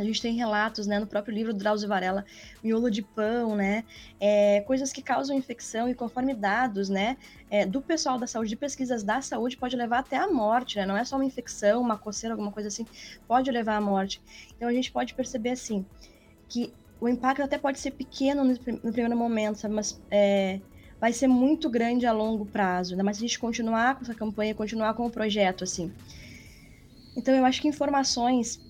a 0.00 0.04
gente 0.04 0.22
tem 0.22 0.34
relatos, 0.34 0.86
né, 0.86 0.98
no 0.98 1.06
próprio 1.06 1.34
livro 1.34 1.52
do 1.52 1.58
Drauzio 1.58 1.88
Varela, 1.88 2.24
miolo 2.64 2.90
de 2.90 3.02
pão, 3.02 3.54
né, 3.54 3.84
é, 4.18 4.62
coisas 4.62 4.92
que 4.92 5.02
causam 5.02 5.36
infecção 5.36 5.88
e 5.88 5.94
conforme 5.94 6.34
dados, 6.34 6.88
né, 6.88 7.18
é, 7.50 7.66
do 7.66 7.82
pessoal 7.82 8.18
da 8.18 8.26
saúde, 8.26 8.50
de 8.50 8.56
pesquisas 8.56 9.02
da 9.02 9.20
saúde, 9.20 9.56
pode 9.56 9.76
levar 9.76 9.98
até 9.98 10.16
a 10.16 10.28
morte, 10.28 10.76
né, 10.78 10.86
não 10.86 10.96
é 10.96 11.04
só 11.04 11.16
uma 11.16 11.24
infecção, 11.24 11.82
uma 11.82 11.98
coceira, 11.98 12.34
alguma 12.34 12.50
coisa 12.50 12.68
assim, 12.68 12.86
pode 13.28 13.50
levar 13.50 13.76
à 13.76 13.80
morte. 13.80 14.22
Então 14.56 14.68
a 14.68 14.72
gente 14.72 14.90
pode 14.90 15.12
perceber, 15.12 15.50
assim, 15.50 15.84
que 16.48 16.72
o 16.98 17.08
impacto 17.08 17.42
até 17.42 17.58
pode 17.58 17.78
ser 17.78 17.90
pequeno 17.90 18.42
no, 18.42 18.52
no 18.52 18.92
primeiro 18.92 19.16
momento, 19.16 19.58
sabe, 19.58 19.74
mas 19.74 20.00
é, 20.10 20.60
vai 20.98 21.12
ser 21.12 21.28
muito 21.28 21.68
grande 21.68 22.06
a 22.06 22.12
longo 22.12 22.46
prazo, 22.46 22.92
ainda 22.92 23.04
mais 23.04 23.18
se 23.18 23.24
a 23.24 23.26
gente 23.26 23.38
continuar 23.38 23.96
com 23.96 24.02
essa 24.02 24.14
campanha, 24.14 24.54
continuar 24.54 24.94
com 24.94 25.06
o 25.06 25.10
projeto, 25.10 25.64
assim. 25.64 25.92
Então 27.16 27.34
eu 27.34 27.44
acho 27.44 27.60
que 27.60 27.68
informações 27.68 28.60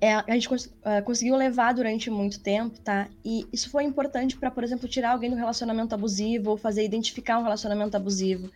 é, 0.00 0.14
a 0.14 0.24
gente 0.30 0.48
cons 0.48 0.66
uh, 0.66 1.02
conseguiu 1.04 1.34
levar 1.36 1.72
durante 1.74 2.08
muito 2.10 2.40
tempo, 2.40 2.78
tá? 2.80 3.08
E 3.24 3.46
isso 3.52 3.68
foi 3.68 3.84
importante 3.84 4.36
para, 4.36 4.50
por 4.50 4.62
exemplo, 4.62 4.88
tirar 4.88 5.10
alguém 5.10 5.28
do 5.28 5.36
relacionamento 5.36 5.94
abusivo 5.94 6.50
ou 6.50 6.56
fazer 6.56 6.84
identificar 6.84 7.38
um 7.38 7.42
relacionamento 7.42 7.96
abusivo. 7.96 8.50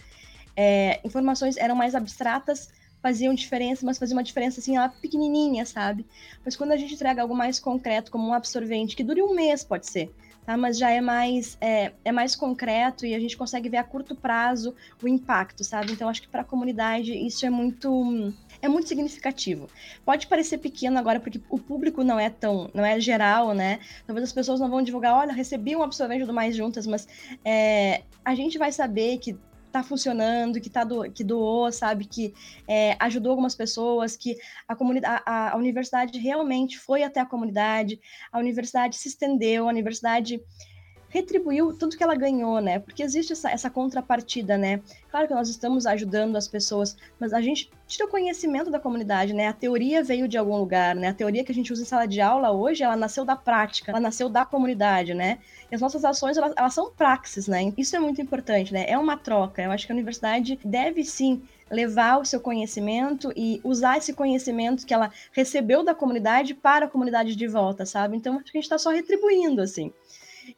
É, 0.56 1.00
informações 1.04 1.56
eram 1.56 1.74
mais 1.74 1.94
abstratas, 1.94 2.68
faziam 3.02 3.34
diferença, 3.34 3.84
mas 3.84 3.98
faziam 3.98 4.16
uma 4.16 4.22
diferença 4.22 4.60
assim, 4.60 4.76
ela 4.76 4.88
pequenininha, 4.88 5.66
sabe? 5.66 6.06
Mas 6.44 6.54
quando 6.54 6.70
a 6.70 6.76
gente 6.76 6.94
entrega 6.94 7.22
algo 7.22 7.34
mais 7.34 7.58
concreto, 7.58 8.12
como 8.12 8.28
um 8.28 8.32
absorvente, 8.32 8.94
que 8.94 9.02
dure 9.02 9.20
um 9.20 9.34
mês, 9.34 9.64
pode 9.64 9.88
ser, 9.88 10.14
tá? 10.46 10.56
Mas 10.56 10.78
já 10.78 10.90
é 10.90 11.00
mais, 11.00 11.58
é, 11.60 11.90
é 12.04 12.12
mais 12.12 12.36
concreto 12.36 13.04
e 13.04 13.16
a 13.16 13.18
gente 13.18 13.36
consegue 13.36 13.68
ver 13.68 13.78
a 13.78 13.84
curto 13.84 14.14
prazo 14.14 14.76
o 15.02 15.08
impacto, 15.08 15.64
sabe? 15.64 15.92
Então, 15.92 16.08
acho 16.08 16.22
que 16.22 16.28
para 16.28 16.42
a 16.42 16.44
comunidade 16.44 17.12
isso 17.12 17.44
é 17.44 17.50
muito 17.50 18.32
é 18.62 18.68
muito 18.68 18.88
significativo. 18.88 19.68
Pode 20.04 20.28
parecer 20.28 20.58
pequeno 20.58 20.96
agora 20.98 21.18
porque 21.18 21.40
o 21.50 21.58
público 21.58 22.04
não 22.04 22.18
é 22.18 22.30
tão, 22.30 22.70
não 22.72 22.84
é 22.84 22.98
geral, 23.00 23.52
né? 23.52 23.80
Talvez 24.06 24.28
as 24.28 24.32
pessoas 24.32 24.60
não 24.60 24.70
vão 24.70 24.80
divulgar, 24.80 25.14
olha, 25.14 25.32
recebi 25.32 25.74
um 25.74 25.82
absorvente 25.82 26.24
do 26.24 26.32
Mais 26.32 26.54
Juntas, 26.54 26.86
mas 26.86 27.06
é, 27.44 28.02
a 28.24 28.34
gente 28.36 28.56
vai 28.56 28.70
saber 28.70 29.18
que 29.18 29.36
tá 29.72 29.82
funcionando, 29.82 30.60
que 30.60 30.68
tá 30.68 30.84
do, 30.84 31.10
que 31.10 31.24
doou, 31.24 31.72
sabe, 31.72 32.04
que 32.04 32.34
é, 32.68 32.94
ajudou 33.00 33.30
algumas 33.30 33.54
pessoas, 33.54 34.16
que 34.16 34.36
a 34.68 34.76
comunidade, 34.76 35.22
a, 35.26 35.54
a, 35.54 35.56
universidade 35.56 36.18
realmente 36.18 36.78
foi 36.78 37.02
até 37.02 37.20
a 37.20 37.26
comunidade, 37.26 37.98
a 38.30 38.38
universidade 38.38 38.96
se 38.96 39.08
estendeu, 39.08 39.64
a 39.64 39.68
universidade 39.70 40.40
retribuiu 41.12 41.76
tudo 41.76 41.94
que 41.94 42.02
ela 42.02 42.14
ganhou, 42.14 42.58
né? 42.58 42.78
Porque 42.78 43.02
existe 43.02 43.34
essa, 43.34 43.50
essa 43.50 43.68
contrapartida, 43.68 44.56
né? 44.56 44.80
Claro 45.10 45.28
que 45.28 45.34
nós 45.34 45.50
estamos 45.50 45.84
ajudando 45.84 46.36
as 46.36 46.48
pessoas, 46.48 46.96
mas 47.20 47.34
a 47.34 47.40
gente 47.42 47.70
tira 47.86 48.06
o 48.06 48.08
conhecimento 48.08 48.70
da 48.70 48.80
comunidade, 48.80 49.34
né? 49.34 49.48
A 49.48 49.52
teoria 49.52 50.02
veio 50.02 50.26
de 50.26 50.38
algum 50.38 50.56
lugar, 50.56 50.94
né? 50.96 51.08
A 51.08 51.14
teoria 51.14 51.44
que 51.44 51.52
a 51.52 51.54
gente 51.54 51.70
usa 51.70 51.82
em 51.82 51.84
sala 51.84 52.06
de 52.06 52.22
aula 52.22 52.50
hoje, 52.50 52.82
ela 52.82 52.96
nasceu 52.96 53.26
da 53.26 53.36
prática, 53.36 53.92
ela 53.92 54.00
nasceu 54.00 54.30
da 54.30 54.46
comunidade, 54.46 55.12
né? 55.12 55.38
E 55.70 55.74
as 55.74 55.82
nossas 55.82 56.02
ações, 56.02 56.38
elas, 56.38 56.54
elas 56.56 56.72
são 56.72 56.90
praxis, 56.90 57.46
né? 57.46 57.74
Isso 57.76 57.94
é 57.94 57.98
muito 57.98 58.22
importante, 58.22 58.72
né? 58.72 58.86
É 58.88 58.96
uma 58.96 59.18
troca. 59.18 59.62
Eu 59.62 59.70
acho 59.70 59.84
que 59.84 59.92
a 59.92 59.94
universidade 59.94 60.58
deve 60.64 61.04
sim 61.04 61.42
levar 61.70 62.18
o 62.18 62.24
seu 62.24 62.40
conhecimento 62.40 63.32
e 63.36 63.60
usar 63.64 63.98
esse 63.98 64.12
conhecimento 64.12 64.86
que 64.86 64.92
ela 64.94 65.10
recebeu 65.32 65.82
da 65.82 65.94
comunidade 65.94 66.54
para 66.54 66.86
a 66.86 66.88
comunidade 66.88 67.36
de 67.36 67.46
volta, 67.46 67.84
sabe? 67.84 68.16
Então, 68.16 68.36
acho 68.36 68.44
que 68.44 68.58
a 68.58 68.60
gente 68.60 68.64
está 68.64 68.78
só 68.78 68.90
retribuindo, 68.90 69.60
assim. 69.60 69.92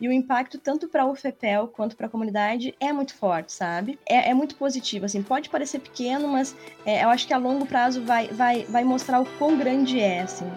E 0.01 0.09
o 0.09 0.13
impacto, 0.13 0.59
tanto 0.59 0.89
para 0.89 1.05
o 1.07 1.15
FEPEL 1.15 1.69
quanto 1.69 1.97
para 1.97 2.07
a 2.07 2.11
comunidade, 2.11 2.75
é 2.81 2.93
muito 2.93 3.15
forte, 3.15 3.53
sabe? 3.53 3.99
É, 4.07 4.31
é, 4.31 4.35
muito 4.35 4.57
positivo, 4.57 5.05
assim. 5.07 5.23
Pode 5.23 5.51
parecer 5.51 5.81
pequeno, 5.81 6.29
mas 6.29 6.55
é, 6.85 7.05
eu 7.05 7.09
acho 7.11 7.27
que 7.27 7.35
a 7.35 7.39
longo 7.39 7.67
prazo 7.67 8.03
vai, 8.05 8.29
vai, 8.29 8.65
vai 8.65 8.85
mostrar 8.85 9.21
o 9.21 9.27
quão 9.39 9.57
grande 9.57 10.01
é, 10.01 10.23
assim. 10.23 10.51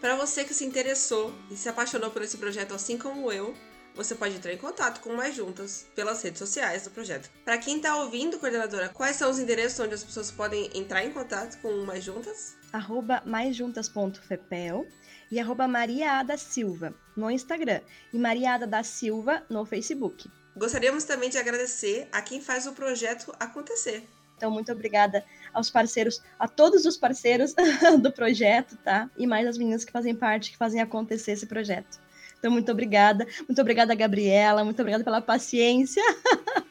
Para 0.00 0.16
você 0.16 0.44
que 0.44 0.52
se 0.52 0.64
interessou 0.64 1.32
e 1.48 1.56
se 1.56 1.68
apaixonou 1.68 2.10
por 2.10 2.22
esse 2.22 2.36
projeto 2.36 2.74
assim 2.74 2.98
como 2.98 3.30
eu, 3.30 3.54
você 3.94 4.14
pode 4.14 4.36
entrar 4.36 4.52
em 4.52 4.58
contato 4.58 5.00
com 5.00 5.14
Mais 5.14 5.34
Juntas 5.34 5.86
pelas 5.94 6.22
redes 6.22 6.38
sociais 6.38 6.84
do 6.84 6.90
projeto. 6.90 7.30
Para 7.44 7.58
quem 7.58 7.76
está 7.76 7.96
ouvindo, 7.96 8.38
coordenadora, 8.38 8.88
quais 8.88 9.16
são 9.16 9.30
os 9.30 9.38
endereços 9.38 9.80
onde 9.80 9.94
as 9.94 10.04
pessoas 10.04 10.30
podem 10.30 10.70
entrar 10.74 11.04
em 11.04 11.12
contato 11.12 11.60
com 11.60 11.68
o 11.68 11.86
Mais 11.86 12.04
Juntas? 12.04 12.56
Arroba 12.72 13.22
maisjuntas.fepel 13.26 14.86
e 15.30 15.38
arroba 15.38 15.68
Mariada 15.68 16.36
Silva 16.36 16.94
no 17.16 17.30
Instagram 17.30 17.80
e 18.12 18.18
Mariada 18.18 18.66
da 18.66 18.82
Silva 18.82 19.42
no 19.48 19.64
Facebook. 19.64 20.30
Gostaríamos 20.56 21.04
também 21.04 21.30
de 21.30 21.38
agradecer 21.38 22.08
a 22.12 22.20
quem 22.20 22.40
faz 22.40 22.66
o 22.66 22.72
projeto 22.72 23.34
acontecer. 23.40 24.06
Então, 24.36 24.50
muito 24.50 24.72
obrigada 24.72 25.24
aos 25.54 25.70
parceiros, 25.70 26.20
a 26.38 26.48
todos 26.48 26.84
os 26.84 26.96
parceiros 26.96 27.54
do 28.02 28.12
projeto, 28.12 28.76
tá? 28.78 29.08
E 29.16 29.26
mais 29.26 29.46
as 29.46 29.56
meninas 29.56 29.84
que 29.84 29.92
fazem 29.92 30.14
parte, 30.14 30.50
que 30.50 30.56
fazem 30.56 30.80
acontecer 30.80 31.32
esse 31.32 31.46
projeto. 31.46 32.00
Então, 32.42 32.50
muito 32.50 32.72
obrigada. 32.72 33.24
Muito 33.48 33.60
obrigada, 33.60 33.94
Gabriela. 33.94 34.64
Muito 34.64 34.80
obrigada 34.80 35.04
pela 35.04 35.20
paciência. 35.20 36.02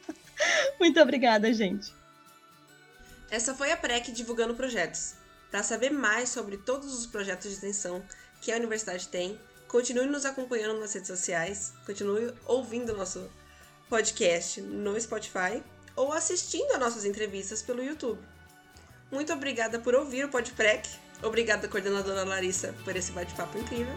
muito 0.78 1.00
obrigada, 1.00 1.50
gente. 1.50 1.94
Essa 3.30 3.54
foi 3.54 3.72
a 3.72 3.76
PREC 3.78 4.12
divulgando 4.12 4.54
projetos. 4.54 5.14
Para 5.50 5.62
saber 5.62 5.88
mais 5.88 6.28
sobre 6.28 6.58
todos 6.58 6.92
os 6.92 7.06
projetos 7.06 7.48
de 7.48 7.54
extensão 7.54 8.04
que 8.42 8.52
a 8.52 8.56
universidade 8.56 9.08
tem, 9.08 9.40
continue 9.66 10.04
nos 10.04 10.26
acompanhando 10.26 10.78
nas 10.78 10.92
redes 10.92 11.08
sociais, 11.08 11.72
continue 11.86 12.34
ouvindo 12.44 12.94
nosso 12.94 13.30
podcast 13.88 14.60
no 14.60 15.00
Spotify 15.00 15.62
ou 15.96 16.12
assistindo 16.12 16.72
a 16.72 16.78
nossas 16.78 17.06
entrevistas 17.06 17.62
pelo 17.62 17.82
YouTube. 17.82 18.20
Muito 19.10 19.32
obrigada 19.32 19.78
por 19.78 19.94
ouvir 19.94 20.26
o 20.26 20.28
Podprec. 20.28 20.86
Obrigada, 21.22 21.66
coordenadora 21.66 22.24
Larissa, 22.24 22.74
por 22.84 22.94
esse 22.94 23.12
bate-papo 23.12 23.56
incrível. 23.56 23.96